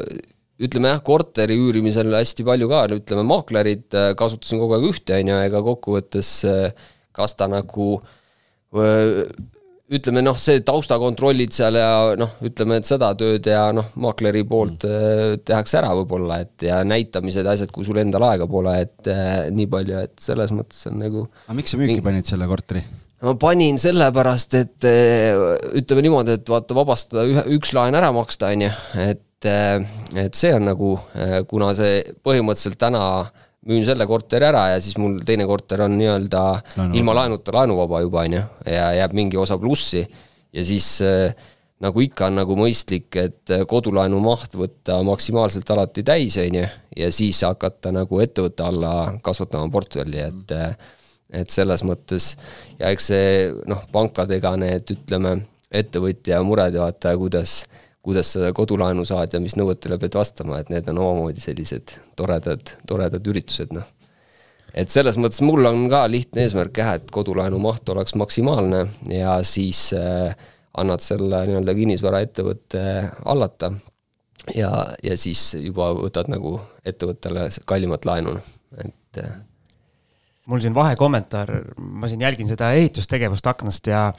ütleme 0.63 0.93
jah, 0.93 1.01
korteri 1.05 1.57
üürimisel 1.59 2.13
hästi 2.13 2.45
palju 2.47 2.69
ka, 2.71 2.83
ütleme 2.99 3.25
maaklerid 3.27 3.97
äh, 3.97 4.11
kasutasin 4.19 4.61
kogu 4.61 4.77
aeg 4.77 4.89
ühte, 4.91 5.17
on 5.17 5.33
ju, 5.33 5.39
ega 5.49 5.63
kokkuvõttes 5.65 6.35
äh, 6.49 6.91
kas 7.15 7.35
ta 7.39 7.49
nagu 7.51 7.95
äh, 8.77 9.25
ütleme 9.93 10.23
noh, 10.23 10.37
see 10.39 10.61
taustakontrollid 10.65 11.53
seal 11.55 11.77
ja 11.79 11.89
noh, 12.19 12.35
ütleme, 12.45 12.79
et 12.79 12.87
seda 12.87 13.11
tööd 13.19 13.47
ja 13.49 13.67
noh, 13.75 13.91
maakleri 14.01 14.43
poolt 14.49 14.87
mm. 14.87 15.43
tehakse 15.47 15.79
ära 15.81 15.93
võib-olla, 15.99 16.41
et 16.45 16.67
ja 16.67 16.81
näitamised, 16.87 17.47
asjad, 17.49 17.73
kui 17.73 17.85
sul 17.87 18.01
endal 18.01 18.27
aega 18.29 18.47
pole, 18.49 18.75
et 18.85 19.11
äh, 19.11 19.47
nii 19.53 19.69
palju, 19.71 20.03
et 20.07 20.15
selles 20.23 20.53
mõttes 20.55 20.81
on 20.89 20.99
nagu 21.03 21.25
aga 21.45 21.57
miks 21.57 21.75
sa 21.75 21.81
müüki 21.81 21.99
nii... 21.99 22.05
panid 22.05 22.29
selle 22.29 22.49
korteri? 22.49 22.83
ma 23.23 23.35
panin 23.39 23.77
sellepärast, 23.79 24.57
et 24.59 24.89
ütleme 25.79 26.03
niimoodi, 26.03 26.39
et 26.39 26.49
vaata, 26.51 26.75
vabastada 26.75 27.27
ühe, 27.29 27.45
üks 27.55 27.71
laen 27.75 27.95
ära 27.95 28.11
maksta, 28.15 28.51
on 28.51 28.67
ju, 28.67 28.73
et 29.03 29.21
et 29.43 30.37
see 30.39 30.53
on 30.55 30.63
nagu, 30.69 30.93
kuna 31.51 31.73
see 31.75 31.97
põhimõtteliselt 32.23 32.77
täna 32.79 33.01
äh, 33.25 33.42
müün 33.69 33.85
selle 33.87 34.07
korteri 34.09 34.47
ära 34.49 34.67
ja 34.73 34.81
siis 34.83 34.97
mul 34.99 35.19
teine 35.25 35.45
korter 35.47 35.85
on 35.85 35.97
nii-öelda 35.97 36.43
Laenu. 36.77 36.97
ilma 36.99 37.15
laenuta 37.21 37.55
laenuvaba 37.55 38.01
juba, 38.03 38.23
on 38.27 38.37
ju, 38.39 38.45
ja 38.65 38.91
jääb 38.99 39.13
mingi 39.13 39.37
osa 39.37 39.57
plussi. 39.57 40.05
ja 40.53 40.65
siis 40.65 41.01
äh, 41.01 41.35
nagu 41.83 42.01
ikka 42.03 42.27
on 42.29 42.37
nagu 42.41 42.57
mõistlik, 42.57 43.09
et 43.19 43.51
äh, 43.51 43.63
kodulaenu 43.67 44.19
maht 44.23 44.55
võtta 44.55 44.99
maksimaalselt 45.03 45.69
alati 45.75 46.03
täis, 46.03 46.37
on 46.37 46.59
ju, 46.59 46.65
ja 46.97 47.11
siis 47.11 47.41
hakata 47.43 47.91
nagu 47.95 48.19
ettevõtte 48.23 48.67
alla 48.67 49.13
kasvatama 49.23 49.71
portfelli, 49.71 50.19
et 50.19 50.53
äh, 50.57 50.75
et 51.33 51.49
selles 51.49 51.81
mõttes 51.87 52.35
ja 52.77 52.91
eks 52.93 53.09
see 53.09 53.29
noh, 53.69 53.81
pankadega 53.91 54.53
need, 54.61 54.91
ütleme, 54.93 55.39
ettevõtja 55.73 56.43
mured, 56.45 56.75
vaata, 56.77 57.15
kuidas 57.17 57.63
kuidas 58.03 58.33
sa 58.35 58.51
kodulaenu 58.55 59.05
saad 59.07 59.33
ja 59.33 59.41
mis 59.43 59.55
nõuetele 59.55 59.97
pead 60.01 60.17
vastama, 60.19 60.59
et 60.59 60.71
need 60.73 60.87
on 60.91 60.99
omamoodi 61.05 61.43
sellised 61.43 61.95
toredad, 62.19 62.75
toredad 62.89 63.29
üritused, 63.31 63.71
noh. 63.75 63.85
et 64.73 64.91
selles 64.91 65.19
mõttes 65.21 65.43
mul 65.45 65.69
on 65.69 65.87
ka 65.91 66.03
lihtne 66.11 66.43
eesmärk 66.43 66.81
jah, 66.83 66.97
et 66.99 67.07
kodulaenu 67.15 67.61
maht 67.63 67.89
oleks 67.93 68.17
maksimaalne 68.19 68.83
ja 69.13 69.37
siis 69.47 69.85
äh, 69.97 70.35
annad 70.77 71.03
selle 71.05 71.45
nii-öelda 71.47 71.75
kinnisvaraettevõtte 71.77 72.83
hallata 73.23 73.71
ja, 74.55 74.71
ja 75.03 75.17
siis 75.19 75.53
juba 75.61 75.93
võtad 75.95 76.31
nagu 76.33 76.57
ettevõttele 76.83 77.47
kallimat 77.69 78.07
laenu, 78.09 78.35
noh, 78.39 78.53
et 78.83 79.23
äh, 79.23 79.35
mul 80.51 80.63
siin 80.63 80.75
vahekommentaar, 80.75 81.53
ma 81.77 82.09
siin 82.11 82.23
jälgin 82.25 82.51
seda 82.51 82.73
ehitustegevust 82.75 83.47
aknast 83.47 83.87
ja 83.87 84.09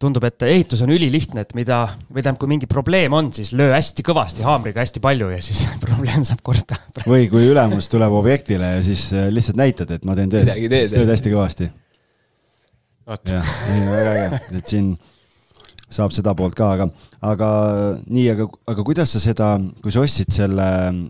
tundub, 0.00 0.24
et 0.24 0.46
ehitus 0.48 0.80
on 0.84 0.92
ülilihtne, 0.94 1.44
et 1.44 1.52
mida, 1.58 1.82
või 2.08 2.22
tähendab, 2.22 2.40
kui 2.40 2.50
mingi 2.50 2.68
probleem 2.70 3.14
on, 3.16 3.28
siis 3.36 3.52
löö 3.56 3.74
hästi 3.74 4.04
kõvasti 4.06 4.44
haamriga 4.46 4.80
hästi 4.80 5.02
palju 5.04 5.28
ja 5.34 5.40
siis 5.44 5.62
probleem 5.84 6.24
saab 6.28 6.40
korda. 6.46 6.80
või 7.04 7.28
kui 7.32 7.50
ülemus 7.50 7.90
tuleb 7.92 8.16
objektile 8.22 8.76
ja 8.78 8.82
siis 8.86 9.10
äh, 9.12 9.28
lihtsalt 9.32 9.60
näitad, 9.60 9.92
et 9.96 10.08
ma 10.08 10.16
teen 10.18 10.32
tööd, 10.32 10.48
tööd 10.48 11.14
hästi 11.14 11.34
kõvasti. 11.34 11.70
jah, 13.10 13.54
väga 13.90 14.12
äge, 14.16 14.42
et 14.60 14.72
siin 14.72 14.94
saab 15.90 16.14
seda 16.14 16.32
poolt 16.38 16.54
ka, 16.56 16.72
aga, 16.76 16.86
aga 17.26 17.48
nii, 18.06 18.28
aga, 18.34 18.46
aga 18.72 18.84
kuidas 18.86 19.12
sa 19.16 19.22
seda, 19.22 19.52
kui 19.82 19.92
sa 19.92 20.04
ostsid 20.04 20.30
selle, 20.32 20.68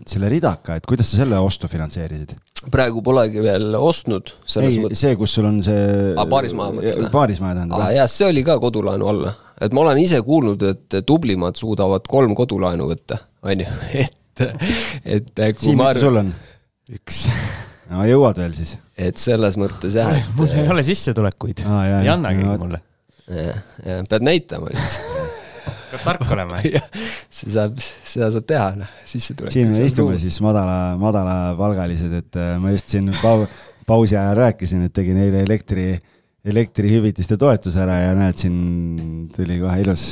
selle 0.09 0.31
ridaka, 0.31 0.79
et 0.79 0.87
kuidas 0.89 1.13
sa 1.13 1.21
selle 1.21 1.39
ostu 1.39 1.69
finantseerisid? 1.71 2.33
Praegu 2.71 3.01
polegi 3.05 3.41
veel 3.43 3.75
ostnud. 3.77 4.33
ei 4.61 4.97
see, 4.97 5.15
kus 5.19 5.37
sul 5.37 5.47
on 5.49 5.61
see. 5.65 6.13
paarismaja 6.29 6.75
mõtled? 6.77 7.07
paarismaja 7.13 7.57
tähendab. 7.61 7.87
jah, 7.95 8.09
see 8.11 8.29
oli 8.29 8.43
ka 8.47 8.59
kodulaenu 8.61 9.09
alla, 9.09 9.33
et 9.61 9.73
ma 9.73 9.85
olen 9.85 10.01
ise 10.03 10.21
kuulnud, 10.25 10.65
et 10.69 11.01
tublimad 11.07 11.57
suudavad 11.59 12.05
kolm 12.11 12.35
kodulaenu 12.37 12.89
võtta, 12.91 13.21
on 13.47 13.65
ju, 13.65 13.79
et, 14.45 15.33
et. 15.33 15.57
Siim, 15.57 15.81
mitu 15.81 16.05
sul 16.05 16.21
on? 16.21 16.31
üks 16.91 17.25
no 17.91 18.05
jõuad 18.07 18.39
veel 18.43 18.55
siis? 18.57 18.75
et 18.99 19.17
selles 19.21 19.57
mõttes 19.61 19.97
jah, 19.97 20.13
et. 20.19 20.31
mul 20.37 20.51
ei 20.53 20.69
ole 20.71 20.85
sissetulekuid 20.85 21.65
ah,, 21.65 21.83
ei 22.01 22.11
annagi 22.11 22.45
mulle. 22.45 22.83
jah, 23.27 23.65
jah, 23.85 24.05
pead 24.11 24.27
näitama 24.27 24.71
lihtsalt 24.73 25.20
peab 25.91 26.05
tark 26.05 26.31
olema 26.33 26.61
see 27.37 27.51
saab, 27.53 27.77
seda 27.79 28.31
saab 28.33 28.47
teha, 28.49 28.69
noh, 28.81 28.95
sissetulek. 29.07 29.53
siin 29.53 29.71
me 29.71 29.85
istume 29.87 30.15
tuua. 30.15 30.21
siis 30.21 30.39
madala, 30.43 30.77
madalapalgalised, 31.01 32.15
et 32.21 32.39
äh, 32.39 32.55
ma 32.61 32.73
just 32.75 32.91
siin 32.93 33.11
pau-, 33.21 33.45
pausi 33.87 34.17
ajal 34.17 34.39
rääkisin, 34.41 34.87
et 34.87 34.95
tegin 34.95 35.19
eile 35.21 35.43
elektri, 35.45 35.93
elektrihüvitiste 36.47 37.37
toetuse 37.41 37.81
ära 37.83 38.01
ja 38.01 38.11
näed, 38.17 38.39
siin 38.41 38.59
tuli 39.35 39.59
kohe 39.61 39.79
ilus, 39.83 40.05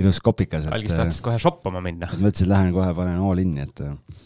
ilus 0.00 0.20
kopikas. 0.24 0.68
algis 0.74 0.96
tahtis 0.96 1.22
kohe 1.24 1.40
shoppama 1.42 1.82
minna. 1.84 2.10
mõtlesin, 2.14 2.46
et 2.48 2.54
lähen 2.54 2.72
kohe 2.76 2.92
panen 2.96 3.20
all 3.22 3.42
in'i, 3.42 3.66
et 3.68 3.84
äh, 3.84 4.22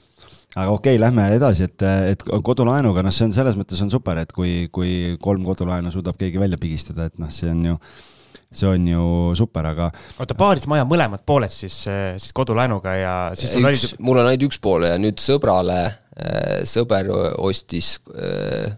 aga 0.57 0.71
okei 0.73 0.97
okay,, 0.97 1.03
lähme 1.03 1.27
edasi, 1.37 1.69
et, 1.69 1.87
et 2.15 2.29
kodulaenuga, 2.45 3.05
noh, 3.05 3.15
see 3.15 3.29
on 3.29 3.35
selles 3.37 3.59
mõttes 3.59 3.81
on 3.85 3.93
super, 3.93 4.21
et 4.23 4.33
kui, 4.35 4.69
kui 4.73 5.17
kolm 5.23 5.45
kodulaenu 5.47 5.93
suudab 5.95 6.19
keegi 6.21 6.41
välja 6.41 6.61
pigistada, 6.61 7.09
et 7.09 7.21
noh, 7.21 7.33
see 7.33 7.51
on 7.53 7.67
ju 7.73 7.77
see 8.53 8.69
on 8.69 8.87
ju 8.89 9.05
super, 9.37 9.67
aga. 9.73 9.91
oota, 10.21 10.37
paarismaja 10.39 10.87
mõlemad 10.89 11.25
pooled 11.29 11.53
siis, 11.53 11.77
siis 11.85 12.33
kodulaenuga 12.37 12.95
ja 12.97 13.15
siis 13.37 13.53
sul 13.53 13.69
üks, 13.69 13.91
oli. 13.93 14.05
mul 14.09 14.23
on 14.23 14.31
ainult 14.31 14.47
üks 14.49 14.61
pool 14.65 14.87
ja 14.89 14.97
nüüd 15.01 15.21
sõbrale, 15.23 15.79
äh, 16.17 16.65
sõber 16.69 17.11
ostis 17.45 17.97
äh, 18.15 18.73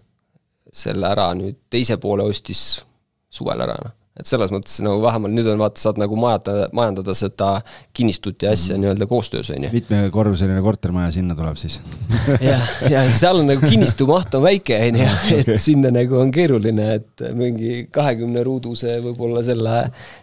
selle 0.73 1.11
ära, 1.11 1.31
nüüd 1.39 1.61
teise 1.71 1.99
poole 2.03 2.27
ostis 2.27 2.83
suvel 3.31 3.62
ära, 3.62 3.79
noh. 3.85 3.97
Et 4.21 4.29
selles 4.29 4.53
mõttes 4.53 4.79
nagu 4.85 5.01
vähemalt 5.03 5.35
nüüd 5.35 5.49
on 5.51 5.61
vaata, 5.61 5.81
saad 5.81 6.01
nagu 6.01 6.16
majata, 6.21 6.68
majandada 6.77 7.14
seda 7.16 7.51
kinnistut 7.97 8.43
ja 8.45 8.53
asja 8.53 8.75
mm 8.75 8.77
-hmm. 8.77 8.85
nii-öelda 8.85 9.07
koostöös, 9.11 9.51
on 9.51 9.64
ju. 9.64 9.71
mitmekorruseline 9.73 10.62
kortermaja 10.62 11.11
sinna 11.11 11.35
tuleb 11.35 11.57
siis 11.57 11.81
jah, 12.51 12.68
ja 12.91 13.05
seal 13.14 13.41
on 13.41 13.51
nagu 13.51 13.66
kinnistu 13.66 14.07
maht 14.11 14.35
on 14.35 14.43
väike, 14.43 14.79
on 14.89 15.01
ju, 15.01 15.09
et 15.37 15.49
okay. 15.49 15.59
sinna 15.59 15.91
nagu 15.95 16.18
on 16.21 16.31
keeruline, 16.31 16.95
et 17.01 17.27
mingi 17.35 17.87
kahekümne 17.93 18.45
ruuduse 18.45 18.99
võib-olla 19.05 19.45
selle 19.45 19.77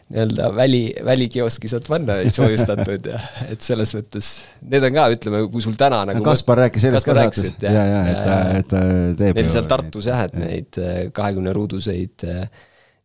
nii-öelda 0.09 0.55
väli, 0.55 0.83
välikioski 1.05 1.67
saad 1.67 1.87
panna 1.87 2.19
soojustatud 2.31 3.09
ja 3.11 3.19
et 3.51 3.61
selles 3.61 3.91
mõttes, 3.97 4.31
need 4.61 4.85
on 4.87 4.95
ka, 4.95 5.09
ütleme, 5.17 5.43
kui 5.51 5.61
sul 5.65 5.75
täna 5.79 6.05
nagu 6.07 6.23
Kaspar 6.23 6.63
rääkis 6.65 6.87
sellest 6.87 7.07
ka 7.07 7.15
saates, 7.17 7.53
ja, 7.61 7.71
ja, 7.73 7.99
et 8.11 8.23
ta, 8.23 8.39
et 8.61 8.71
ta 8.71 8.85
teeb 9.19 9.41
meil 9.41 9.51
seal 9.51 9.67
Tartus 9.67 10.07
jah, 10.07 10.23
et 10.27 10.37
neid 10.39 10.81
kahekümne 11.15 11.53
ruuduseid 11.55 12.27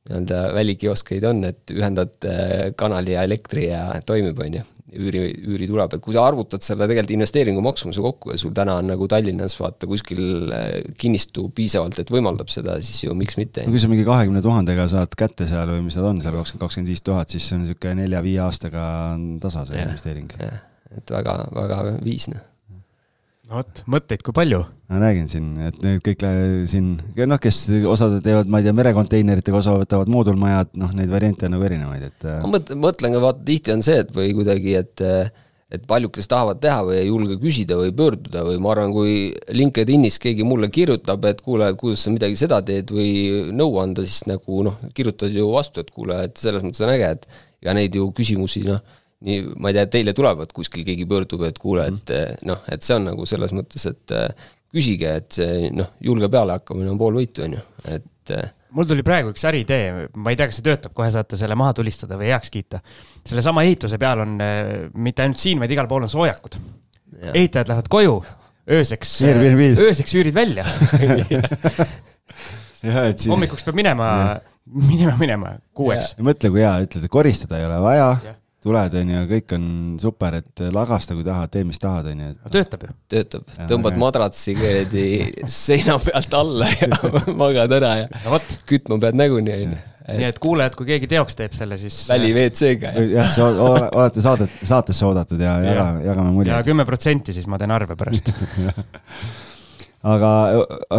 nii-öelda 0.09 0.39
välikioskeid 0.57 1.25
on, 1.29 1.45
et 1.47 1.71
ühendad 1.71 2.27
kanali 2.77 3.15
ja 3.15 3.23
elektri 3.29 3.69
ja 3.69 3.85
toimib, 4.07 4.41
on 4.43 4.59
ju 4.59 4.65
üüri, 4.93 5.23
üüri 5.49 5.69
tuleb, 5.71 5.95
et 5.97 6.03
kui 6.05 6.15
sa 6.15 6.25
arvutad 6.29 6.65
selle 6.65 6.87
tegelikult 6.89 7.15
investeeringu 7.17 7.63
maksumuse 7.65 8.03
kokku 8.05 8.33
ja 8.35 8.41
sul 8.41 8.53
täna 8.57 8.77
on 8.81 8.91
nagu 8.93 9.09
Tallinnas 9.11 9.57
vaata 9.61 9.89
kuskil 9.91 10.53
äh, 10.53 10.69
kinnistu 11.01 11.49
piisavalt, 11.57 11.99
et 12.03 12.13
võimaldab 12.13 12.53
seda, 12.53 12.77
siis 12.85 13.05
ju 13.07 13.17
miks 13.19 13.39
mitte. 13.41 13.67
no 13.67 13.75
kui 13.75 13.83
sa 13.83 13.91
mingi 13.93 14.07
kahekümne 14.09 14.45
tuhandega 14.45 14.87
saad 14.93 15.17
kätte 15.19 15.49
seal 15.51 15.73
või 15.73 15.87
mis 15.89 15.99
nad 15.99 16.11
on 16.13 16.23
seal, 16.23 16.37
kakskümmend, 16.37 16.67
kakskümmend 16.67 16.95
viis 16.95 17.05
tuhat, 17.07 17.33
siis 17.33 17.49
see 17.49 17.59
on 17.59 17.67
niisugune 17.67 18.03
nelja-viie 18.03 18.41
aastaga 18.45 18.87
on 19.17 19.29
tasa 19.43 19.67
see 19.69 19.81
ja, 19.81 19.89
investeering. 19.89 20.33
et 20.99 21.15
väga, 21.17 21.39
väga 21.57 21.85
viis 22.05 22.29
noh 22.33 22.52
no 23.49 23.59
vot, 23.59 23.83
mõtteid 23.91 24.23
kui 24.25 24.35
palju? 24.37 24.63
ma 24.93 24.99
räägin 25.01 25.29
siin, 25.31 25.53
et 25.65 25.79
need 25.81 26.03
kõik 26.05 26.25
siin, 26.69 26.89
noh, 27.17 27.39
kes 27.41 27.63
osad 27.89 28.19
teevad, 28.25 28.51
ma 28.53 28.61
ei 28.61 28.67
tea, 28.67 28.75
merekonteineritega, 28.77 29.63
osa 29.63 29.79
võtavad 29.81 30.11
moodulmajad, 30.13 30.75
noh, 30.83 30.91
neid 30.99 31.09
variante 31.09 31.49
on 31.49 31.55
nagu 31.57 31.65
erinevaid, 31.65 32.11
et. 32.11 32.27
Äh, 32.29 32.43
ma 32.45 32.51
mõtlen, 32.59 32.81
mõtlen 32.83 33.17
ka 33.17 33.23
vaata, 33.25 33.41
tihti 33.49 33.73
on 33.73 33.85
see, 33.87 34.03
et 34.05 34.13
või 34.13 34.35
kuidagi, 34.37 34.77
et 34.83 35.07
et 35.73 35.87
paljud, 35.89 36.13
kes 36.13 36.29
tahavad 36.29 36.59
teha 36.61 36.83
või 36.85 36.99
ei 36.99 37.07
julge 37.07 37.39
küsida 37.41 37.79
või 37.79 37.95
pöörduda 37.97 38.43
või 38.45 38.59
ma 38.61 38.75
arvan, 38.75 38.91
kui 38.93 39.15
LinkedInis 39.57 40.19
keegi 40.21 40.45
mulle 40.45 40.69
kirjutab, 40.69 41.25
et 41.25 41.41
kuule, 41.41 41.71
kuidas 41.81 42.05
sa 42.05 42.13
midagi 42.13 42.37
seda 42.37 42.59
teed 42.69 42.93
või 42.93 43.49
nõu 43.57 43.79
anda, 43.81 44.05
siis 44.05 44.27
nagu 44.29 44.67
noh, 44.67 44.77
kirjutad 44.93 45.33
ju 45.33 45.49
vastu, 45.55 45.81
et 45.81 45.89
kuule, 45.89 46.19
et 46.29 46.37
selles 46.37 46.61
mõttes 46.67 46.85
on 46.85 46.93
äge, 46.93 47.15
et 47.17 47.25
ja 47.65 47.73
neid 47.79 47.97
ju 47.97 48.11
küsimusi 48.13 48.67
noh 48.69 48.85
nii, 49.27 49.43
ma 49.63 49.71
ei 49.71 49.79
tea, 49.79 49.87
teile 49.97 50.15
tulevad 50.17 50.53
kuskil, 50.55 50.85
keegi 50.87 51.07
pöördub, 51.09 51.45
et 51.49 51.61
kuule, 51.63 51.87
et 51.93 52.13
mhm. 52.15 52.49
noh, 52.51 52.65
et 52.73 52.85
see 52.87 52.97
on 52.99 53.09
nagu 53.13 53.29
selles 53.29 53.55
mõttes, 53.57 53.87
et 53.91 54.17
äh, 54.17 54.51
küsige, 54.73 55.15
et 55.23 55.39
see 55.39 55.71
noh, 55.75 55.93
julge 56.05 56.31
pealehakkamine 56.33 56.93
on 56.93 57.01
pool 57.01 57.21
võitu, 57.21 57.47
on 57.47 57.57
ju, 57.59 57.65
et 57.93 58.35
äh, 58.37 58.51
mul 58.73 58.89
tuli 58.89 59.05
praegu 59.07 59.33
üks 59.35 59.45
äriidee, 59.49 60.09
ma 60.17 60.33
ei 60.33 60.39
tea, 60.39 60.49
kas 60.49 60.61
see 60.61 60.67
töötab, 60.69 60.95
kohe 60.97 61.11
saate 61.13 61.37
selle 61.41 61.57
maha 61.59 61.75
tulistada 61.77 62.17
või 62.21 62.31
heaks 62.33 62.53
kiita. 62.53 62.81
sellesama 63.21 63.67
ehituse 63.69 63.99
peal 64.01 64.25
on 64.25 64.39
mitte 64.95 65.27
ainult 65.27 65.43
siin, 65.43 65.61
vaid 65.61 65.75
igal 65.75 65.91
pool 65.91 66.07
on 66.07 66.13
soojakud. 66.13 66.57
ehitajad 67.35 67.69
lähevad 67.69 67.91
koju, 67.93 68.15
ööseks, 68.73 69.19
ööseks 69.29 70.17
üürid 70.17 70.35
välja 70.35 70.65
hommikuks 72.83 73.63
peab 73.67 73.77
minema, 73.79 74.07
minema, 74.65 75.19
minema 75.21 75.53
kuueks. 75.77 76.17
mõtle, 76.25 76.51
kui 76.55 76.65
hea, 76.65 76.73
ütled, 76.87 77.05
et 77.05 77.13
koristada 77.13 77.61
ei 77.61 77.69
ole 77.69 77.79
vaja 77.85 78.09
tuled, 78.63 78.97
on 79.01 79.13
ju, 79.13 79.21
kõik 79.31 79.55
on 79.57 79.65
super, 80.01 80.37
et 80.39 80.63
lagasta, 80.75 81.17
kui 81.19 81.25
tahad, 81.27 81.51
tee, 81.53 81.65
mis 81.67 81.81
tahad, 81.83 82.13
on 82.13 82.21
ju. 82.23 82.33
töötab 82.55 82.85
ju. 82.87 82.93
töötab, 83.11 83.49
tõmbad 83.71 83.99
madratsi 84.01 84.55
kuradi 84.59 85.07
seina 85.51 85.99
pealt 86.03 86.37
alla 86.39 86.69
ja 86.71 86.91
magad 87.43 87.75
ära 87.81 87.95
ja 88.05 88.13
no, 88.27 88.39
kütma 88.69 89.01
pead 89.03 89.19
näguni, 89.19 89.57
on 89.57 89.75
ju. 89.75 89.81
nii 90.21 90.29
et 90.29 90.41
kuulajad, 90.43 90.79
kui 90.79 90.93
keegi 90.93 91.11
teoks 91.11 91.39
teeb 91.39 91.59
selle, 91.59 91.79
siis. 91.81 92.05
väli 92.11 92.33
WC-ga. 92.37 92.95
jah, 93.17 93.37
olete 93.91 94.25
saadet, 94.25 94.59
saatesse 94.63 95.07
oodatud 95.11 95.43
ja 95.43 95.59
jaga, 95.67 95.89
jagame 96.07 96.35
muljeid. 96.37 96.55
ja 96.55 96.63
kümme 96.67 96.87
protsenti, 96.87 97.35
siis 97.35 97.51
ma 97.51 97.59
teen 97.59 97.75
arve 97.75 97.99
pärast 97.99 98.31
aga, 100.15 100.33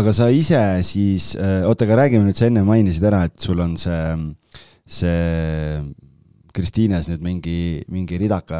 aga 0.03 0.15
sa 0.15 0.27
ise 0.31 0.63
siis, 0.83 1.33
oota, 1.39 1.87
aga 1.87 2.03
räägime 2.03 2.27
nüüd, 2.27 2.39
sa 2.39 2.51
enne 2.51 2.67
mainisid 2.67 3.07
ära, 3.07 3.23
et 3.31 3.39
sul 3.39 3.63
on 3.63 3.79
see, 3.79 4.01
see 4.99 5.21
Kristiines 6.53 7.07
nüüd 7.09 7.23
mingi, 7.25 7.57
mingi 7.89 8.19
ridaka 8.21 8.59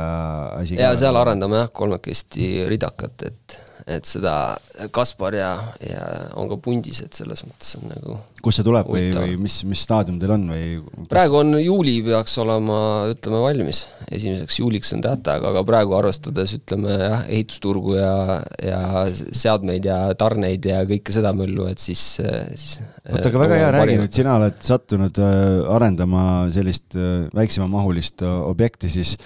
asi. 0.58 0.80
ja 0.80 0.96
seal 0.98 1.18
arendame 1.20 1.60
jah, 1.62 1.70
kolmekesti 1.78 2.66
ridakat, 2.72 3.28
et 3.30 3.58
et 3.88 4.08
seda 4.08 4.56
Kaspar 4.96 5.36
ja, 5.38 5.52
ja 5.84 6.04
on 6.40 6.48
ka 6.50 6.58
pundis, 6.64 7.02
et 7.04 7.14
selles 7.14 7.44
mõttes 7.46 7.76
on 7.80 7.92
nagu 7.92 8.18
kust 8.44 8.60
see 8.60 8.66
tuleb 8.68 8.88
või, 8.90 9.10
või 9.16 9.36
mis, 9.40 9.60
mis 9.68 9.84
staadium 9.86 10.18
teil 10.20 10.34
on 10.36 10.46
või? 10.52 11.06
praegu 11.12 11.40
on 11.40 11.56
juuli 11.62 11.98
peaks 12.06 12.36
olema, 12.44 12.78
ütleme, 13.12 13.42
valmis. 13.44 13.84
esimeseks 14.10 14.60
juuliks 14.60 14.94
on 14.96 15.04
tähtaeg, 15.06 15.46
aga 15.52 15.64
praegu 15.68 15.96
arvestades 15.98 16.56
ütleme 16.58 16.98
jah, 16.98 17.24
ehitusturgu 17.28 17.98
ja, 18.00 18.16
ja 18.64 18.82
seadmeid 19.14 19.88
ja 19.88 20.00
tarneid 20.20 20.66
ja 20.68 20.84
kõike 20.90 21.16
seda 21.16 21.32
möllu, 21.38 21.68
et 21.72 21.84
siis, 21.84 22.04
siis 22.20 22.82
oota, 23.10 23.30
aga 23.30 23.44
väga 23.46 23.62
hea, 23.62 23.72
räägi 23.78 23.98
nüüd, 24.02 24.16
sina 24.16 24.38
oled 24.40 24.60
sattunud 24.64 25.24
äh, 25.24 25.40
arendama 25.76 26.26
sellist 26.54 26.98
äh, 27.00 27.26
väiksemamahulist 27.36 28.24
äh, 28.26 28.38
objekti 28.48 28.92
siis 28.92 29.18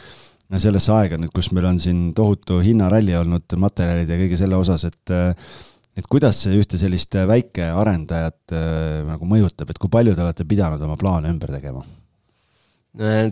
sellesse 0.55 0.93
aega 0.95 1.17
nüüd, 1.19 1.33
kus 1.35 1.49
meil 1.55 1.67
on 1.67 1.79
siin 1.83 2.11
tohutu 2.15 2.61
hinnaralli 2.63 3.15
olnud 3.19 3.57
materjalide 3.59 4.15
ja 4.15 4.21
kõige 4.21 4.39
selle 4.39 4.59
osas, 4.59 4.87
et 4.87 5.15
et 5.97 6.05
kuidas 6.09 6.43
see 6.43 6.59
ühte 6.59 6.77
sellist 6.79 7.15
väikearendajat 7.27 8.53
äh, 8.53 9.01
nagu 9.07 9.27
mõjutab, 9.29 9.71
et 9.71 9.81
kui 9.81 9.91
palju 9.91 10.13
te 10.15 10.23
olete 10.23 10.45
pidanud 10.47 10.83
oma 10.85 10.97
plaane 10.99 11.31
ümber 11.33 11.51
tegema? 11.55 11.81
Äh, 13.01 13.31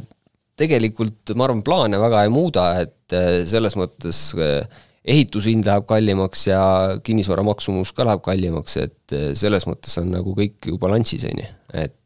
tegelikult 0.58 1.36
ma 1.38 1.48
arvan, 1.48 1.62
plaane 1.66 2.00
väga 2.02 2.26
ei 2.26 2.34
muuda, 2.34 2.68
et 2.82 3.16
äh, 3.16 3.44
selles 3.50 3.78
mõttes 3.78 4.32
ehitushind 5.06 5.68
läheb 5.68 5.86
kallimaks 5.86 6.48
ja 6.50 6.64
kinnisvara 7.06 7.46
maksumus 7.46 7.94
ka 7.94 8.08
läheb 8.08 8.24
kallimaks, 8.26 8.80
et 8.82 9.18
selles 9.38 9.68
mõttes 9.70 9.94
on 10.02 10.10
nagu 10.16 10.34
kõik 10.34 10.72
ju 10.72 10.80
balansis, 10.82 11.28
on 11.30 11.44
ju, 11.44 11.52
et 11.86 12.00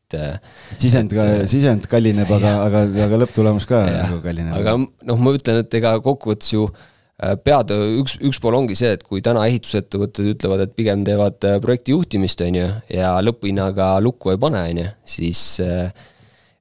sisend 0.79 1.13
ka, 1.15 1.25
sisend 1.49 1.87
kallineb, 1.91 2.29
aga, 2.39 2.53
aga, 2.67 2.85
aga 3.05 3.19
lõpptulemus 3.23 3.67
ka 3.69 3.81
nagu 3.85 4.21
kallineb. 4.23 4.55
aga 4.57 4.77
noh, 4.79 5.19
ma 5.19 5.33
ütlen, 5.37 5.61
et 5.63 5.75
ega 5.79 5.95
kokkuvõttes 6.03 6.53
ju 6.53 6.67
äh, 6.69 7.35
peatöö, 7.43 7.89
üks, 8.01 8.17
üks 8.25 8.39
pool 8.41 8.57
ongi 8.59 8.77
see, 8.79 8.93
et 8.97 9.03
kui 9.05 9.23
täna 9.25 9.45
ehitusettevõtted 9.49 10.31
ütlevad, 10.35 10.63
et 10.65 10.77
pigem 10.77 11.03
teevad 11.07 11.49
äh, 11.49 11.57
projekti 11.63 11.95
juhtimist, 11.95 12.41
on 12.45 12.61
ju, 12.61 12.69
ja 12.95 13.17
lõpphinnaga 13.25 13.91
lukku 14.05 14.33
ei 14.33 14.41
pane, 14.41 14.63
on 14.71 14.81
ju, 14.83 14.87
siis 15.17 15.43
äh, 15.65 15.91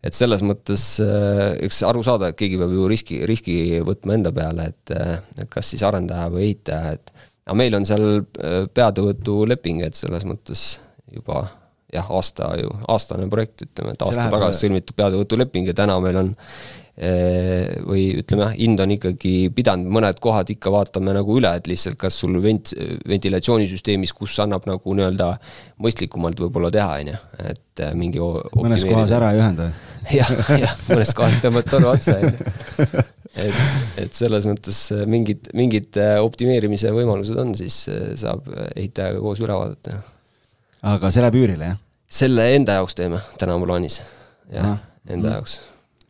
et 0.05 0.15
selles 0.15 0.45
mõttes 0.47 0.83
eks 1.03 1.81
aru 1.89 2.05
saada, 2.07 2.31
et 2.31 2.39
keegi 2.39 2.61
peab 2.61 2.71
ju 2.71 2.85
riski, 2.89 3.17
riski 3.27 3.57
võtma 3.85 4.15
enda 4.15 4.31
peale, 4.33 4.69
et, 4.71 4.93
et 5.43 5.49
kas 5.51 5.73
siis 5.73 5.83
arendaja 5.83 6.29
või 6.31 6.45
ehitaja, 6.47 6.93
et 6.95 7.11
aga 7.49 7.57
meil 7.59 7.75
on 7.75 7.89
seal 7.89 8.07
peatöövõtuleping, 8.79 9.83
et 9.89 9.99
selles 9.99 10.23
mõttes 10.29 10.69
juba 11.11 11.43
jah, 11.93 12.11
aasta 12.13 12.53
ju, 12.61 12.73
aastane 12.91 13.29
projekt, 13.33 13.65
ütleme, 13.69 13.95
et 13.95 14.05
aasta 14.05 14.29
tagasi 14.33 14.67
sõlmitud 14.67 14.97
peatöövõtuleping 14.99 15.71
ja 15.71 15.75
täna 15.77 15.97
meil 16.05 16.19
on 16.21 16.31
eh, 17.01 17.79
või 17.87 18.05
ütleme 18.21 18.45
jah, 18.45 18.57
hind 18.59 18.83
on 18.85 18.93
ikkagi 18.99 19.33
pidanud, 19.57 19.89
mõned 19.97 20.21
kohad 20.23 20.53
ikka 20.53 20.73
vaatame 20.75 21.15
nagu 21.17 21.39
üle, 21.41 21.55
et 21.57 21.71
lihtsalt 21.71 21.97
kas 22.01 22.19
sul 22.21 22.37
vent-, 22.45 22.75
ventilatsioonisüsteemis, 23.09 24.13
kus 24.17 24.37
annab 24.45 24.69
nagu 24.69 24.97
nii-öelda 24.99 25.31
mõistlikumalt 25.85 26.45
võib-olla 26.45 26.73
teha, 26.75 26.99
on 27.01 27.13
ju, 27.15 27.23
et 27.55 27.85
eh, 27.85 27.95
mingi 27.97 28.21
mõnes 28.21 28.85
kohas 28.89 29.17
ära 29.17 29.33
ei 29.33 29.43
ühenda. 29.43 29.71
Jah, 30.09 30.29
jah, 30.57 30.71
mõnes 30.89 31.11
kohas 31.13 31.35
tõmbad 31.43 31.67
toru 31.69 31.91
otsa, 31.91 32.15
on 32.17 32.31
ju. 32.31 33.01
et, 33.45 33.59
et 34.01 34.15
selles 34.17 34.47
mõttes 34.49 34.79
mingid, 35.11 35.51
mingid 35.59 35.99
optimeerimise 36.23 36.95
võimalused 36.97 37.37
on, 37.37 37.53
siis 37.59 37.83
saab 38.17 38.49
ehitajaga 38.71 39.21
koos 39.21 39.43
üle 39.45 39.59
vaadata 39.59 39.99
aga 40.83 41.11
see 41.13 41.25
läheb 41.25 41.39
üürile, 41.41 41.73
jah? 41.73 41.81
selle 42.21 42.47
enda 42.57 42.79
jaoks 42.79 42.97
teeme, 42.99 43.21
täna 43.41 43.57
on 43.59 43.67
plaanis. 43.67 44.01
jah, 44.53 44.79
enda 45.11 45.37
jaoks. 45.39 45.59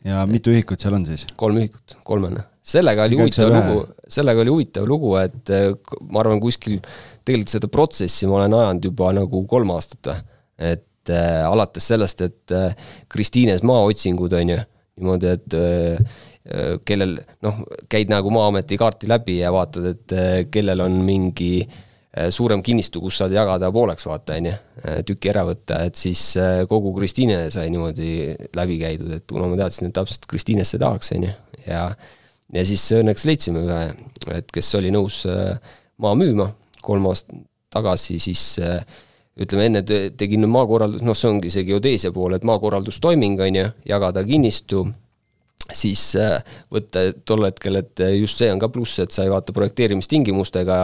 ja 0.06 0.22
mitu 0.30 0.52
ühikut 0.54 0.80
seal 0.82 0.96
on 0.98 1.06
siis? 1.08 1.26
kolm 1.40 1.60
ühikut, 1.62 1.98
kolmene. 2.06 2.44
sellega 2.62 3.06
oli 3.08 3.20
huvitav 3.20 3.52
lugu, 3.52 3.84
sellega 4.18 4.44
oli 4.44 4.54
huvitav 4.54 4.88
lugu, 4.88 5.14
et 5.22 5.54
eh, 5.54 5.70
ma 6.10 6.22
arvan, 6.24 6.40
kuskil 6.42 6.78
tegelikult 7.24 7.56
seda 7.56 7.72
protsessi 7.72 8.28
ma 8.28 8.40
olen 8.42 8.58
ajanud 8.60 8.90
juba 8.90 9.12
nagu 9.16 9.44
kolm 9.48 9.72
aastat 9.76 10.12
et 10.58 11.12
äh, 11.14 11.44
alates 11.46 11.86
sellest, 11.92 12.24
et 12.26 12.54
äh, 12.54 12.74
Kristiines 13.08 13.62
maaotsingud, 13.66 14.32
on 14.34 14.54
ju, 14.54 14.62
niimoodi, 14.98 15.34
et 15.38 15.56
äh, 15.56 16.24
kellel 16.88 17.18
noh, 17.44 17.60
käid 17.92 18.08
nagu 18.08 18.30
Maa-ameti 18.32 18.78
kaarti 18.80 19.08
läbi 19.10 19.36
ja 19.42 19.52
vaatad, 19.52 19.84
et 19.92 20.14
kellel 20.48 20.80
on 20.80 20.94
mingi 21.04 21.50
äh, 21.60 21.76
Äh, 21.76 21.87
suurem 22.32 22.62
kinnistu, 22.64 23.02
kus 23.04 23.18
saad 23.20 23.34
jagada 23.36 23.68
pooleks, 23.72 24.06
vaata, 24.08 24.38
on 24.40 24.48
ju, 24.48 24.54
äh, 24.82 25.00
tüki 25.06 25.28
ära 25.32 25.44
võtta, 25.48 25.82
et 25.88 25.98
siis 26.00 26.22
äh, 26.40 26.62
kogu 26.68 26.94
Kristiine 26.96 27.42
sai 27.52 27.68
niimoodi 27.72 28.12
läbi 28.56 28.78
käidud, 28.80 29.12
et 29.18 29.26
kuna 29.28 29.50
ma 29.50 29.58
teadsin, 29.60 29.90
et 29.90 29.96
täpselt 29.98 30.24
Kristiinesse 30.30 30.80
tahaks, 30.80 31.12
on 31.16 31.28
ju, 31.28 31.34
ja 31.66 31.82
ja 32.56 32.62
siis 32.64 32.86
õnneks 32.96 33.26
leidsime 33.28 33.60
ühe, 33.66 33.82
et 34.38 34.48
kes 34.54 34.70
oli 34.78 34.88
nõus 34.88 35.20
maa 36.00 36.14
müüma 36.16 36.46
kolm 36.80 37.10
aastat 37.10 37.42
tagasi, 37.68 38.16
siis 38.24 38.56
ütleme 39.36 39.66
enne 39.68 39.82
te- 39.84 40.14
tegin 40.16 40.48
maakorraldus, 40.48 41.04
noh, 41.04 41.16
see 41.18 41.28
ongi 41.28 41.52
see 41.52 41.66
geodeesia 41.68 42.08
pool, 42.14 42.38
et 42.38 42.46
maakorraldustoiming, 42.48 43.36
on 43.44 43.58
ju, 43.60 43.66
jagada 43.90 44.24
kinnistu, 44.24 44.86
siis 45.74 46.02
äh, 46.16 46.38
võtta 46.72 47.08
tol 47.28 47.46
hetkel, 47.48 47.80
et 47.82 48.02
just 48.16 48.40
see 48.40 48.50
on 48.52 48.60
ka 48.62 48.70
pluss, 48.72 48.98
et 49.02 49.14
sa 49.14 49.26
ei 49.26 49.32
vaata 49.32 49.54
projekteerimistingimustega 49.56 50.76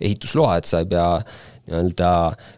ehitusloa, 0.00 0.58
et 0.60 0.70
sa 0.70 0.82
ei 0.82 0.90
pea 0.90 1.06
nii-öelda 1.70 2.10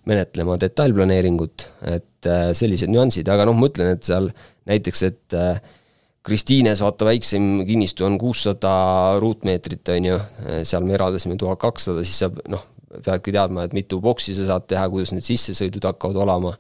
menetlema 0.09 0.59
detailplaneeringut, 0.61 1.69
et 1.93 2.29
äh, 2.29 2.51
sellised 2.57 2.93
nüansid, 2.93 3.29
aga 3.33 3.47
noh, 3.49 3.57
ma 3.59 3.71
ütlen, 3.71 3.95
et 3.97 4.05
seal 4.09 4.31
näiteks, 4.69 5.07
et 5.09 5.39
äh, 5.39 5.63
Kristiines 6.23 6.79
vaata 6.79 7.09
väiksem 7.09 7.65
kinnistu 7.67 8.07
on 8.07 8.15
kuussada 8.15 8.71
ruutmeetrit, 9.19 9.89
on 9.91 10.05
ju, 10.07 10.19
seal 10.63 10.85
me 10.87 10.95
eraldasime 10.95 11.35
tuhat 11.35 11.59
kakssada, 11.59 12.05
siis 12.07 12.21
sa 12.23 12.29
noh, 12.53 12.63
peadki 13.01 13.35
teadma, 13.35 13.65
et 13.67 13.75
mitu 13.75 13.99
boksi 14.05 14.37
sa 14.37 14.47
saad 14.53 14.69
teha, 14.71 14.85
kuidas 14.93 15.11
need 15.17 15.27
sissesõidud 15.27 15.83
hakkavad 15.89 16.21
olema, 16.23 16.53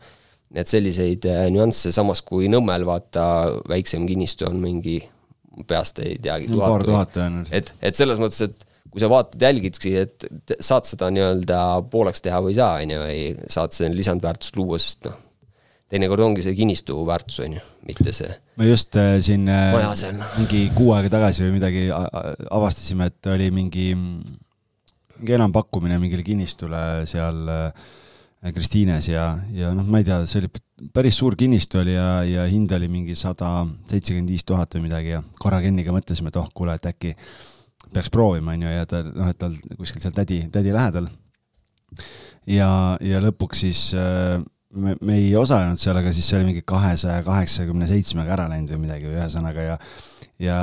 et 0.55 0.69
selliseid 0.69 1.27
äh, 1.31 1.47
nüansse, 1.53 1.93
samas 1.95 2.23
kui 2.27 2.51
Nõmmel 2.53 2.85
vaata 2.89 3.25
väiksem 3.71 4.05
kinnistu 4.09 4.49
on 4.49 4.61
mingi, 4.63 4.99
peast 5.69 6.03
ei 6.05 6.19
teagi, 6.23 6.51
No 6.53 6.63
paar 6.65 6.85
tuhat 6.87 7.17
tõenäoliselt. 7.17 7.57
et, 7.57 7.75
et 7.91 7.99
selles 7.99 8.21
mõttes, 8.21 8.45
et 8.49 8.69
kui 8.93 9.01
sa 9.01 9.09
vaatad, 9.13 9.41
jälgidki, 9.41 9.95
et 9.97 10.57
saad 10.61 10.89
seda 10.89 11.09
nii-öelda 11.13 11.59
pooleks 11.93 12.25
teha 12.25 12.43
või 12.45 12.53
ei 12.53 12.61
saa, 12.61 12.79
on 12.85 12.95
ju, 12.95 13.03
või 13.07 13.53
saad 13.53 13.77
selle 13.77 13.97
lisandväärtust 13.97 14.59
luua, 14.61 14.81
sest 14.83 15.09
noh, 15.09 15.17
teinekord 15.93 16.25
ongi 16.25 16.45
see 16.45 16.57
kinnistu 16.57 16.99
väärtus, 17.09 17.41
on 17.45 17.57
ju, 17.57 17.65
mitte 17.89 18.13
see 18.17 18.33
me 18.61 18.69
just 18.69 18.97
äh, 19.01 19.17
siin 19.25 19.49
äh, 19.49 19.73
maja 19.73 19.95
seal. 19.97 20.21
mingi 20.37 20.67
kuu 20.77 20.93
aega 20.97 21.13
tagasi 21.17 21.47
või 21.47 21.57
midagi 21.57 21.87
avastasime, 21.93 23.09
et 23.09 23.33
oli 23.33 23.49
mingi, 23.55 23.89
mingi 23.97 25.37
enampakkumine 25.39 25.99
mingile 26.03 26.25
kinnistule 26.27 26.83
seal 27.09 27.49
äh, 27.49 27.91
Kristiines 28.51 29.07
ja, 29.07 29.27
ja 29.55 29.71
noh, 29.77 29.87
ma 29.87 30.01
ei 30.01 30.07
tea, 30.09 30.19
see 30.27 30.41
oli 30.43 30.49
päris 30.95 31.19
suur 31.21 31.37
kinnistu 31.39 31.79
oli 31.79 31.95
ja, 31.95 32.07
ja 32.27 32.47
hind 32.51 32.73
oli 32.75 32.89
mingi 32.91 33.15
sada 33.19 33.63
seitsekümmend 33.91 34.33
viis 34.35 34.43
tuhat 34.49 34.75
või 34.75 34.89
midagi 34.89 35.13
ja 35.15 35.21
korra 35.39 35.61
Kenniga 35.63 35.95
mõtlesime, 35.95 36.33
et 36.33 36.39
oh, 36.41 36.49
kuule, 36.55 36.75
et 36.75 36.89
äkki 36.91 37.15
peaks 37.93 38.11
proovima, 38.11 38.57
on 38.57 38.65
ju, 38.67 38.73
ja 38.73 38.89
ta 38.89 39.05
noh, 39.07 39.31
et 39.31 39.39
tal 39.39 39.55
kuskil 39.79 40.03
seal 40.03 40.17
tädi, 40.17 40.41
tädi 40.51 40.75
lähedal. 40.75 41.07
ja, 42.51 42.69
ja 42.99 43.23
lõpuks 43.23 43.63
siis 43.63 43.85
äh, 43.95 44.41
me, 44.75 44.97
me 44.99 45.19
ei 45.21 45.33
osalenud 45.39 45.79
seal, 45.79 46.01
aga 46.01 46.11
siis 46.15 46.27
see 46.27 46.41
oli 46.41 46.51
mingi 46.51 46.67
kahesaja 46.67 47.23
kaheksakümne 47.27 47.87
seitsmega 47.91 48.35
ära 48.35 48.49
läinud 48.51 48.75
või 48.75 48.87
midagi, 48.89 49.13
ühesõnaga 49.13 49.69
ja, 49.71 49.83
ja 50.43 50.61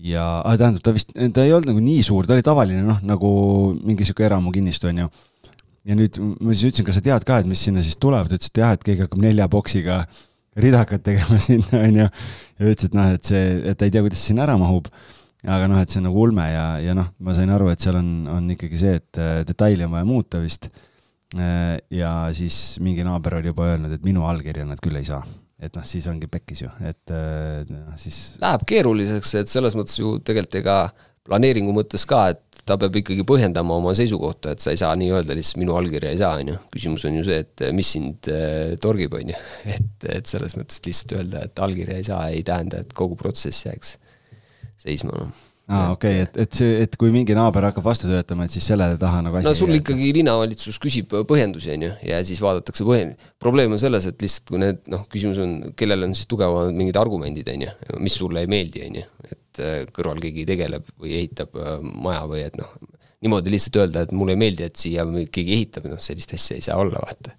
ja 0.00 0.24
ah, 0.40 0.56
tähendab, 0.56 0.80
ta 0.84 0.94
vist, 0.96 1.12
ta 1.12 1.44
ei 1.44 1.52
olnud 1.52 1.74
nagu 1.74 1.82
nii 1.84 2.04
suur, 2.06 2.24
ta 2.24 2.36
oli 2.36 2.44
tavaline 2.44 2.80
noh, 2.86 3.02
nagu 3.04 3.30
mingi 3.84 4.06
sihuke 4.08 4.24
eramukinnistu 4.24 4.88
onju. 4.88 5.10
Ja 5.88 5.96
nüüd 5.96 6.18
ma 6.20 6.54
siis 6.54 6.70
ütlesin, 6.70 6.86
kas 6.88 6.98
sa 6.98 7.04
tead 7.04 7.24
ka, 7.28 7.40
et 7.40 7.48
mis 7.48 7.62
sinna 7.66 7.84
siis 7.84 7.98
tuleb, 8.00 8.28
ta 8.28 8.36
ütles, 8.36 8.52
et 8.52 8.60
jah, 8.62 8.74
et 8.76 8.84
keegi 8.86 9.06
hakkab 9.06 9.22
nelja 9.22 9.48
boksiga 9.52 10.02
ridakat 10.60 11.04
tegema 11.06 11.38
sinna 11.46 11.82
onju. 11.86 12.10
ja 12.10 12.74
ütles, 12.74 12.90
et 12.90 12.98
noh, 12.98 13.14
et 13.16 13.32
see, 13.32 13.46
et 13.72 13.80
ta 13.80 13.88
ei 13.88 13.94
tea, 13.94 14.04
kuidas 14.04 14.26
sinna 14.26 14.46
ära 14.46 14.58
mahub. 14.60 14.90
aga 15.48 15.70
noh, 15.72 15.80
et 15.80 15.88
see 15.88 16.02
on 16.02 16.08
nagu 16.10 16.20
ulme 16.20 16.44
ja, 16.50 16.64
ja 16.84 16.94
noh, 16.96 17.12
ma 17.24 17.34
sain 17.36 17.50
aru, 17.54 17.70
et 17.72 17.80
seal 17.80 17.96
on, 18.00 18.10
on 18.28 18.50
ikkagi 18.56 18.80
see, 18.80 18.98
et 19.00 19.20
äh, 19.20 19.40
detaili 19.48 19.86
on 19.86 19.94
vaja 19.96 20.08
muuta 20.08 20.42
vist. 20.42 20.70
ja 21.30 22.10
siis 22.34 22.80
mingi 22.82 23.04
naaber 23.06 23.36
oli 23.36 23.52
juba 23.52 23.68
öelnud, 23.70 23.92
et 23.94 24.02
minu 24.02 24.24
allkirja 24.26 24.64
nad 24.66 24.80
küll 24.82 24.98
ei 24.98 25.06
saa 25.06 25.22
et 25.60 25.76
noh, 25.76 25.84
siis 25.86 26.06
ongi 26.10 26.26
pekkis 26.30 26.62
ju, 26.64 26.70
et 26.88 27.12
äh, 27.12 27.60
noh, 27.68 27.92
siis 28.00 28.34
Läheb 28.40 28.64
keeruliseks, 28.68 29.34
et 29.42 29.52
selles 29.52 29.76
mõttes 29.78 29.98
ju 30.00 30.16
tegelikult 30.24 30.58
ega 30.62 30.76
planeeringu 31.30 31.74
mõttes 31.74 32.06
ka, 32.10 32.24
et 32.34 32.62
ta 32.66 32.76
peab 32.80 32.96
ikkagi 33.00 33.24
põhjendama 33.26 33.76
oma 33.80 33.94
seisukohta, 33.96 34.54
et 34.54 34.62
sa 34.62 34.74
ei 34.74 34.80
saa 34.80 34.92
nii 34.98 35.12
öelda 35.16 35.36
lihtsalt 35.38 35.60
minu 35.62 35.76
allkirja 35.78 36.12
ei 36.14 36.20
saa, 36.20 36.36
on 36.42 36.52
ju. 36.52 36.56
küsimus 36.74 37.06
on 37.08 37.20
ju 37.20 37.26
see, 37.26 37.42
et 37.44 37.66
mis 37.76 37.92
sind 37.96 38.30
äh, 38.30 38.74
torgib, 38.82 39.14
on 39.18 39.34
ju. 39.34 39.44
et, 39.76 40.08
et 40.18 40.30
selles 40.30 40.56
mõttes 40.58 40.82
lihtsalt 40.86 41.18
öelda, 41.20 41.44
et 41.48 41.62
allkirja 41.66 42.00
ei 42.00 42.08
saa, 42.10 42.24
ei 42.34 42.42
tähenda, 42.46 42.82
et 42.84 42.96
kogu 42.96 43.18
protsess 43.20 43.66
jääks 43.68 43.96
seisma, 44.80 45.14
noh 45.16 45.46
aa, 45.70 45.90
okei 45.94 46.22
okay,, 46.22 46.26
et, 46.26 46.38
et 46.44 46.56
see, 46.60 46.78
et 46.84 46.96
kui 46.98 47.12
mingi 47.14 47.34
naaber 47.36 47.68
hakkab 47.68 47.86
vastu 47.86 48.08
töötama, 48.10 48.46
et 48.46 48.54
siis 48.54 48.66
selle 48.72 48.88
taha 49.00 49.22
nagu 49.26 49.38
asi 49.38 49.46
no 49.46 49.54
sul 49.56 49.72
ikkagi 49.76 50.10
linnavalitsus 50.16 50.80
küsib 50.82 51.12
põhjendusi, 51.28 51.70
on 51.76 51.86
ju, 51.86 51.92
ja 52.10 52.20
siis 52.26 52.40
vaadatakse 52.42 52.86
põhjend-, 52.86 53.28
probleem 53.42 53.76
on 53.76 53.82
selles, 53.82 54.08
et 54.10 54.24
lihtsalt 54.24 54.50
kui 54.50 54.62
need 54.62 54.82
noh, 54.90 55.04
küsimus 55.12 55.40
on, 55.44 55.54
kellel 55.78 56.08
on 56.08 56.16
siis 56.18 56.28
tugevamad 56.30 56.74
mingid 56.76 56.98
argumendid, 57.00 57.52
on 57.54 57.68
ju, 57.68 57.76
mis 58.02 58.18
sulle 58.18 58.42
ei 58.44 58.50
meeldi, 58.50 58.82
on 58.88 58.98
ju, 59.00 59.06
et 59.30 59.39
äh, 59.58 59.82
kõrval 59.90 60.22
keegi 60.22 60.46
tegeleb 60.48 60.86
või 61.00 61.16
ehitab 61.18 61.56
äh, 61.58 61.76
maja 61.82 62.22
või 62.30 62.44
et 62.46 62.56
noh, 62.60 62.70
niimoodi 63.24 63.52
lihtsalt 63.52 63.80
öelda, 63.82 64.06
et 64.06 64.14
mulle 64.16 64.36
ei 64.36 64.40
meeldi, 64.40 64.66
et 64.68 64.80
siia 64.80 65.04
keegi 65.04 65.56
ehitab, 65.58 65.90
noh, 65.90 66.00
sellist 66.02 66.34
asja 66.36 66.56
ei 66.56 66.64
saa 66.64 66.78
olla, 66.80 67.02
vaata. 67.02 67.34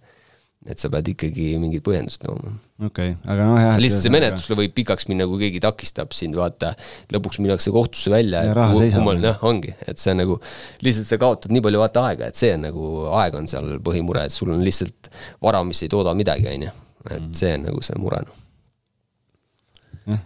et 0.70 0.78
sa 0.78 0.92
pead 0.94 1.08
ikkagi 1.16 1.56
mingit 1.58 1.82
põhjendust 1.82 2.22
tooma 2.22 2.52
okei 2.86 3.14
okay,, 3.14 3.32
aga 3.34 3.48
noh 3.50 3.58
jah. 3.58 3.80
lihtsalt 3.82 4.06
see 4.06 4.14
menetlus 4.14 4.52
võib 4.60 4.76
pikaks 4.78 5.08
minna, 5.10 5.26
kui 5.30 5.42
keegi 5.42 5.62
takistab 5.64 6.14
sind, 6.14 6.38
vaata, 6.38 6.74
lõpuks 7.14 7.42
minnakse 7.42 7.74
kohtusse 7.74 8.14
välja, 8.14 8.44
Ja 8.46 8.52
et 8.52 8.60
raha 8.60 8.78
seisab. 8.78 9.10
jah, 9.24 9.42
ongi, 9.48 9.74
et 9.88 10.02
see 10.02 10.14
on 10.14 10.22
nagu, 10.24 10.38
lihtsalt 10.86 11.10
sa 11.10 11.20
kaotad 11.22 11.54
nii 11.56 11.66
palju 11.66 11.82
vaata 11.82 12.06
aega, 12.12 12.30
et 12.30 12.38
see 12.38 12.54
on 12.58 12.66
nagu, 12.68 12.92
aeg 13.22 13.40
on 13.42 13.50
seal 13.50 13.74
põhimure, 13.86 14.28
et 14.30 14.36
sul 14.36 14.54
on 14.54 14.62
lihtsalt 14.66 15.10
vara, 15.42 15.64
mis 15.66 15.82
ei 15.82 15.90
tooda 15.94 16.14
midagi, 16.18 16.50
on 16.54 16.70
ju. 16.70 16.78
Mhm. 17.02 17.14
et 17.16 17.42
see 17.42 17.56
on 17.58 17.70
nagu 17.72 17.82
see 17.82 17.98
mure, 17.98 18.22
noh. 18.28 18.41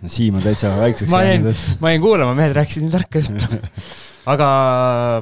Siim 0.07 0.37
on 0.39 0.43
täitsa 0.45 0.71
väikseks 0.77 1.11
ma 1.11 1.21
jäin 1.25 1.49
ma 1.81 1.91
jäin 1.91 2.03
kuulama, 2.03 2.35
mehed 2.37 2.55
rääkisid 2.55 2.85
nii 2.85 2.93
tarka 2.93 3.19
juttu. 3.19 3.59
aga 4.33 4.47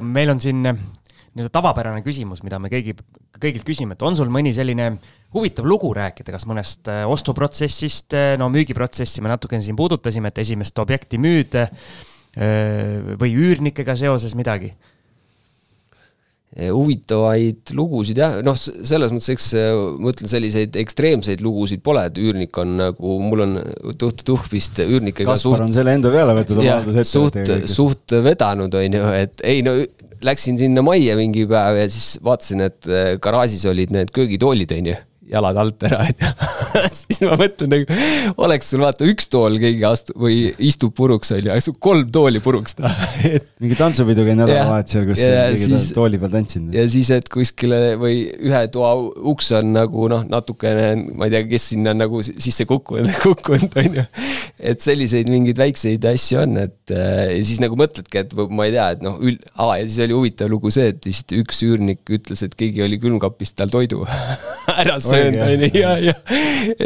meil 0.04 0.30
on 0.30 0.40
siin 0.42 0.62
nii-öelda 0.62 1.50
tavapärane 1.52 2.04
küsimus, 2.06 2.44
mida 2.46 2.60
me 2.62 2.70
kõigi, 2.70 2.94
kõigilt 3.42 3.66
küsime, 3.66 3.96
et 3.96 4.04
on 4.06 4.14
sul 4.14 4.30
mõni 4.32 4.54
selline 4.54 4.92
huvitav 5.34 5.66
lugu 5.66 5.90
rääkida, 5.96 6.30
kas 6.36 6.46
mõnest 6.46 6.90
äh, 6.92 7.02
ostuprotsessist, 7.10 8.14
no 8.38 8.48
müügiprotsessi 8.54 9.24
me 9.24 9.32
natukene 9.32 9.64
siin 9.64 9.78
puudutasime, 9.78 10.30
et 10.30 10.42
esimest 10.44 10.78
objekti 10.78 11.20
müüd 11.22 11.58
või 12.34 13.30
üürnikega 13.30 13.94
seoses 13.94 14.32
midagi? 14.34 14.72
Huvitavaid 16.54 17.72
lugusid 17.74 18.18
jah, 18.20 18.36
noh, 18.46 18.54
selles 18.54 19.10
mõttes, 19.10 19.32
eks 19.34 19.48
äh, 19.58 19.72
ma 19.98 20.12
ütlen, 20.12 20.30
selliseid 20.30 20.76
ekstreemseid 20.78 21.42
lugusid 21.42 21.82
pole, 21.82 22.04
et 22.06 22.20
üürnik 22.22 22.54
on 22.62 22.76
nagu, 22.78 23.16
mul 23.22 23.42
on 23.42 23.56
tuhk-tuhk 23.98 24.46
vist 24.52 24.78
üürnikega 24.84 25.32
Kaspar 25.32 25.64
on 25.66 25.74
selle 25.74 25.96
enda 25.98 26.12
peale 26.14 26.36
võtnud 26.38 26.60
oma 26.62 26.68
jah, 26.68 26.84
suht, 26.84 27.34
haldusettevõttega. 27.34 27.72
suht 27.74 28.16
vedanud, 28.28 28.78
on 28.78 28.98
ju, 29.00 29.10
et 29.18 29.42
ei 29.50 29.64
no 29.66 29.74
läksin 30.24 30.60
sinna 30.60 30.84
majja 30.86 31.18
mingi 31.18 31.42
päev 31.50 31.80
ja 31.82 31.88
siis 31.90 32.14
vaatasin, 32.24 32.68
et 32.68 32.90
äh, 32.90 33.14
garaažis 33.22 33.66
olid 33.70 33.94
need 33.94 34.14
köögitoolid, 34.14 34.78
on 34.78 34.92
ju, 34.92 35.00
jalad 35.34 35.58
alt 35.64 35.88
ära, 35.90 36.04
on 36.06 36.22
ju. 36.22 36.34
siis 37.00 37.20
ma 37.24 37.36
mõtlen 37.40 37.70
nagu, 37.72 37.98
oleks 38.44 38.70
sul 38.72 38.82
vaata 38.84 39.06
üks 39.08 39.28
tool 39.32 39.58
keegi 39.62 39.84
astub 39.88 40.18
või 40.24 40.38
istub 40.66 40.94
puruks, 40.96 41.32
on 41.36 41.42
ju, 41.42 41.52
aga 41.54 41.62
sul 41.64 41.76
kolm 41.82 42.08
tooli 42.14 42.40
puruks 42.44 42.76
taha 42.78 43.08
et 43.38 43.46
mingi 43.62 43.76
tantsupidu 43.78 44.24
käin 44.26 44.40
nädalavahetusel, 44.42 45.06
kus 45.10 45.22
Ja 45.24 45.46
siis- 45.58 45.90
tooli 45.96 46.18
peal 46.22 46.32
tantsinud. 46.34 46.74
ja 46.76 46.84
siis, 46.90 47.10
et 47.14 47.28
kuskile 47.32 47.80
või 48.00 48.24
ühe 48.48 48.62
toa 48.74 48.94
uks 49.34 49.50
on 49.58 49.72
nagu 49.76 50.08
noh, 50.12 50.24
natukene, 50.30 50.90
ma 51.14 51.28
ei 51.28 51.34
tea, 51.36 51.44
kes 51.54 51.68
sinna 51.74 51.94
nagu 51.96 52.22
sisse 52.24 52.66
kukkunud, 52.68 53.10
kukkunud, 53.24 53.74
on 53.82 54.00
ju. 54.00 54.06
et 54.64 54.82
selliseid 54.84 55.30
mingeid 55.32 55.58
väikseid 55.60 56.04
asju 56.10 56.40
on, 56.44 56.58
et 56.66 56.94
äh, 56.94 57.36
ja 57.38 57.42
siis 57.46 57.60
nagu 57.62 57.76
mõtledki, 57.78 58.22
et 58.24 58.34
ma 58.50 58.66
ei 58.68 58.74
tea, 58.74 58.88
et 58.96 59.04
noh, 59.04 59.18
üld-, 59.22 59.42
aa, 59.54 59.78
ja 59.80 59.86
siis 59.88 60.00
oli 60.06 60.16
huvitav 60.18 60.50
lugu 60.52 60.72
see, 60.74 60.90
et 60.94 61.04
vist 61.08 61.32
üks 61.36 61.62
üürnik 61.66 62.02
ütles, 62.14 62.42
et 62.46 62.54
keegi 62.58 62.82
oli 62.84 62.98
külmkapist 63.02 63.56
tal 63.58 63.72
toidu 63.72 64.04
ära 64.74 64.96
söönud, 65.02 65.38
on 65.44 65.64
ju, 65.66 65.70
ja, 65.78 65.94
ja 66.10 66.14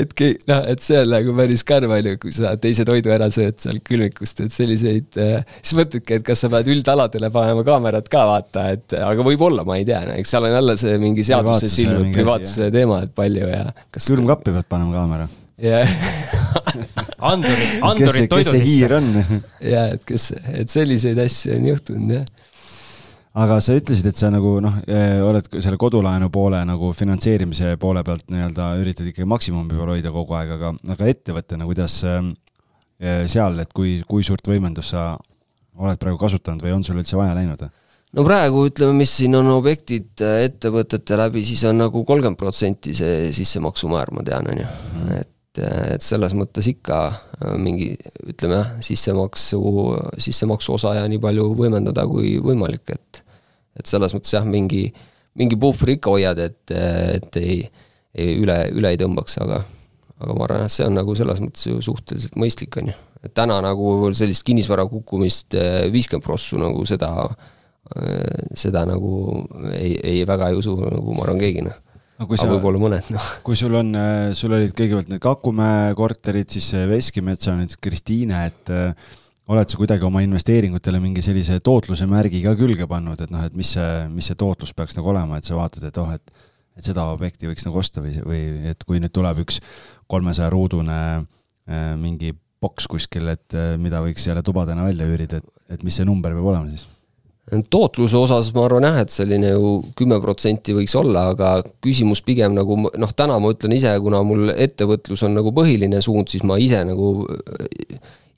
et 0.01 0.13
ke- 0.17 0.35
noh, 0.49 0.63
et 0.73 0.85
see 0.85 0.99
on 1.01 1.11
nagu 1.13 1.35
päris 1.39 1.65
karm, 1.69 1.93
on 1.95 2.11
ju, 2.11 2.19
kui 2.23 2.35
sa 2.35 2.55
teise 2.61 2.87
toidu 2.89 3.13
ära 3.15 3.29
sööd 3.35 3.59
seal 3.63 3.81
külmikust, 3.85 4.43
et 4.45 4.55
selliseid 4.55 5.19
äh, 5.21 5.43
siis 5.61 5.77
mõtledki, 5.79 6.19
et 6.19 6.27
kas 6.27 6.45
sa 6.45 6.53
pead 6.53 6.71
üldaladele 6.75 7.31
panema 7.35 7.65
kaamerad 7.67 8.09
ka 8.13 8.25
vaata, 8.31 8.69
et 8.77 8.97
aga 9.01 9.27
võib-olla, 9.27 9.67
ma 9.69 9.79
ei 9.81 9.87
tea, 9.89 10.03
eks 10.19 10.35
seal 10.35 10.49
on 10.49 10.57
jälle 10.57 10.79
see 10.81 10.97
mingi 11.03 11.27
seaduses 11.27 11.79
ilmunud 11.85 12.15
privaatsuse 12.17 12.73
teema, 12.75 13.03
et 13.07 13.15
palju 13.19 13.53
ja 13.53 13.69
kas 13.95 14.11
külmkappi 14.13 14.57
pead 14.57 14.71
panema 14.71 14.97
kaamera. 15.01 15.29
jah, 15.63 15.95
andurid, 17.33 17.63
kes 17.63 17.87
andurid 17.93 18.13
see, 18.15 18.27
kes 18.27 18.35
toidu 18.35 18.53
see 18.53 18.67
hiir 18.67 18.95
sisse. 18.95 18.99
on? 18.99 19.47
ja 19.75 19.87
et 19.95 20.05
kes, 20.09 20.29
et 20.55 20.75
selliseid 20.75 21.19
asju 21.25 21.57
on 21.59 21.73
juhtunud 21.73 22.19
jah 22.21 22.29
aga 23.39 23.59
sa 23.63 23.77
ütlesid, 23.79 24.09
et 24.11 24.19
sa 24.19 24.31
nagu 24.33 24.57
noh, 24.65 24.79
oled 25.29 25.49
ka 25.51 25.63
selle 25.63 25.79
kodulaenu 25.81 26.31
poole 26.35 26.61
nagu 26.67 26.91
finantseerimise 26.97 27.77
poole 27.81 28.03
pealt 28.07 28.27
nii-öelda 28.33 28.71
üritad 28.81 29.09
ikkagi 29.11 29.29
maksimumi 29.29 29.75
peal 29.75 29.95
hoida 29.95 30.13
kogu 30.15 30.37
aeg, 30.39 30.55
aga, 30.57 30.73
aga 30.95 31.11
ettevõttena, 31.13 31.69
kuidas 31.69 32.01
ähm, 32.09 32.33
eh, 32.99 33.25
seal, 33.31 33.61
et 33.63 33.75
kui, 33.77 33.99
kui 34.09 34.27
suurt 34.27 34.51
võimendust 34.51 34.95
sa 34.95 35.13
oled 35.79 36.01
praegu 36.01 36.19
kasutanud 36.21 36.65
või 36.65 36.75
on 36.75 36.87
sul 36.87 36.99
üldse 36.99 37.19
vaja 37.19 37.37
läinud? 37.39 37.67
no 38.17 38.27
praegu 38.27 38.65
ütleme, 38.71 38.97
mis 38.99 39.15
siin 39.21 39.37
on 39.39 39.51
objektid 39.55 40.25
ettevõtete 40.25 41.19
läbi, 41.21 41.45
siis 41.47 41.63
on 41.69 41.83
nagu 41.85 42.05
kolmkümmend 42.09 42.41
protsenti 42.41 42.97
see 42.97 43.29
sissemaksumäär, 43.37 44.15
ma 44.17 44.25
tean, 44.27 44.49
on 44.51 44.63
ju. 44.65 44.71
et, 45.19 45.63
et 45.95 46.05
selles 46.05 46.35
mõttes 46.39 46.67
ikka 46.73 47.03
mingi, 47.61 47.93
ütleme 48.27 48.63
jah, 48.63 48.73
sissemaksu, 48.85 49.61
sissemaksu 50.27 50.75
osa 50.79 50.97
ja 50.99 51.07
nii 51.11 51.21
palju 51.23 51.53
võimendada 51.59 52.07
kui 52.11 52.39
võimalik, 52.43 52.97
et 52.97 53.08
et 53.79 53.91
selles 53.91 54.15
mõttes 54.17 54.35
jah, 54.35 54.47
mingi, 54.47 54.87
mingi 55.39 55.59
puhvri 55.61 55.99
ikka 55.99 56.15
hoiad, 56.15 56.41
et, 56.43 56.75
et 56.75 57.41
ei, 57.41 57.59
ei 58.19 58.39
üle, 58.43 58.61
üle 58.75 58.95
ei 58.95 59.01
tõmbaks, 59.01 59.39
aga 59.45 59.63
aga 60.19 60.35
ma 60.35 60.47
arvan, 60.49 60.65
et 60.67 60.75
see 60.75 60.87
on 60.87 60.97
nagu 60.99 61.15
selles 61.19 61.39
mõttes 61.43 61.69
ju 61.69 61.81
suhteliselt 61.85 62.39
mõistlik, 62.41 62.75
on 62.81 62.91
ju. 62.91 62.97
et 63.23 63.35
täna 63.39 63.61
nagu 63.63 64.11
sellist 64.17 64.43
kinnisvara 64.47 64.87
kukkumist 64.91 65.55
viiskümmend 65.95 66.27
prossu 66.27 66.59
nagu 66.59 66.83
seda, 66.91 67.11
seda 68.59 68.83
nagu 68.89 69.13
ei, 69.75 69.95
ei 69.95 70.25
väga 70.29 70.51
ei 70.51 70.59
usu 70.59 70.75
nagu 70.81 71.15
ma 71.15 71.27
arvan 71.27 71.43
keegi, 71.43 71.63
noh 71.69 71.79
no, 72.19 72.27
aga 72.27 72.51
võib-olla 72.51 72.83
mõned, 72.83 73.13
noh. 73.15 73.31
kui 73.47 73.59
sul 73.59 73.79
on, 73.79 73.95
sul 74.39 74.57
olid 74.59 74.75
kõigepealt 74.75 75.13
need 75.13 75.23
Kakumäe 75.23 75.95
korterid, 75.99 76.51
siis 76.51 76.73
Veskimetsa, 76.91 77.55
nüüd 77.59 77.79
Kristiine, 77.83 78.47
et 78.51 78.75
oled 79.49 79.71
sa 79.71 79.79
kuidagi 79.81 80.05
oma 80.05 80.21
investeeringutele 80.25 81.01
mingi 81.01 81.23
sellise 81.25 81.59
tootluse 81.65 82.07
märgi 82.11 82.43
ka 82.45 82.53
külge 82.59 82.89
pannud, 82.91 83.21
et 83.25 83.33
noh, 83.33 83.47
et 83.49 83.55
mis 83.57 83.71
see, 83.77 84.05
mis 84.13 84.29
see 84.29 84.37
tootlus 84.39 84.75
peaks 84.77 84.99
nagu 84.99 85.09
olema, 85.15 85.39
et 85.39 85.49
sa 85.49 85.57
vaatad, 85.59 85.89
et 85.89 86.01
oh, 86.03 86.13
et 86.13 86.47
et 86.79 86.87
seda 86.87 87.09
objekti 87.11 87.49
võiks 87.51 87.65
nagu 87.67 87.81
osta 87.81 88.03
või, 88.05 88.13
või 88.23 88.43
et 88.71 88.85
kui 88.87 89.01
nüüd 89.03 89.11
tuleb 89.15 89.43
üks 89.43 89.59
kolmesaja 90.11 90.51
ruudune 90.55 90.99
äh, 91.19 91.97
mingi 91.99 92.31
boks 92.63 92.87
kuskil, 92.91 93.27
et 93.35 93.57
äh, 93.57 93.73
mida 93.81 93.99
võiks 94.05 94.27
jälle 94.27 94.45
tubadena 94.47 94.87
välja 94.87 95.09
üürida, 95.11 95.43
et, 95.43 95.65
et 95.75 95.83
mis 95.87 95.99
see 95.99 96.07
number 96.07 96.37
peab 96.37 96.53
olema 96.53 96.71
siis? 96.71 96.87
tootluse 97.73 98.13
osas 98.19 98.51
ma 98.53 98.67
arvan 98.67 98.85
jah, 98.85 98.99
et 99.01 99.13
selline 99.13 99.55
ju 99.55 99.69
kümme 99.97 100.19
protsenti 100.21 100.75
võiks 100.77 100.93
olla, 101.01 101.31
aga 101.33 101.55
küsimus 101.85 102.21
pigem 102.23 102.53
nagu 102.53 102.77
noh, 102.85 103.15
täna 103.17 103.39
ma 103.41 103.53
ütlen 103.55 103.73
ise, 103.73 103.95
kuna 104.05 104.21
mul 104.27 104.53
ettevõtlus 104.53 105.25
on 105.25 105.39
nagu 105.39 105.55
põhiline 105.57 106.03
suund, 106.05 106.29
siis 106.29 106.45
ma 106.45 106.59
ise 106.61 106.83
nagu 106.85 107.09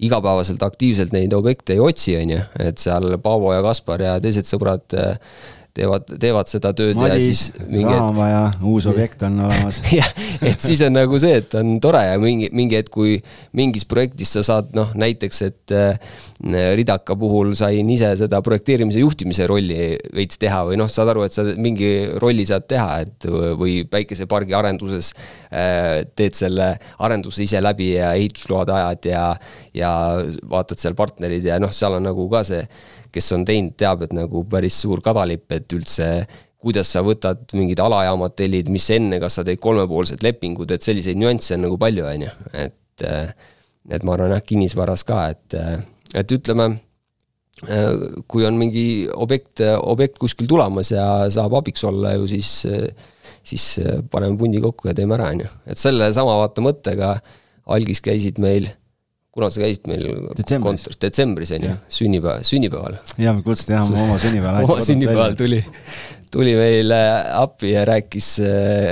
igapäevaselt 0.01 0.63
aktiivselt 0.65 1.13
neid 1.13 1.35
objekte 1.37 1.77
ei 1.77 1.83
otsi, 1.85 2.17
on 2.21 2.35
ju, 2.37 2.43
et 2.63 2.81
seal 2.81 3.19
Paavo 3.23 3.53
ja 3.55 3.63
Kaspar 3.65 4.03
ja 4.05 4.15
teised 4.23 4.49
sõbrad 4.49 4.97
teevad, 5.77 6.07
teevad 6.21 6.51
seda 6.51 6.73
tööd 6.77 6.99
Madis, 6.99 7.13
ja 7.13 7.21
siis 7.25 7.69
mingi 7.71 7.89
raha 7.89 8.09
on 8.09 8.17
vaja, 8.17 8.43
uus 8.67 8.89
objekt 8.91 9.23
on 9.27 9.39
olemas. 9.47 9.81
Jah, 9.99 10.11
et 10.47 10.61
siis 10.63 10.83
on 10.87 10.95
nagu 10.97 11.21
see, 11.23 11.41
et 11.43 11.57
on 11.61 11.77
tore 11.83 12.03
ja 12.07 12.19
mingi, 12.23 12.51
mingi 12.57 12.79
hetk, 12.79 12.91
kui 12.95 13.17
mingis 13.57 13.87
projektis 13.91 14.35
sa 14.37 14.45
saad 14.47 14.75
noh, 14.77 14.93
näiteks, 14.99 15.43
et 15.47 15.75
äh, 15.77 16.17
Ridaka 16.77 17.17
puhul 17.21 17.53
sain 17.59 17.91
ise 17.93 18.13
seda 18.21 18.41
projekteerimise 18.45 19.03
juhtimise 19.03 19.47
rolli 19.51 19.95
veits 20.17 20.41
teha 20.41 20.63
või 20.69 20.79
noh, 20.81 20.91
saad 20.91 21.13
aru, 21.13 21.25
et 21.27 21.37
sa 21.37 21.45
mingi 21.57 21.93
rolli 22.21 22.47
saad 22.49 22.67
teha, 22.71 23.01
et 23.05 23.29
või 23.61 23.81
päikesepargi 23.91 24.57
arenduses 24.57 25.13
äh, 25.15 26.03
teed 26.17 26.39
selle 26.39 26.73
arenduse 27.01 27.45
ise 27.47 27.61
läbi 27.63 27.93
ja 27.95 28.15
ehitusload 28.19 28.73
ajad 28.75 29.11
ja 29.11 29.25
ja 29.77 29.91
vaatad 30.51 30.81
seal 30.81 30.97
partnerid 30.99 31.45
ja 31.47 31.61
noh, 31.63 31.73
seal 31.75 31.99
on 31.99 32.09
nagu 32.11 32.27
ka 32.33 32.43
see 32.47 32.65
kes 33.15 33.33
on 33.37 33.45
teinud, 33.49 33.75
teab, 33.79 34.05
et 34.07 34.15
nagu 34.17 34.45
päris 34.51 34.81
suur 34.83 35.03
kadalipp, 35.05 35.51
et 35.57 35.73
üldse 35.77 36.11
kuidas 36.61 36.91
sa 36.93 37.03
võtad 37.05 37.55
mingid 37.57 37.81
alajaamad 37.81 38.35
tellid, 38.37 38.69
mis 38.73 38.87
enne, 38.93 39.17
kas 39.23 39.39
sa 39.39 39.45
teed 39.47 39.61
kolmepoolsed 39.63 40.21
lepingud, 40.25 40.71
et 40.75 40.85
selliseid 40.85 41.19
nüansse 41.21 41.57
on 41.57 41.65
nagu 41.67 41.79
palju, 41.81 42.05
on 42.05 42.27
ju, 42.29 42.37
et 42.67 43.07
et 43.91 44.05
ma 44.05 44.13
arvan 44.13 44.35
jah, 44.35 44.43
kinnisvaras 44.45 45.07
ka, 45.09 45.23
et, 45.33 45.57
et 46.21 46.33
ütleme, 46.37 46.67
kui 48.29 48.45
on 48.45 48.59
mingi 48.61 48.85
objekt, 49.13 49.63
objekt 49.65 50.21
kuskil 50.21 50.49
tulemas 50.49 50.93
ja 50.93 51.07
saab 51.33 51.57
abiks 51.61 51.85
olla 51.89 52.13
ju, 52.19 52.29
siis 52.29 52.53
siis 53.41 53.65
paneme 54.13 54.37
pundi 54.37 54.61
kokku 54.61 54.91
ja 54.91 54.95
teeme 54.97 55.17
ära, 55.17 55.31
on 55.33 55.45
ju. 55.47 55.51
et 55.73 55.81
sellesama 55.81 56.37
vaata 56.43 56.65
mõttega 56.65 57.15
algis 57.73 58.03
käisid 58.05 58.41
meil 58.43 58.69
kuna 59.35 59.51
sa 59.51 59.63
käisid 59.63 59.91
meil 59.91 60.07
kontoris, 60.63 60.99
detsembris 61.03 61.53
on 61.55 61.67
ju, 61.69 61.75
sünnipäev, 62.01 62.47
sünnipäeval. 62.47 62.97
jaa, 63.21 63.35
me 63.37 63.45
kutsusime 63.47 63.77
jah, 63.79 63.91
oma 64.05 64.19
sünnipäeval. 64.23 64.65
oma 64.67 64.79
sünnipäeval 64.87 65.37
tuli, 65.39 65.61
tuli 66.35 66.55
meile 66.59 67.03
appi 67.39 67.75
ja 67.75 67.85
rääkis, 67.89 68.33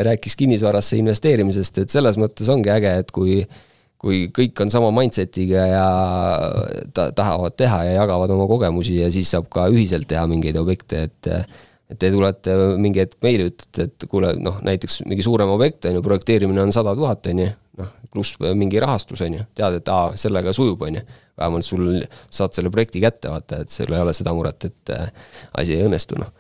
rääkis 0.07 0.39
kinnisvarasse 0.39 1.01
investeerimisest, 1.03 1.82
et 1.82 1.95
selles 1.95 2.20
mõttes 2.20 2.51
ongi 2.55 2.70
äge, 2.74 2.95
et 3.03 3.14
kui 3.14 3.41
kui 3.99 4.28
kõik 4.30 4.61
on 4.62 4.70
sama 4.70 4.93
mindset'iga 4.95 5.62
ja 5.66 5.86
ta-, 6.95 7.11
tahavad 7.11 7.57
teha 7.59 7.80
ja 7.89 7.97
jagavad 7.97 8.30
oma 8.30 8.47
kogemusi 8.47 9.01
ja 9.01 9.09
siis 9.11 9.32
saab 9.34 9.49
ka 9.51 9.66
ühiselt 9.72 10.07
teha 10.07 10.22
mingeid 10.30 10.59
objekte, 10.61 11.09
et 11.09 11.32
et 11.89 11.97
te 11.97 12.11
tulete 12.12 12.53
mingi 12.76 13.01
hetk 13.01 13.16
meile, 13.24 13.47
ütlete, 13.49 13.86
et 13.89 14.05
kuule, 14.12 14.34
noh, 14.45 14.59
näiteks 14.64 15.01
mingi 15.09 15.24
suurem 15.24 15.49
objekt, 15.49 15.86
on 15.89 15.97
ju, 15.97 16.03
projekteerimine 16.05 16.61
on 16.66 16.72
sada 16.74 16.93
tuhat, 16.97 17.24
on 17.32 17.41
ju, 17.41 17.53
noh, 17.79 17.95
pluss 18.12 18.39
mingi 18.59 18.81
rahastus, 18.83 19.22
on 19.26 19.39
ju, 19.39 19.47
tead, 19.59 19.79
et 19.81 19.91
aa, 19.93 20.12
sellega 20.18 20.55
sujub, 20.57 20.83
on 20.87 21.01
ju. 21.01 21.05
vähemalt 21.39 21.66
sul, 21.66 22.03
saad 22.35 22.57
selle 22.57 22.70
projekti 22.74 23.01
kätte, 23.03 23.31
vaata, 23.31 23.62
et 23.62 23.70
sul 23.70 23.93
ei 23.95 24.03
ole 24.03 24.14
seda 24.16 24.33
muret, 24.35 24.64
et 24.66 24.93
äh, 24.95 25.11
asi 25.61 25.76
ei 25.76 25.85
õnnestu, 25.87 26.18
noh. 26.18 26.33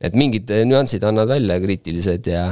et 0.00 0.16
mingid 0.18 0.50
nüansid 0.66 1.04
annad 1.06 1.30
välja, 1.30 1.60
kriitilised 1.62 2.30
ja 2.32 2.46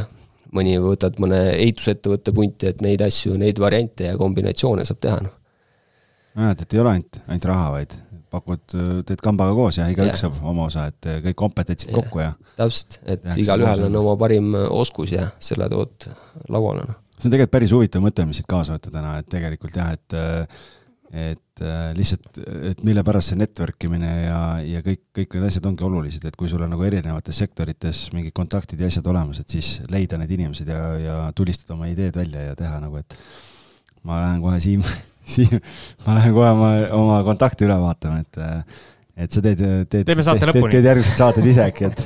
mõni 0.55 0.77
võtad 0.81 1.19
mõne 1.21 1.41
ehitusettevõtte 1.57 2.33
punti, 2.37 2.71
et 2.71 2.85
neid 2.85 3.03
asju, 3.05 3.35
neid 3.41 3.59
variante 3.61 4.13
ja 4.13 4.19
kombinatsioone 4.21 4.87
saab 4.87 5.01
teha, 5.03 5.23
noh. 5.27 5.35
näed, 6.39 6.63
et 6.63 6.77
ei 6.77 6.85
ole 6.85 6.95
ainult, 6.95 7.21
ainult 7.27 7.51
raha, 7.51 7.73
vaid 7.75 7.99
pakud, 8.29 8.63
teed 9.09 9.21
kambaga 9.25 9.57
koos 9.57 9.81
ja 9.81 9.89
igaüks 9.89 10.23
saab 10.23 10.39
oma 10.47 10.69
osa, 10.69 10.87
et 10.93 11.11
kõik 11.27 11.39
kompetentsid 11.41 11.93
kokku 11.97 12.21
ja. 12.23 12.31
täpselt, 12.61 13.01
et 13.09 13.27
igalühel 13.41 13.87
on 13.89 14.01
oma 14.05 14.15
parim 14.21 14.55
oskus 14.69 15.17
ja 15.17 15.31
selle 15.43 15.67
tood 15.73 16.11
lauale, 16.53 16.87
noh 16.87 17.05
see 17.19 17.29
on 17.29 17.35
tegelikult 17.35 17.55
päris 17.55 17.75
huvitav 17.75 18.03
mõte, 18.05 18.27
mis 18.29 18.41
siit 18.41 18.49
kaasa 18.51 18.77
võtta 18.77 18.93
täna, 18.95 19.17
et 19.21 19.31
tegelikult 19.31 19.79
jah, 19.79 19.95
et 19.97 20.19
et 21.09 21.63
lihtsalt, 21.97 22.27
et 22.69 22.81
mille 22.85 23.01
pärast 23.07 23.33
see 23.33 23.39
network 23.41 23.87
imine 23.89 24.09
ja, 24.27 24.41
ja 24.61 24.83
kõik, 24.85 25.07
kõik 25.17 25.39
need 25.39 25.47
asjad 25.49 25.69
ongi 25.71 25.87
olulised, 25.87 26.27
et 26.29 26.37
kui 26.37 26.51
sul 26.53 26.61
on 26.67 26.69
nagu 26.75 26.85
erinevates 26.85 27.39
sektorites 27.41 28.03
mingid 28.13 28.35
kontaktid 28.37 28.83
ja 28.83 28.91
asjad 28.93 29.09
olemas, 29.09 29.41
et 29.41 29.57
siis 29.57 29.79
leida 29.89 30.19
need 30.21 30.35
inimesed 30.37 30.69
ja, 30.69 30.83
ja 31.01 31.15
tulistada 31.37 31.79
oma 31.79 31.89
ideed 31.89 32.19
välja 32.21 32.51
ja 32.51 32.59
teha 32.59 32.83
nagu, 32.85 33.01
et 33.01 33.17
ma 34.05 34.21
lähen 34.27 34.45
kohe 34.45 34.61
Siim, 34.61 34.85
Siim, 35.33 35.57
ma 36.05 36.19
lähen 36.21 36.37
kohe 36.37 36.53
oma, 36.53 36.71
oma 36.99 37.23
kontakti 37.31 37.65
üle 37.69 37.81
vaatama, 37.81 38.21
et 38.21 38.43
et 39.19 39.33
sa 39.35 39.41
teed, 39.43 39.65
teed, 39.65 40.05
teed, 40.05 40.13
lõpuni. 40.13 40.75
teed 40.77 40.93
järgmised 40.93 41.19
saated 41.19 41.49
ise 41.51 41.65
äkki, 41.73 41.89
et, 41.89 42.05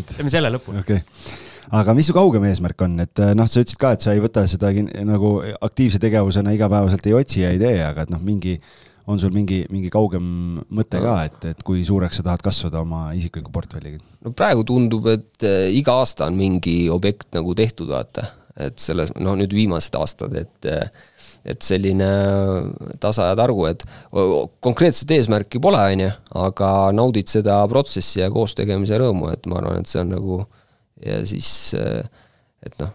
et 0.00 0.16
teeme 0.16 0.32
selle 0.32 0.56
lõpuni. 0.56 0.80
okei 0.80 1.04
okay 1.04 1.46
aga 1.74 1.94
mis 1.96 2.08
su 2.08 2.16
kaugem 2.16 2.46
eesmärk 2.48 2.84
on, 2.86 2.98
et 3.04 3.22
noh, 3.36 3.48
sa 3.48 3.62
ütlesid 3.62 3.80
ka, 3.80 3.94
et 3.96 4.04
sa 4.04 4.14
ei 4.16 4.22
võta 4.24 4.44
seda 4.50 4.70
nagu 5.06 5.38
aktiivse 5.64 6.00
tegevusena 6.02 6.54
igapäevaselt 6.56 7.08
ei 7.08 7.16
otsi 7.18 7.42
ja 7.44 7.52
ei 7.54 7.60
tee, 7.60 7.80
aga 7.84 8.06
et 8.06 8.12
noh, 8.12 8.22
mingi, 8.24 8.56
on 9.08 9.20
sul 9.20 9.34
mingi, 9.34 9.62
mingi 9.72 9.90
kaugem 9.92 10.24
mõte 10.74 11.02
ka, 11.02 11.18
et, 11.28 11.50
et 11.52 11.62
kui 11.66 11.84
suureks 11.88 12.20
sa 12.20 12.26
tahad 12.30 12.44
kasvada 12.44 12.82
oma 12.84 13.08
isikliku 13.16 13.52
portfelliga? 13.54 14.00
no 14.24 14.34
praegu 14.36 14.64
tundub, 14.68 15.06
et 15.12 15.46
eh, 15.46 15.68
iga 15.76 15.98
aasta 16.00 16.28
on 16.28 16.38
mingi 16.38 16.80
objekt 16.92 17.30
nagu 17.36 17.54
tehtud, 17.58 17.92
vaata. 17.92 18.26
et 18.58 18.80
selles, 18.82 19.12
noh 19.20 19.36
nüüd 19.38 19.54
viimased 19.54 19.94
aastad, 19.98 20.34
et 20.40 20.68
eh, 20.68 20.90
et 21.48 21.64
selline 21.64 22.08
tasa 23.00 23.30
ja 23.30 23.36
targu, 23.38 23.64
et 23.70 23.84
konkreetset 24.64 25.10
eesmärki 25.16 25.60
pole, 25.62 25.80
on 25.94 26.02
ju, 26.02 26.10
aga 26.42 26.70
naudid 26.92 27.30
seda 27.30 27.60
protsessi 27.70 28.20
ja 28.20 28.28
koostegemise 28.32 28.98
rõõmu, 29.00 29.30
et 29.32 29.46
ma 29.48 29.60
arvan, 29.62 29.80
et 29.80 29.88
see 29.88 30.02
on 30.02 30.12
nagu 30.16 30.40
ja 31.04 31.18
siis, 31.28 31.50
äh, 31.78 32.02
et 32.64 32.78
noh, 32.82 32.94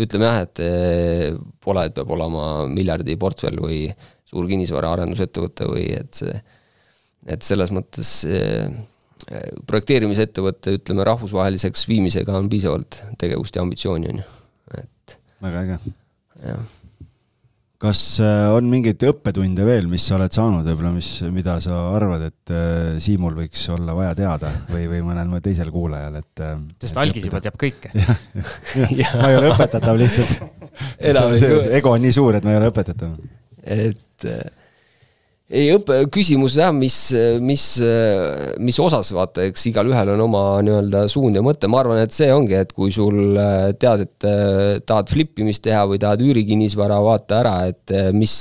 ütleme 0.00 0.28
jah, 0.28 0.42
et 0.44 0.62
äh, 0.64 1.38
pole, 1.64 1.86
et 1.88 1.96
peab 1.96 2.10
olema 2.16 2.66
miljardi 2.70 3.16
portfell 3.20 3.60
või 3.62 3.86
suur 4.28 4.48
kinnisvaraarendusettevõte 4.50 5.68
või 5.70 5.86
et 5.96 6.20
see, 6.20 6.36
et 7.30 7.46
selles 7.46 7.72
mõttes 7.74 8.12
äh, 8.28 8.68
projekteerimisettevõtte, 9.64 10.76
ütleme, 10.80 11.06
rahvusvaheliseks 11.08 11.86
viimisega 11.88 12.36
on 12.36 12.50
piisavalt 12.52 13.00
tegevust 13.20 13.56
ja 13.56 13.64
ambitsiooni, 13.64 14.12
on 14.12 14.20
ju, 14.20 14.30
et 14.82 15.20
väga 15.44 15.64
äge. 15.64 15.94
jah 16.44 16.72
kas 17.84 18.00
äh, 18.22 18.46
on 18.54 18.68
mingeid 18.70 19.02
õppetunde 19.08 19.66
veel, 19.66 19.88
mis 19.90 20.06
sa 20.08 20.16
oled 20.16 20.32
saanud 20.34 20.66
võib-olla, 20.66 20.92
mis, 20.94 21.10
mida 21.34 21.58
sa 21.64 21.80
arvad, 21.94 22.26
et 22.30 22.52
äh, 22.54 22.96
Siimul 23.02 23.36
võiks 23.38 23.62
olla 23.74 23.96
vaja 23.96 24.16
teada 24.18 24.50
või, 24.70 24.86
või 24.90 25.02
mõnel 25.06 25.32
teisel 25.44 25.70
kuulajal, 25.74 26.18
et. 26.22 26.44
Äh, 26.44 26.56
sest 26.84 27.00
algis 27.00 27.28
juba 27.28 27.42
teab 27.44 27.58
kõike. 27.60 27.92
ma 29.20 29.30
ei 29.30 29.38
ole 29.38 29.52
õpetatav 29.52 30.00
lihtsalt 30.00 30.36
ego 31.78 31.94
on 31.94 32.02
nii 32.02 32.14
suur, 32.14 32.38
et 32.38 32.46
ma 32.46 32.54
ei 32.54 32.60
ole 32.62 32.70
õpetatav. 32.72 33.16
et 33.64 34.28
ei 35.52 35.68
õppe, 35.74 35.98
küsimus 36.12 36.56
jah, 36.56 36.72
mis, 36.74 36.96
mis, 37.44 37.66
mis 38.64 38.80
osas 38.80 39.12
vaata, 39.14 39.44
eks 39.50 39.68
igalühel 39.70 40.14
on 40.14 40.24
oma 40.24 40.42
nii-öelda 40.64 41.04
suund 41.12 41.36
ja 41.36 41.44
mõte, 41.44 41.68
ma 41.70 41.82
arvan, 41.82 42.00
et 42.04 42.16
see 42.16 42.30
ongi, 42.32 42.56
et 42.58 42.72
kui 42.72 42.94
sul 42.94 43.36
tead, 43.80 44.06
et 44.06 44.28
tahad 44.88 45.12
flippimist 45.12 45.64
teha 45.66 45.84
või 45.90 46.00
tahad 46.02 46.24
üürikinnisvara, 46.24 46.98
vaata 47.04 47.42
ära, 47.42 47.54
et 47.70 47.94
mis, 48.16 48.34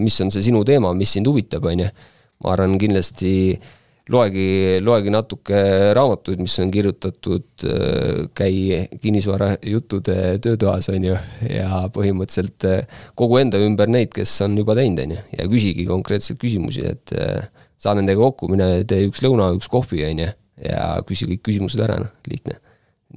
mis 0.00 0.20
on 0.24 0.32
see 0.34 0.50
sinu 0.50 0.62
teema, 0.68 0.92
mis 0.96 1.16
sind 1.16 1.30
huvitab, 1.30 1.64
on 1.72 1.86
ju. 1.86 1.92
ma 2.40 2.54
arvan 2.54 2.78
kindlasti 2.80 3.32
äh, 3.52 3.74
loegi, 4.10 4.80
loegi 4.82 5.12
natuke 5.12 5.60
raamatuid, 5.96 6.40
mis 6.42 6.56
on 6.62 6.70
kirjutatud, 6.74 7.46
äh, 7.66 8.24
käi 8.36 8.82
kinnisvarajuttude 9.02 10.16
töötoas, 10.42 10.90
on 10.92 11.06
ju, 11.10 11.16
ja 11.46 11.84
põhimõtteliselt 11.94 12.66
äh, 12.68 13.00
kogu 13.18 13.40
enda 13.40 13.60
ümber 13.62 13.90
neid, 13.90 14.12
kes 14.14 14.34
on 14.46 14.58
juba 14.58 14.76
teinud, 14.78 15.04
on 15.04 15.16
ju, 15.16 15.22
ja 15.38 15.48
küsigi 15.50 15.86
konkreetseid 15.88 16.40
küsimusi, 16.42 16.84
et 16.90 17.14
äh, 17.16 17.46
saa 17.80 17.96
nendega 17.98 18.22
kokku, 18.22 18.50
mine 18.52 18.82
tee 18.88 19.06
üks 19.08 19.22
lõuna, 19.24 19.52
üks 19.56 19.70
kohvi, 19.72 20.02
on 20.08 20.24
ju, 20.24 20.32
ja 20.66 20.90
küsi 21.06 21.28
kõik 21.30 21.44
küsimused 21.46 21.80
ära, 21.84 22.00
noh, 22.02 22.12
lihtne. 22.30 22.58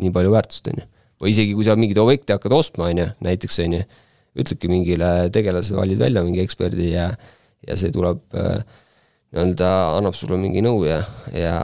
nii 0.02 0.14
palju 0.14 0.32
väärtust, 0.34 0.70
on 0.72 0.82
ju. 0.82 0.88
või 1.24 1.34
isegi, 1.36 1.54
kui 1.58 1.66
sa 1.66 1.76
mingeid 1.80 2.00
objekte 2.02 2.38
hakkad 2.38 2.54
ostma, 2.56 2.90
on 2.92 3.02
ju, 3.02 3.10
näiteks 3.26 3.60
on 3.66 3.80
ju, 3.80 3.84
ütledki 4.42 4.70
mingile 4.70 5.10
tegelasele, 5.34 5.78
valid 5.78 6.00
välja 6.02 6.24
mingi 6.26 6.42
eksperdi 6.42 6.88
ja, 6.96 7.12
ja 7.68 7.76
see 7.78 7.94
tuleb 7.94 8.22
äh, 8.38 8.64
nii-öelda 9.34 9.70
annab 9.98 10.14
sulle 10.14 10.38
mingi 10.38 10.62
nõu 10.62 10.84
ja, 10.86 11.00
ja 11.34 11.56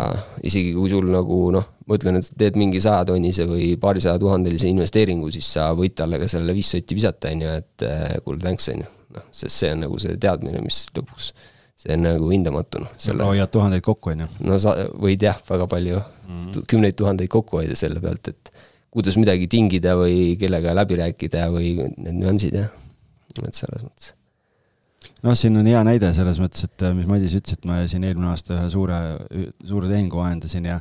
isegi 0.46 0.72
kui 0.74 0.90
sul 0.90 1.10
nagu 1.14 1.38
noh, 1.54 1.68
ma 1.86 1.98
ütlen, 2.00 2.18
et 2.18 2.32
teed 2.38 2.58
mingi 2.58 2.82
sajatonnise 2.82 3.46
või 3.50 3.70
paarisaja 3.82 4.18
tuhandelise 4.22 4.70
investeeringu, 4.74 5.30
siis 5.34 5.52
sa 5.56 5.70
võid 5.78 5.96
talle 5.98 6.20
ka 6.22 6.30
sellele 6.30 6.56
viis 6.58 6.72
sotti 6.74 6.98
visata, 6.98 7.32
on 7.34 7.46
ju, 7.46 7.54
et 7.62 7.86
äh, 7.86 8.18
kuule, 8.26 8.42
thanks, 8.42 8.72
on 8.74 8.84
ju. 8.84 8.90
noh, 9.16 9.30
sest 9.34 9.56
see 9.56 9.72
on 9.74 9.86
nagu 9.86 10.02
see 10.02 10.18
teadmine, 10.22 10.62
mis 10.66 10.84
lõpuks, 10.98 11.32
see 11.82 11.94
on 11.94 12.06
nagu 12.06 12.30
hindamatu, 12.34 12.84
noh. 12.86 13.24
hoiad 13.30 13.54
tuhandeid 13.54 13.86
kokku, 13.86 14.16
on 14.16 14.26
ju. 14.26 14.30
no 14.50 14.60
sa 14.62 14.76
võid 14.90 15.30
jah, 15.30 15.38
väga 15.50 15.70
palju 15.70 15.98
mm, 16.02 16.44
-hmm. 16.44 16.70
kümneid 16.74 16.98
tuhandeid 16.98 17.30
kokku 17.30 17.62
hoida 17.62 17.78
selle 17.78 18.02
pealt, 18.02 18.34
et 18.34 18.54
kuidas 18.90 19.18
midagi 19.22 19.50
tingida 19.50 19.94
või 19.98 20.38
kellega 20.42 20.74
läbi 20.78 20.98
rääkida 21.04 21.50
või 21.54 21.76
need 21.78 22.16
nüansid 22.18 22.58
jah, 22.64 22.74
et 23.46 23.54
selles 23.54 23.86
mõttes. 23.86 24.16
Noh, 25.26 25.38
siin 25.38 25.58
on 25.60 25.70
hea 25.70 25.82
näide 25.86 26.12
selles 26.16 26.40
mõttes, 26.42 26.68
et 26.68 26.86
mis 26.98 27.08
Madis 27.10 27.36
ütles, 27.38 27.58
et 27.58 27.66
ma 27.70 27.80
siin 27.90 28.06
eelmine 28.08 28.32
aasta 28.32 28.58
ühe 28.58 28.68
suure, 28.74 29.00
suure 29.68 29.92
tehingu 29.92 30.22
ajendasin 30.26 30.70
ja 30.72 30.80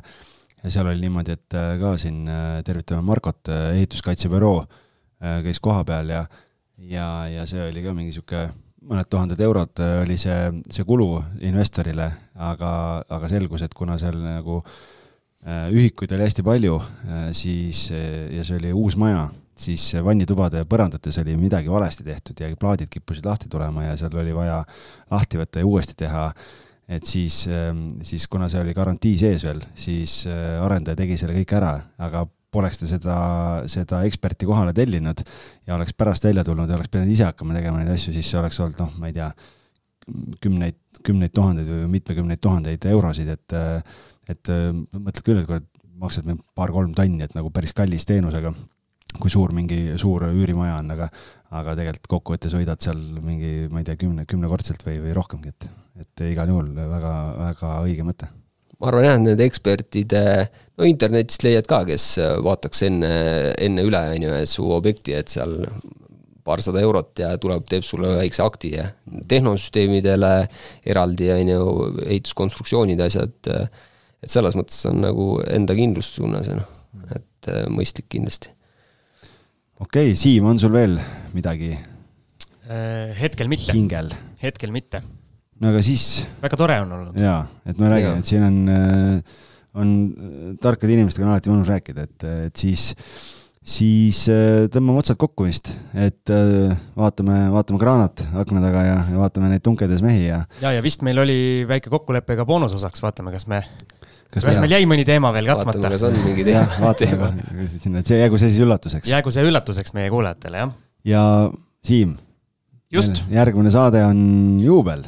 ja 0.59 0.71
seal 0.73 0.89
oli 0.91 0.99
niimoodi, 0.99 1.37
et 1.37 1.55
äh, 1.55 1.73
ka 1.79 1.93
siin 2.01 2.25
äh, 2.27 2.59
tervitame 2.67 3.05
Markot, 3.07 3.47
äh, 3.47 3.69
ehituskaitsebüroo 3.77 4.63
käis 5.43 5.59
kohapeal 5.59 6.11
ja 6.11 6.25
ja, 6.77 7.05
ja 7.27 7.45
see 7.47 7.59
oli 7.65 7.81
ka 7.83 7.91
mingi 7.91 8.13
niisugune 8.13 8.53
mõned 8.89 9.07
tuhanded 9.11 9.41
eurod 9.43 9.81
oli 10.01 10.15
see, 10.15 10.37
see 10.71 10.85
kulu 10.87 11.17
investorile, 11.43 12.05
aga, 12.39 12.69
aga 13.11 13.27
selgus, 13.27 13.65
et 13.65 13.75
kuna 13.75 13.97
seal 13.99 14.15
nagu 14.23 14.61
äh, 14.61 14.77
Äh, 15.39 15.69
ühikuid 15.71 16.11
oli 16.11 16.25
hästi 16.25 16.43
palju, 16.43 16.81
äh, 17.07 17.29
siis, 17.31 17.85
äh, 17.95 18.27
ja 18.35 18.43
see 18.43 18.57
oli 18.59 18.73
uus 18.75 18.97
maja, 18.99 19.29
siis 19.59 19.91
vannitubade 20.05 20.63
põrandates 20.69 21.19
oli 21.21 21.35
midagi 21.39 21.71
valesti 21.71 22.05
tehtud 22.07 22.39
ja 22.39 22.49
plaadid 22.59 22.89
kippusid 22.91 23.27
lahti 23.27 23.49
tulema 23.51 23.89
ja 23.89 23.97
seal 23.99 24.17
oli 24.21 24.33
vaja 24.35 24.63
lahti 25.11 25.39
võtta 25.41 25.61
ja 25.61 25.69
uuesti 25.69 25.97
teha. 25.99 26.31
et 26.89 27.05
siis, 27.05 27.43
ähm, 27.47 27.99
siis 28.03 28.25
kuna 28.27 28.47
see 28.49 28.61
oli 28.63 28.73
garantii 28.73 29.17
sees 29.17 29.43
veel, 29.45 29.61
siis 29.75 30.23
arendaja 30.61 30.97
tegi 30.97 31.17
selle 31.21 31.35
kõik 31.37 31.53
ära, 31.53 31.75
aga 32.01 32.23
poleks 32.49 32.81
ta 32.81 32.89
seda, 32.89 33.17
seda 33.69 34.01
eksperti 34.07 34.47
kohale 34.49 34.73
tellinud 34.73 35.21
ja 35.67 35.75
oleks 35.75 35.93
pärast 35.93 36.25
välja 36.25 36.43
tulnud 36.43 36.69
ja 36.69 36.79
oleks 36.79 36.89
pidanud 36.89 37.13
ise 37.13 37.27
hakkama 37.27 37.53
tegema 37.53 37.81
neid 37.81 37.93
asju, 37.93 38.13
siis 38.15 38.29
see 38.31 38.39
oleks 38.41 38.59
olnud 38.63 38.81
noh, 38.81 38.95
ma 38.97 39.11
ei 39.11 39.17
tea, 39.19 39.29
kümneid, 40.41 40.79
kümneid 41.05 41.33
tuhandeid 41.35 41.69
või 41.69 41.91
mitmekümneid 41.99 42.41
tuhandeid 42.41 42.89
eurosid, 42.89 43.35
et 43.35 43.57
et 44.29 44.51
äh, 44.53 44.67
mõtled 44.93 45.23
küll, 45.25 45.41
et 45.41 45.49
kui 45.49 45.61
maksad 45.99 46.27
paar-kolm 46.57 46.93
tonni, 46.97 47.23
et 47.25 47.33
nagu 47.35 47.49
päris 47.53 47.73
kallis 47.75 48.05
teenus, 48.07 48.35
aga 48.37 48.53
kui 49.17 49.31
suur 49.33 49.53
mingi 49.55 49.97
suur 49.97 50.27
üürimaja 50.29 50.79
on, 50.83 50.91
aga 50.95 51.09
aga 51.57 51.73
tegelikult 51.73 52.09
kokkuvõttes 52.11 52.53
võidad 52.53 52.81
seal 52.83 52.99
mingi, 53.25 53.67
ma 53.73 53.81
ei 53.81 53.87
tea, 53.87 53.97
kümne, 53.97 54.27
kümnekordselt 54.29 54.83
või, 54.85 54.99
või 55.01 55.15
rohkemgi, 55.17 55.49
et, 55.49 55.65
et 56.03 56.25
igal 56.29 56.51
juhul 56.51 56.69
väga, 56.77 57.13
väga 57.39 57.71
õige 57.87 58.05
mõte 58.05 58.29
ma 58.79 58.91
arvan 58.91 59.07
jah, 59.07 59.17
et 59.17 59.23
need 59.25 59.41
ekspertide, 59.43 60.21
no 60.79 60.85
internetist 60.87 61.43
leiad 61.43 61.67
ka, 61.67 61.81
kes 61.89 62.05
vaataks 62.45 62.85
enne, 62.87 63.09
enne 63.59 63.83
üle, 63.87 64.03
on 64.13 64.27
ju, 64.27 64.35
su 64.47 64.67
objekti, 64.71 65.17
et 65.17 65.33
seal 65.33 65.57
paarsada 66.45 66.79
eurot 66.85 67.19
ja 67.19 67.33
tuleb, 67.41 67.65
teeb 67.69 67.83
sulle 67.85 68.13
väikse 68.21 68.45
akti 68.45 68.71
ja 68.77 68.85
tehnosüsteemidele 69.29 70.31
eraldi, 70.93 71.27
on 71.33 71.51
ju, 71.51 71.65
ehituskonstruktsioonid, 72.05 73.03
asjad 73.03 73.51
et 74.19 74.31
selles 74.31 74.55
mõttes 74.57 74.79
on 74.89 75.03
nagu 75.03 75.27
enda 75.47 75.75
kindlustunne 75.77 76.41
see 76.45 76.57
noh, 76.59 76.71
et 77.15 77.51
mõistlik 77.71 78.09
kindlasti. 78.15 78.53
Okei 79.79 80.11
okay,, 80.11 80.17
Siim, 80.19 80.47
on 80.49 80.59
sul 80.59 80.73
veel 80.75 80.97
midagi? 81.35 81.71
Äh, 82.69 83.15
hetkel 83.19 83.49
mitte. 83.51 83.71
hingel? 83.73 84.11
hetkel 84.43 84.73
mitte. 84.75 85.01
no 85.59 85.71
aga 85.71 85.83
siis. 85.85 86.25
väga 86.43 86.59
tore 86.59 86.79
on 86.83 86.91
olnud. 86.97 87.19
jaa, 87.19 87.45
et 87.65 87.79
ma 87.79 87.91
räägin, 87.93 88.19
et 88.19 88.29
siin 88.29 88.43
on, 88.43 88.57
äh, 88.73 89.43
on 89.79 89.93
tarkade 90.61 90.95
inimestega 90.95 91.27
on 91.27 91.33
alati 91.35 91.53
mõnus 91.53 91.71
rääkida, 91.71 92.07
et, 92.09 92.27
et 92.49 92.65
siis 92.65 92.91
siis 93.69 94.23
tõmbame 94.73 95.03
otsad 95.03 95.19
kokku 95.19 95.45
vist, 95.45 95.69
et 95.93 96.31
vaatame, 96.97 97.35
vaatame 97.53 97.79
kraanat 97.81 98.23
akna 98.41 98.63
taga 98.63 98.81
ja, 98.87 98.95
ja 99.11 99.19
vaatame 99.19 99.51
neid 99.51 99.63
tunkedes 99.65 100.01
mehi 100.01 100.23
ja. 100.25 100.39
ja, 100.63 100.71
ja 100.73 100.83
vist 100.83 101.03
meil 101.05 101.21
oli 101.21 101.39
väike 101.69 101.91
kokkulepe 101.93 102.39
ka 102.39 102.47
boonusosaks, 102.49 103.03
vaatame, 103.03 103.35
kas 103.35 103.45
me 103.51 103.61
kas, 104.29 104.45
kas 104.45 104.59
meil 104.61 104.73
jäi 104.77 104.87
mõni 104.89 105.05
teema 105.07 105.31
veel 105.35 105.49
katmata? 105.49 105.81
vaatame, 105.81 105.97
kas 105.97 106.05
on 106.07 106.17
mingi 106.25 106.45
teema. 106.47 106.65
vaatame 106.85 107.67
sinna, 107.75 108.01
et 108.01 108.09
see 108.09 108.19
jäägu 108.21 108.41
see 108.41 108.51
siis 108.53 108.65
üllatuseks. 108.65 109.11
jäägu 109.11 109.33
see 109.33 109.45
üllatuseks 109.49 109.95
meie 109.97 110.11
kuulajatele, 110.13 110.65
jah. 110.65 110.73
ja 111.09 111.23
Siim. 111.85 112.17
just. 112.93 113.23
järgmine 113.33 113.71
saade 113.73 114.03
on 114.05 114.19
juubel. 114.63 115.05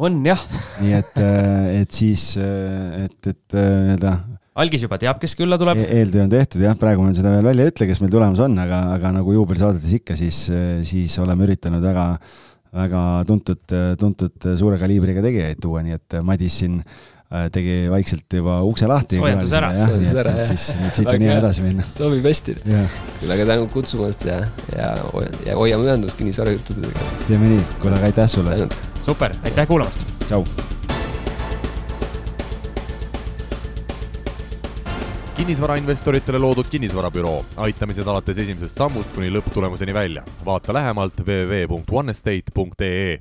on 0.00 0.20
jah 0.26 0.42
nii 0.82 0.98
et, 1.00 1.16
äh, 1.22 1.80
et 1.80 1.96
siis, 1.96 2.34
äh, 2.40 3.06
et, 3.06 3.32
et 3.32 3.56
äh, 3.56 3.72
nii-öelda 3.88 4.18
algis 4.60 4.84
juba 4.84 4.98
teab, 5.00 5.18
kes 5.22 5.34
külla 5.38 5.56
tuleb 5.60 5.80
e. 5.80 5.88
eeltöö 6.00 6.26
on 6.26 6.30
tehtud 6.32 6.62
jah, 6.62 6.76
praegu 6.78 7.02
ma 7.02 7.14
seda 7.16 7.32
veel 7.36 7.50
välja 7.50 7.66
ei 7.66 7.72
ütle, 7.72 7.86
kes 7.88 8.02
meil 8.02 8.12
tulemas 8.12 8.42
on, 8.44 8.58
aga, 8.60 8.80
aga 8.98 9.12
nagu 9.16 9.34
juubelisaadetes 9.34 9.94
ikka, 10.00 10.16
siis, 10.18 10.42
siis 10.86 11.14
oleme 11.22 11.46
üritanud 11.46 11.80
väga, 11.86 12.04
väga 12.76 13.04
tuntud, 13.30 13.62
tuntud 14.02 14.50
suure 14.60 14.76
kaliibriga 14.82 15.22
tegijaid 15.24 15.62
tuua, 15.62 15.80
nii 15.86 15.96
et 15.96 16.18
Madis 16.26 16.58
siin 16.60 16.82
tegi 17.30 17.84
vaikselt 17.90 18.34
juba 18.34 18.56
ukse 18.66 18.88
lahti. 18.90 19.20
soojendus 19.20 19.52
ära. 19.54 19.70
soojendus 19.78 20.14
ära, 20.18 20.32
jah. 20.40 20.48
siis, 20.50 20.64
nüüd 20.80 20.96
siit 20.96 21.10
on 21.12 21.24
hea 21.26 21.36
edasi 21.38 21.62
minna. 21.62 21.86
sobib 21.86 22.26
hästi. 22.26 22.56
küll 22.64 23.34
aga 23.36 23.46
tänu 23.52 23.68
kutsumast 23.70 24.26
ja, 24.26 24.40
ja, 24.74 24.90
ja 25.46 25.54
hoiame 25.58 25.86
ühendust 25.86 26.18
kinnisvara 26.18 26.56
juttudega. 26.56 27.06
teeme 27.28 27.54
nii, 27.54 27.62
kuule 27.84 28.00
aga 28.00 28.10
aitäh 28.10 28.28
sulle. 28.30 28.66
super, 29.06 29.36
aitäh 29.46 29.70
kuulamast. 29.70 30.02
tšau. 30.26 30.42
kinnisvarainvestoritele 35.40 36.38
loodud 36.42 36.66
kinnisvarabüroo, 36.68 37.38
aitamised 37.64 38.10
alates 38.10 38.42
esimesest 38.42 38.76
sammust 38.82 39.14
kuni 39.14 39.30
lõpptulemuseni 39.32 39.94
välja. 39.94 40.26
vaata 40.44 40.74
lähemalt 40.74 41.22
www.onestate.ee 41.22 43.18